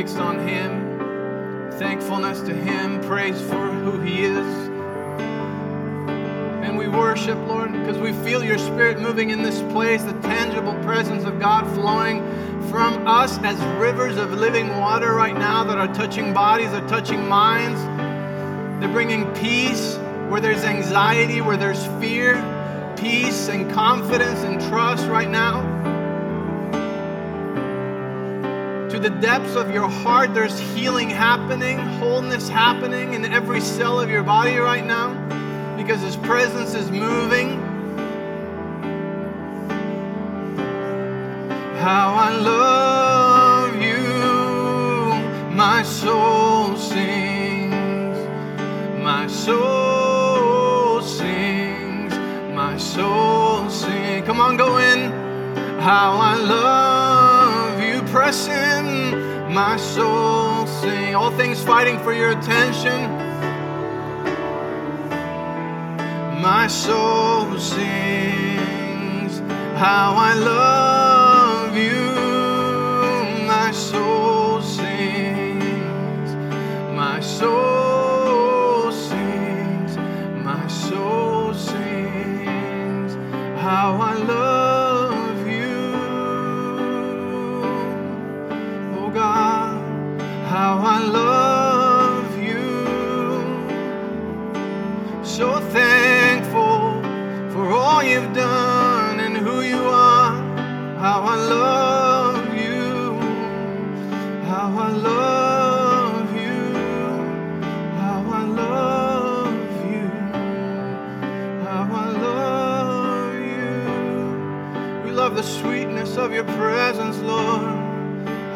fixed 0.01 0.17
on 0.17 0.39
Him. 0.49 0.99
Thankfulness 1.73 2.41
to 2.41 2.55
Him. 2.55 3.03
Praise 3.03 3.39
for 3.39 3.71
who 3.71 4.01
He 4.01 4.25
is. 4.25 4.47
And 6.65 6.79
we 6.79 6.89
worship, 6.89 7.37
Lord, 7.47 7.71
because 7.75 7.99
we 7.99 8.15
feel 8.25 8.43
your 8.43 8.57
Spirit 8.57 8.99
moving 8.99 9.29
in 9.29 9.43
this 9.43 9.61
place, 9.73 10.03
the 10.03 10.19
tangible 10.23 10.73
presence 10.85 11.25
of 11.25 11.39
God 11.39 11.71
flowing 11.75 12.23
from 12.71 13.07
us 13.07 13.37
as 13.41 13.61
rivers 13.79 14.17
of 14.17 14.33
living 14.33 14.75
water 14.79 15.13
right 15.13 15.37
now 15.37 15.65
that 15.65 15.77
are 15.77 15.93
touching 15.93 16.33
bodies, 16.33 16.69
are 16.69 16.89
touching 16.89 17.29
minds. 17.29 17.79
They're 18.81 18.95
bringing 18.95 19.31
peace 19.35 19.99
where 20.31 20.41
there's 20.41 20.65
anxiety, 20.65 21.43
where 21.43 21.59
there's 21.59 21.85
fear, 22.03 22.37
peace 22.99 23.51
and 23.51 23.71
confidence 23.71 24.39
and 24.45 24.59
trust 24.63 25.07
right 25.09 25.29
now. 25.29 25.70
To 29.01 29.09
the 29.09 29.21
depths 29.21 29.57
of 29.57 29.73
your 29.73 29.89
heart, 29.89 30.35
there's 30.35 30.59
healing 30.59 31.09
happening, 31.09 31.79
wholeness 31.79 32.51
happening 32.51 33.15
in 33.15 33.25
every 33.25 33.63
cell 33.63 33.99
of 33.99 34.11
your 34.11 34.23
body 34.23 34.59
right 34.59 34.85
now 34.85 35.15
because 35.79 36.03
His 36.03 36.17
presence 36.17 36.75
is 36.75 36.91
moving. 36.91 37.59
How 41.79 42.13
I 42.13 42.37
love 42.37 43.75
you, 43.77 45.55
my 45.57 45.83
soul 45.83 46.77
sings, 46.77 48.19
my 49.03 49.27
soul 49.29 51.01
sings, 51.01 52.13
my 52.55 52.77
soul 52.77 53.71
sings. 53.71 54.27
Come 54.27 54.43
on, 54.43 54.59
go 54.59 54.77
in. 54.77 55.11
How 55.81 56.19
I 56.19 56.37
love 56.37 56.90
in, 58.31 59.53
my 59.53 59.77
soul 59.77 60.65
sing. 60.67 61.17
All 61.17 61.33
things 61.33 61.61
fighting 61.61 61.99
for 61.99 62.13
your 62.13 62.31
attention. 62.31 63.11
My 66.41 66.69
soul 66.69 67.59
sings 67.59 69.41
how 69.77 70.15
I 70.15 70.35
love 70.35 71.77
you. 71.77 73.47
My 73.49 73.73
soul 73.73 74.63
sings, 74.63 76.35
my 76.95 77.19
soul 77.19 78.93
sings, 78.93 79.97
my 80.45 80.69
soul 80.69 81.53
sings 81.53 83.15
how 83.61 84.01
I 84.01 84.20
so 95.41 95.59
thankful 95.71 97.01
for 97.51 97.73
all 97.73 98.03
you've 98.05 98.35
done 98.35 99.21
and 99.21 99.35
who 99.35 99.63
you 99.63 99.79
are. 99.79 100.35
how 100.99 101.23
I 101.23 101.37
love 101.37 102.55
you, 102.55 103.19
how 104.45 104.69
I 104.89 104.91
love 104.93 106.37
you, 106.37 106.75
how 108.03 108.21
I 108.41 108.45
love 108.45 109.55
you, 109.91 110.09
how 111.65 111.89
I 112.05 112.07
love 112.29 113.35
you. 113.55 115.05
We 115.05 115.11
love 115.11 115.37
the 115.37 115.43
sweetness 115.43 116.19
of 116.19 116.35
your 116.35 116.49
presence, 116.61 117.17
Lord, 117.21 117.63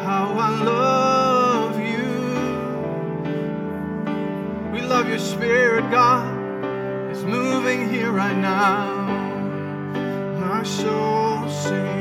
how 0.05 0.25
I 0.37 0.49
love 0.75 1.79
you. 1.79 2.11
We 4.71 4.81
love 4.81 5.09
your 5.09 5.23
spirit, 5.33 5.89
God. 5.89 6.34
Moving 7.65 7.89
here 7.89 8.11
right 8.11 8.37
now. 8.37 9.07
My 10.39 10.61
soul 10.61 11.49
sings, 11.49 11.94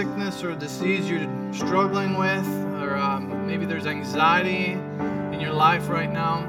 sickness 0.00 0.42
or 0.42 0.54
disease 0.54 1.10
you're 1.10 1.28
struggling 1.52 2.16
with, 2.16 2.46
or 2.80 2.96
um, 2.96 3.46
maybe 3.46 3.66
there's 3.66 3.84
anxiety 3.84 4.72
in 5.30 5.38
your 5.38 5.52
life 5.52 5.90
right 5.90 6.10
now, 6.10 6.48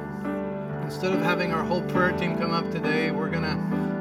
instead 0.85 1.11
of 1.11 1.19
having 1.19 1.51
our 1.51 1.61
whole 1.61 1.81
prayer 1.89 2.13
team 2.13 2.37
come 2.37 2.51
up 2.51 2.71
today, 2.71 3.11
we're 3.11 3.29
gonna 3.29 3.57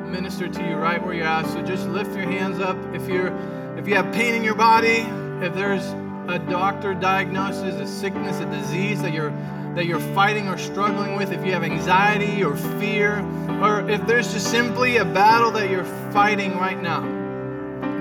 minister 0.06 0.46
to 0.46 0.68
you 0.68 0.76
right 0.76 1.04
where 1.04 1.14
you're 1.14 1.26
at. 1.26 1.46
So 1.46 1.62
just 1.62 1.88
lift 1.88 2.14
your 2.14 2.30
hands 2.30 2.60
up. 2.60 2.76
If 2.94 3.08
you're 3.08 3.36
if 3.76 3.88
you 3.88 3.96
have 3.96 4.14
pain 4.14 4.36
in 4.36 4.44
your 4.44 4.54
body, 4.54 5.04
if 5.44 5.52
there's 5.52 5.84
a 6.28 6.38
doctor 6.48 6.94
diagnosis, 6.94 7.74
a 7.74 7.88
sickness, 7.88 8.38
a 8.38 8.46
disease 8.52 9.02
that 9.02 9.12
you're 9.12 9.32
that 9.74 9.86
you're 9.86 10.06
fighting 10.14 10.46
or 10.46 10.58
struggling 10.58 11.16
with, 11.16 11.32
if 11.32 11.44
you 11.44 11.50
have 11.50 11.64
anxiety 11.64 12.44
or 12.44 12.54
fear, 12.78 13.18
or 13.60 13.80
if 13.90 14.06
there's 14.06 14.32
just 14.32 14.48
simply 14.48 14.98
a 14.98 15.04
battle 15.04 15.50
that 15.50 15.68
you're 15.70 15.90
fighting 16.12 16.56
right 16.56 16.80
now, 16.80 17.02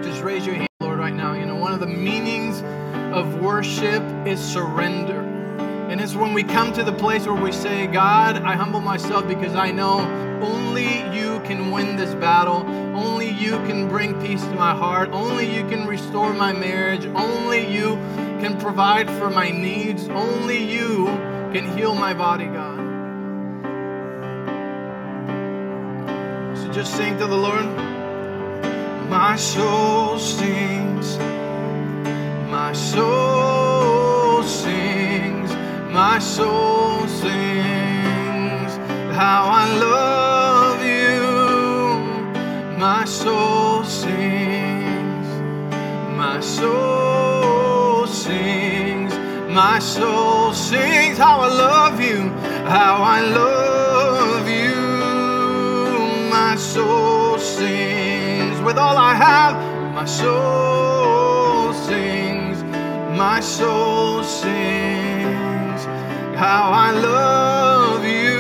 just 0.04 0.22
raise 0.22 0.46
your 0.46 0.54
hand, 0.54 0.69
of 1.82 1.88
the 1.88 1.96
meanings 1.96 2.62
of 3.16 3.40
worship 3.40 4.04
is 4.28 4.40
surrender. 4.40 5.22
And 5.90 6.02
it's 6.02 6.14
when 6.14 6.34
we 6.34 6.44
come 6.44 6.74
to 6.74 6.84
the 6.84 6.92
place 6.92 7.26
where 7.26 7.42
we 7.42 7.52
say, 7.52 7.88
God, 7.88 8.38
I 8.44 8.56
humble 8.56 8.82
myself 8.82 9.28
because 9.28 9.56
I 9.56 9.72
know 9.72 10.00
only 10.42 11.04
you 11.18 11.40
can 11.46 11.72
win 11.72 11.96
this 11.96 12.14
battle. 12.16 12.66
Only 12.96 13.30
you 13.30 13.52
can 13.66 13.88
bring 13.88 14.20
peace 14.22 14.42
to 14.44 14.56
my 14.56 14.76
heart. 14.76 15.10
Only 15.12 15.54
you 15.54 15.68
can 15.70 15.88
restore 15.88 16.34
my 16.34 16.52
marriage. 16.54 17.06
Only 17.06 17.72
you 17.74 17.96
can 18.42 18.60
provide 18.60 19.10
for 19.12 19.30
my 19.30 19.50
needs. 19.50 20.08
Only 20.10 20.62
you 20.62 21.06
can 21.54 21.78
heal 21.78 21.96
my 21.96 22.14
body, 22.14 22.46
God. 22.46 22.78
So 26.58 26.72
just 26.72 26.96
sing 26.96 27.18
to 27.20 27.26
the 27.26 27.38
Lord. 27.38 27.66
My 29.10 29.36
soul 29.38 30.20
sings. 30.20 31.18
My 32.62 32.74
soul 32.74 34.44
sings. 34.44 35.50
My 35.94 36.20
soul 36.20 37.08
sings. 37.08 38.72
How 39.22 39.42
I 39.62 39.66
love 39.88 40.80
you. 40.84 41.22
My 42.78 43.06
soul 43.06 43.86
sings. 43.86 45.28
My 46.24 46.42
soul 46.42 48.06
sings. 48.08 49.14
My 49.62 49.80
soul 49.80 50.54
sings. 50.54 51.18
How 51.18 51.40
I 51.40 51.48
love 51.48 52.02
you. 52.02 52.30
How 52.76 52.96
I 53.18 53.22
love 53.22 54.50
you. 54.50 54.76
My 56.30 56.58
soul 56.58 57.38
sings. 57.40 58.60
With 58.62 58.78
all 58.78 58.98
I 58.98 59.14
have, 59.16 59.56
my 59.96 60.04
soul 60.04 61.74
sings. 61.74 62.29
My 63.20 63.42
soul 63.42 64.24
sings. 64.24 65.84
How 66.40 66.72
I 66.72 66.92
love 66.92 68.06
you. 68.06 68.40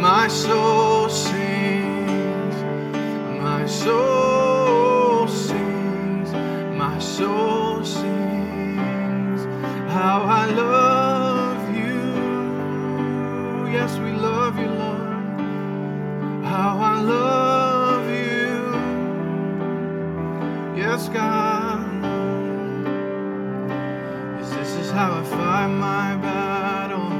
My 0.00 0.26
soul 0.26 1.08
sings. 1.08 2.54
My 3.40 3.64
soul 3.64 5.28
sings. 5.28 6.32
My 6.76 6.98
soul 6.98 7.84
sings. 7.84 9.44
How 9.92 10.22
I 10.22 10.46
love 10.46 11.76
you. 11.76 12.02
Yes, 13.72 13.96
we 14.00 14.10
love 14.10 14.58
you, 14.58 14.66
Lord. 14.66 15.14
How 16.44 16.76
I 16.76 17.00
love 17.00 18.04
you. 18.10 18.74
Yes, 20.76 21.08
God. 21.08 21.61
How 24.92 25.14
I 25.14 25.22
fight 25.24 25.68
my 25.68 26.16
battles. 26.16 27.12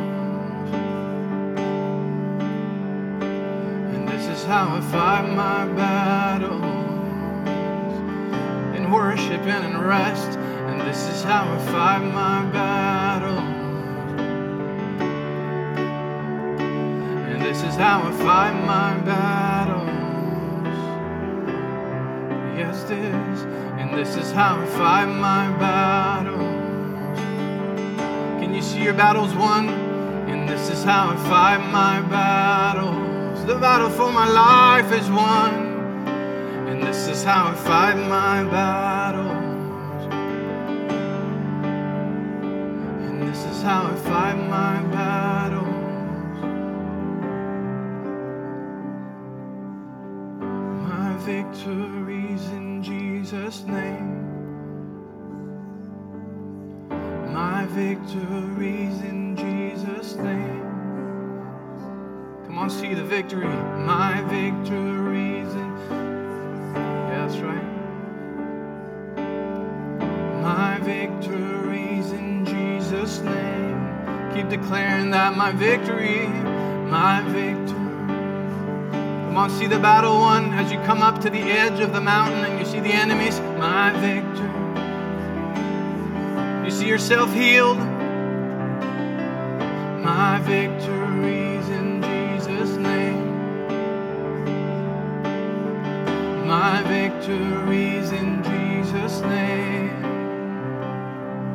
And 3.95 4.07
this 4.07 4.27
is 4.27 4.45
how 4.45 4.77
I 4.77 4.81
fight 4.93 5.27
my 5.35 5.66
battles. 5.73 6.62
In 8.77 8.91
worship 8.91 9.41
and 9.41 9.64
in 9.64 9.81
rest. 9.81 10.39
And 10.39 10.83
this 10.83 11.09
is 11.09 11.23
how 11.23 11.51
I 11.51 11.59
fight 11.73 12.05
my 12.12 12.45
battles. 12.53 13.39
And 17.33 17.41
this 17.41 17.62
is 17.62 17.75
how 17.75 18.03
I 18.03 18.12
fight 18.12 18.53
my 18.66 18.99
battles. 18.99 19.89
Yes, 22.59 22.83
this. 22.83 23.43
And 23.81 23.95
this 23.95 24.16
is 24.16 24.31
how 24.31 24.61
I 24.61 24.66
fight 24.66 25.07
my 25.07 25.49
battles. 25.59 26.51
You 28.63 28.69
see 28.69 28.85
your 28.85 28.95
battles 28.95 29.35
won? 29.35 29.69
And 30.31 30.49
this 30.49 30.71
is 30.71 30.85
how 30.85 31.11
I 31.11 31.17
fight 31.29 31.59
my 31.73 32.01
battles. 32.03 33.45
The 33.45 33.57
battle 33.57 33.91
for 33.91 34.13
my 34.13 34.29
life 34.29 34.93
is 34.93 35.11
won. 35.11 36.07
And 36.69 36.81
this 36.81 37.09
is 37.09 37.25
how 37.25 37.49
I 37.49 37.55
fight 37.55 37.97
my 37.97 38.45
battles. 38.45 40.05
And 43.03 43.21
this 43.21 43.45
is 43.47 43.63
how 43.63 43.87
I 43.87 43.97
fight 43.97 44.37
my 44.37 44.81
battles. 44.93 45.67
My 50.87 51.17
victories 51.25 52.47
in 52.51 52.81
Jesus' 52.81 53.65
name. 53.65 54.01
My 57.63 57.69
victories 57.69 59.01
in 59.03 59.37
Jesus' 59.37 60.17
name. 60.17 60.63
Come 62.45 62.59
on, 62.59 62.69
see 62.69 62.93
the 62.93 63.05
victory. 63.05 63.47
My 63.47 64.21
victories 64.23 65.55
in. 65.55 65.77
Yeah, 66.75 67.25
that's 67.25 67.37
right. 67.37 67.63
My 70.43 70.79
victories 70.81 72.11
in 72.11 72.45
Jesus' 72.45 73.21
name. 73.21 74.33
Keep 74.35 74.49
declaring 74.49 75.13
that 75.13 75.37
my 75.37 75.53
victory, 75.53 76.27
my 76.91 77.23
victory. 77.29 77.79
Come 78.91 79.37
on, 79.37 79.51
see 79.51 79.69
the 79.69 79.79
battle 79.79 80.19
won 80.19 80.53
as 80.55 80.73
you 80.73 80.79
come 80.79 81.01
up 81.01 81.21
to 81.21 81.31
the 81.31 81.43
edge 81.43 81.79
of 81.79 81.93
the 81.93 82.01
mountain 82.01 82.45
and 82.45 82.59
you 82.59 82.67
see 82.67 82.81
the 82.81 82.93
enemies. 82.93 83.39
My 83.57 83.93
victory. 84.01 84.62
You 86.65 86.71
see 86.71 86.87
yourself 86.87 87.33
healed. 87.35 87.79
My 90.03 90.41
victories 90.45 91.69
in 91.69 92.01
Jesus' 92.01 92.77
name. 92.77 93.27
My 96.47 96.83
victories 96.83 98.13
in 98.13 98.45
Jesus' 98.45 99.21
name. 99.23 99.91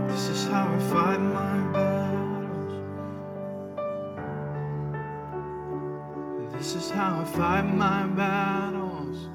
This 0.09 0.27
is 0.27 0.47
how 0.47 0.67
I 0.73 0.79
fight 0.91 1.21
my 1.21 1.57
battles. 1.71 2.73
This 6.51 6.75
is 6.75 6.89
how 6.89 7.21
I 7.21 7.23
fight 7.23 7.61
my 7.63 8.07
battles. 8.07 9.29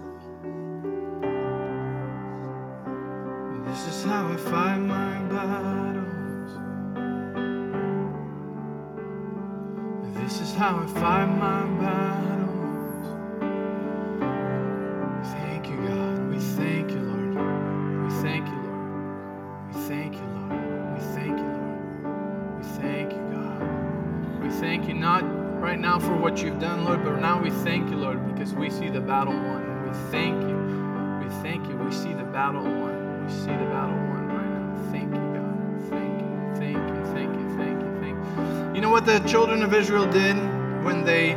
This 3.66 3.86
is 3.88 4.04
how 4.04 4.28
I 4.28 4.36
fight 4.36 4.78
my 4.78 5.11
battles. 5.32 6.50
This 10.14 10.40
is 10.40 10.54
how 10.54 10.76
I 10.76 10.86
fight 11.00 11.26
my 11.26 11.64
battles. 11.80 13.06
Thank 15.32 15.68
you, 15.68 15.76
God. 15.88 16.28
We 16.30 16.38
thank 16.38 16.90
you, 16.90 17.00
Lord. 17.00 18.04
We 18.04 18.10
thank 18.22 18.46
you, 18.46 18.60
Lord. 18.66 19.68
We 19.68 19.80
thank 19.88 20.14
you, 20.14 20.26
Lord. 20.36 20.94
We 20.94 21.00
thank 21.16 21.38
you, 21.38 21.46
Lord. 21.46 22.58
We 22.58 22.64
thank 22.82 23.12
you, 23.12 23.22
God. 23.32 24.42
We 24.42 24.50
thank 24.50 24.88
you 24.88 24.94
not 24.94 25.22
right 25.60 25.78
now 25.78 25.98
for 25.98 26.14
what 26.16 26.42
you've 26.42 26.60
done, 26.60 26.84
Lord, 26.84 27.04
but 27.04 27.20
now 27.20 27.40
we 27.42 27.50
thank 27.50 27.88
you, 27.90 27.96
Lord, 27.96 28.18
because 28.34 28.52
we 28.54 28.68
see 28.68 28.90
the 28.90 29.00
battle 29.00 29.34
won. 29.34 29.62
We 29.84 29.92
thank 30.10 30.40
you. 30.42 30.58
We 31.22 31.28
thank 31.42 31.68
you. 31.68 31.76
We 31.76 31.92
see 31.92 32.12
the 32.12 32.24
battle 32.24 32.64
won. 32.64 33.24
We 33.24 33.32
see 33.32 33.56
the 33.62 33.68
battle 33.70 34.01
what 39.02 39.20
the 39.20 39.28
children 39.28 39.64
of 39.64 39.74
Israel 39.74 40.06
did 40.06 40.36
when 40.84 41.02
they 41.02 41.32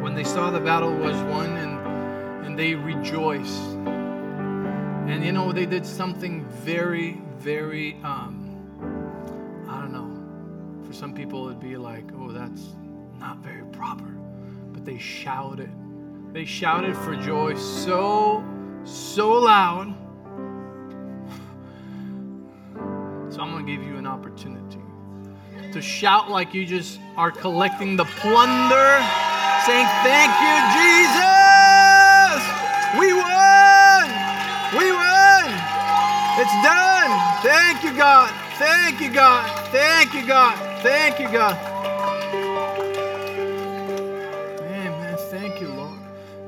when 0.00 0.14
they 0.14 0.24
saw 0.24 0.50
the 0.50 0.58
battle 0.58 0.94
was 0.94 1.14
won 1.24 1.54
and 1.58 2.46
and 2.46 2.58
they 2.58 2.74
rejoiced. 2.74 3.60
And 5.06 5.22
you 5.22 5.32
know 5.32 5.52
they 5.52 5.66
did 5.66 5.84
something 5.84 6.46
very, 6.46 7.20
very 7.36 7.96
um, 8.02 8.56
I 9.68 9.80
don't 9.80 9.92
know. 9.92 10.86
For 10.86 10.94
some 10.94 11.12
people 11.12 11.46
it'd 11.48 11.60
be 11.60 11.76
like, 11.76 12.06
oh, 12.18 12.32
that's 12.32 12.68
not 13.18 13.38
very 13.38 13.66
proper. 13.66 14.10
But 14.72 14.86
they 14.86 14.96
shouted. 14.96 15.70
They 16.32 16.46
shouted 16.46 16.96
for 16.96 17.14
joy 17.16 17.54
so, 17.54 18.42
so 18.84 19.32
loud. 19.32 19.94
So 23.32 23.40
I'm 23.40 23.50
going 23.50 23.64
to 23.64 23.72
give 23.72 23.82
you 23.82 23.96
an 23.96 24.06
opportunity 24.06 24.81
to 25.72 25.80
shout 25.80 26.30
like 26.30 26.52
you 26.52 26.66
just 26.66 27.00
are 27.16 27.30
collecting 27.30 27.96
the 27.96 28.04
plunder, 28.04 29.00
saying, 29.64 29.86
Thank 30.04 30.32
you, 30.42 30.56
Jesus! 30.76 32.42
We 32.98 33.12
won! 33.14 34.04
We 34.76 34.92
won! 34.92 35.48
It's 36.38 36.56
done! 36.62 37.10
Thank 37.42 37.82
you, 37.84 37.96
God! 37.96 38.30
Thank 38.58 39.00
you, 39.00 39.10
God! 39.12 39.68
Thank 39.68 40.12
you, 40.14 40.26
God! 40.26 40.82
Thank 40.82 41.18
you, 41.20 41.28
God! 41.30 41.56
Amen. 44.60 45.16
Thank 45.30 45.60
you, 45.60 45.68
Lord. 45.68 45.98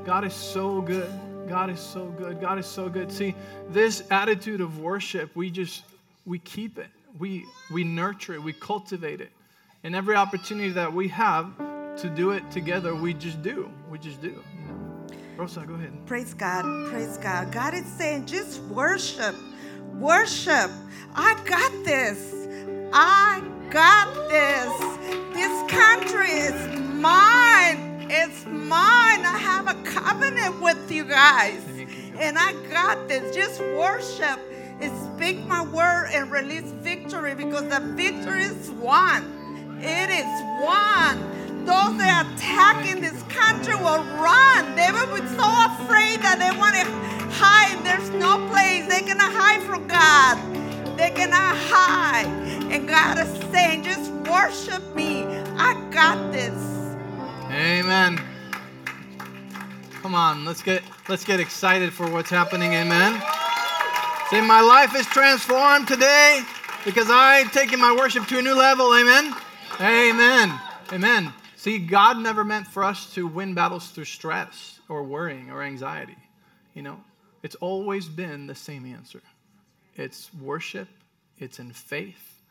God 0.05 0.23
is 0.23 0.33
so 0.33 0.81
good. 0.81 1.11
God 1.47 1.69
is 1.71 1.79
so 1.79 2.05
good. 2.05 2.39
God 2.39 2.59
is 2.59 2.67
so 2.67 2.89
good. 2.89 3.11
See, 3.11 3.33
this 3.69 4.03
attitude 4.11 4.61
of 4.61 4.79
worship, 4.79 5.35
we 5.35 5.49
just 5.49 5.83
we 6.25 6.37
keep 6.39 6.77
it. 6.77 6.89
We 7.17 7.45
we 7.71 7.83
nurture 7.83 8.33
it. 8.33 8.43
We 8.43 8.53
cultivate 8.53 9.21
it. 9.21 9.31
And 9.83 9.95
every 9.95 10.15
opportunity 10.15 10.69
that 10.71 10.91
we 10.91 11.07
have 11.09 11.55
to 11.97 12.09
do 12.09 12.31
it 12.31 12.49
together, 12.51 12.95
we 12.95 13.13
just 13.13 13.41
do. 13.41 13.71
We 13.89 13.99
just 13.99 14.21
do. 14.21 14.29
You 14.29 14.67
know. 14.67 15.17
Rosa, 15.37 15.65
go 15.67 15.75
ahead. 15.75 15.93
Praise 16.05 16.33
God. 16.33 16.63
Praise 16.89 17.17
God. 17.17 17.51
God 17.51 17.73
is 17.73 17.85
saying, 17.85 18.25
just 18.25 18.61
worship. 18.63 19.35
Worship. 19.93 20.71
I 21.13 21.39
got 21.45 21.71
this. 21.83 22.47
I 22.93 23.43
got 23.69 24.13
this. 24.29 24.73
This 25.33 25.71
country 25.71 26.31
is 26.31 26.79
mine. 26.95 28.07
It's 28.09 28.45
mine. 28.45 29.25
I 29.25 29.37
have 29.37 29.67
a 29.67 29.75
covenant 29.83 30.61
with 30.61 30.91
you 30.91 31.03
guys. 31.03 31.61
You, 31.77 31.87
And 32.19 32.37
I 32.37 32.53
got 32.71 33.07
this. 33.07 33.35
Just 33.35 33.59
worship 33.61 34.39
speak 35.15 35.45
my 35.47 35.63
word 35.63 36.09
and 36.13 36.31
release 36.31 36.71
victory 36.81 37.35
because 37.35 37.63
the 37.69 37.79
victory 37.95 38.43
is 38.43 38.71
won. 38.71 39.23
It 39.79 40.09
is 40.09 40.41
won. 40.61 41.19
Those 41.65 41.97
that 41.97 42.25
are 42.25 42.33
attacking 42.35 43.01
this 43.01 43.23
country 43.23 43.75
will 43.75 44.03
run. 44.21 44.75
They 44.75 44.91
will 44.91 45.07
be 45.07 45.25
so 45.35 45.47
afraid 45.47 46.21
that 46.21 46.37
they 46.37 46.55
want 46.57 46.75
to 46.75 46.85
hide. 47.31 47.83
There's 47.83 48.09
no 48.11 48.47
place. 48.49 48.85
Going 48.87 49.17
to 49.17 49.23
hide 49.23 49.61
from 49.63 49.87
God. 49.87 50.37
Going 50.97 51.29
to 51.29 51.35
hide. 51.35 52.27
And 52.71 52.87
God 52.87 53.17
is 53.17 53.51
saying, 53.51 53.83
just 53.83 54.11
worship 54.29 54.83
me. 54.95 55.25
I 55.57 55.73
got 55.91 56.31
this. 56.31 56.53
Amen. 57.49 58.21
Come 60.01 60.13
on, 60.13 60.45
let's 60.45 60.61
get 60.61 60.83
let's 61.09 61.23
get 61.23 61.39
excited 61.39 61.91
for 61.91 62.07
what's 62.07 62.29
happening. 62.29 62.73
Amen. 62.73 63.19
Say 64.35 64.41
my 64.41 64.59
life 64.59 64.93
is 64.97 65.05
transformed 65.05 65.87
today 65.87 66.41
because 66.83 67.07
I 67.09 67.45
taken 67.53 67.79
my 67.79 67.95
worship 67.95 68.27
to 68.27 68.39
a 68.39 68.41
new 68.41 68.53
level. 68.53 68.93
Amen. 68.93 69.33
Amen. 69.79 70.59
Amen. 70.91 71.33
See, 71.55 71.79
God 71.79 72.17
never 72.17 72.43
meant 72.43 72.67
for 72.67 72.83
us 72.83 73.13
to 73.13 73.27
win 73.27 73.53
battles 73.53 73.87
through 73.91 74.03
stress 74.03 74.81
or 74.89 75.03
worrying 75.03 75.51
or 75.51 75.63
anxiety. 75.63 76.17
You 76.73 76.81
know, 76.81 76.99
it's 77.43 77.55
always 77.55 78.09
been 78.09 78.45
the 78.45 78.55
same 78.55 78.85
answer. 78.85 79.21
It's 79.95 80.33
worship, 80.33 80.89
it's 81.39 81.59
in 81.59 81.71
faith, 81.71 82.41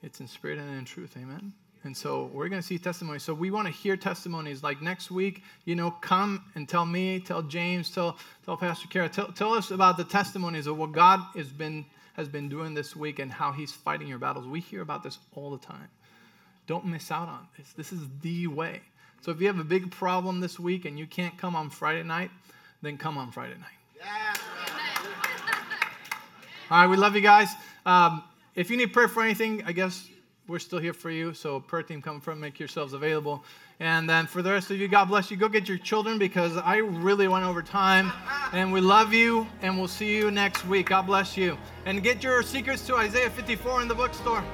it's 0.00 0.20
in 0.20 0.28
spirit 0.28 0.60
and 0.60 0.78
in 0.78 0.84
truth. 0.84 1.16
Amen. 1.16 1.54
And 1.84 1.96
so 1.96 2.30
we're 2.32 2.48
going 2.48 2.62
to 2.62 2.66
see 2.66 2.78
testimonies. 2.78 3.24
So 3.24 3.34
we 3.34 3.50
want 3.50 3.66
to 3.66 3.72
hear 3.72 3.96
testimonies. 3.96 4.62
Like 4.62 4.80
next 4.80 5.10
week, 5.10 5.42
you 5.64 5.74
know, 5.74 5.90
come 5.90 6.44
and 6.54 6.68
tell 6.68 6.86
me, 6.86 7.18
tell 7.18 7.42
James, 7.42 7.90
tell, 7.90 8.18
tell 8.44 8.56
Pastor 8.56 8.86
Kara, 8.88 9.08
tell, 9.08 9.32
tell 9.32 9.52
us 9.52 9.72
about 9.72 9.96
the 9.96 10.04
testimonies 10.04 10.68
of 10.68 10.78
what 10.78 10.92
God 10.92 11.20
has 11.34 11.48
been, 11.48 11.84
has 12.14 12.28
been 12.28 12.48
doing 12.48 12.74
this 12.74 12.94
week 12.94 13.18
and 13.18 13.32
how 13.32 13.50
he's 13.50 13.72
fighting 13.72 14.06
your 14.06 14.18
battles. 14.18 14.46
We 14.46 14.60
hear 14.60 14.80
about 14.80 15.02
this 15.02 15.18
all 15.34 15.50
the 15.50 15.58
time. 15.58 15.88
Don't 16.68 16.86
miss 16.86 17.10
out 17.10 17.28
on 17.28 17.48
this. 17.58 17.72
This 17.72 17.92
is 17.92 18.00
the 18.20 18.46
way. 18.46 18.80
So 19.20 19.32
if 19.32 19.40
you 19.40 19.48
have 19.48 19.58
a 19.58 19.64
big 19.64 19.90
problem 19.90 20.40
this 20.40 20.60
week 20.60 20.84
and 20.84 20.96
you 20.98 21.06
can't 21.06 21.36
come 21.36 21.56
on 21.56 21.68
Friday 21.68 22.04
night, 22.04 22.30
then 22.80 22.96
come 22.96 23.18
on 23.18 23.32
Friday 23.32 23.54
night. 23.54 23.78
Yeah. 23.98 24.34
All 26.70 26.80
right, 26.80 26.86
we 26.86 26.96
love 26.96 27.14
you 27.14 27.20
guys. 27.20 27.48
Um, 27.84 28.22
if 28.54 28.70
you 28.70 28.76
need 28.76 28.92
prayer 28.92 29.08
for 29.08 29.22
anything, 29.22 29.62
I 29.66 29.72
guess 29.72 30.08
we're 30.48 30.58
still 30.58 30.78
here 30.78 30.92
for 30.92 31.10
you. 31.10 31.34
So 31.34 31.60
prayer 31.60 31.82
team, 31.82 32.02
come 32.02 32.20
from, 32.20 32.40
make 32.40 32.58
yourselves 32.58 32.92
available. 32.92 33.44
And 33.80 34.08
then 34.08 34.26
for 34.26 34.42
the 34.42 34.50
rest 34.50 34.70
of 34.70 34.78
you, 34.78 34.88
God 34.88 35.06
bless 35.06 35.30
you. 35.30 35.36
Go 35.36 35.48
get 35.48 35.68
your 35.68 35.78
children 35.78 36.18
because 36.18 36.56
I 36.56 36.76
really 36.76 37.28
went 37.28 37.44
over 37.44 37.62
time. 37.62 38.12
And 38.52 38.72
we 38.72 38.80
love 38.80 39.12
you, 39.12 39.46
and 39.62 39.78
we'll 39.78 39.88
see 39.88 40.14
you 40.14 40.30
next 40.30 40.66
week. 40.66 40.90
God 40.90 41.06
bless 41.06 41.36
you. 41.36 41.56
And 41.86 42.02
get 42.02 42.22
your 42.22 42.42
secrets 42.42 42.86
to 42.86 42.96
Isaiah 42.96 43.30
54 43.30 43.82
in 43.82 43.88
the 43.88 43.94
bookstore. 43.94 44.44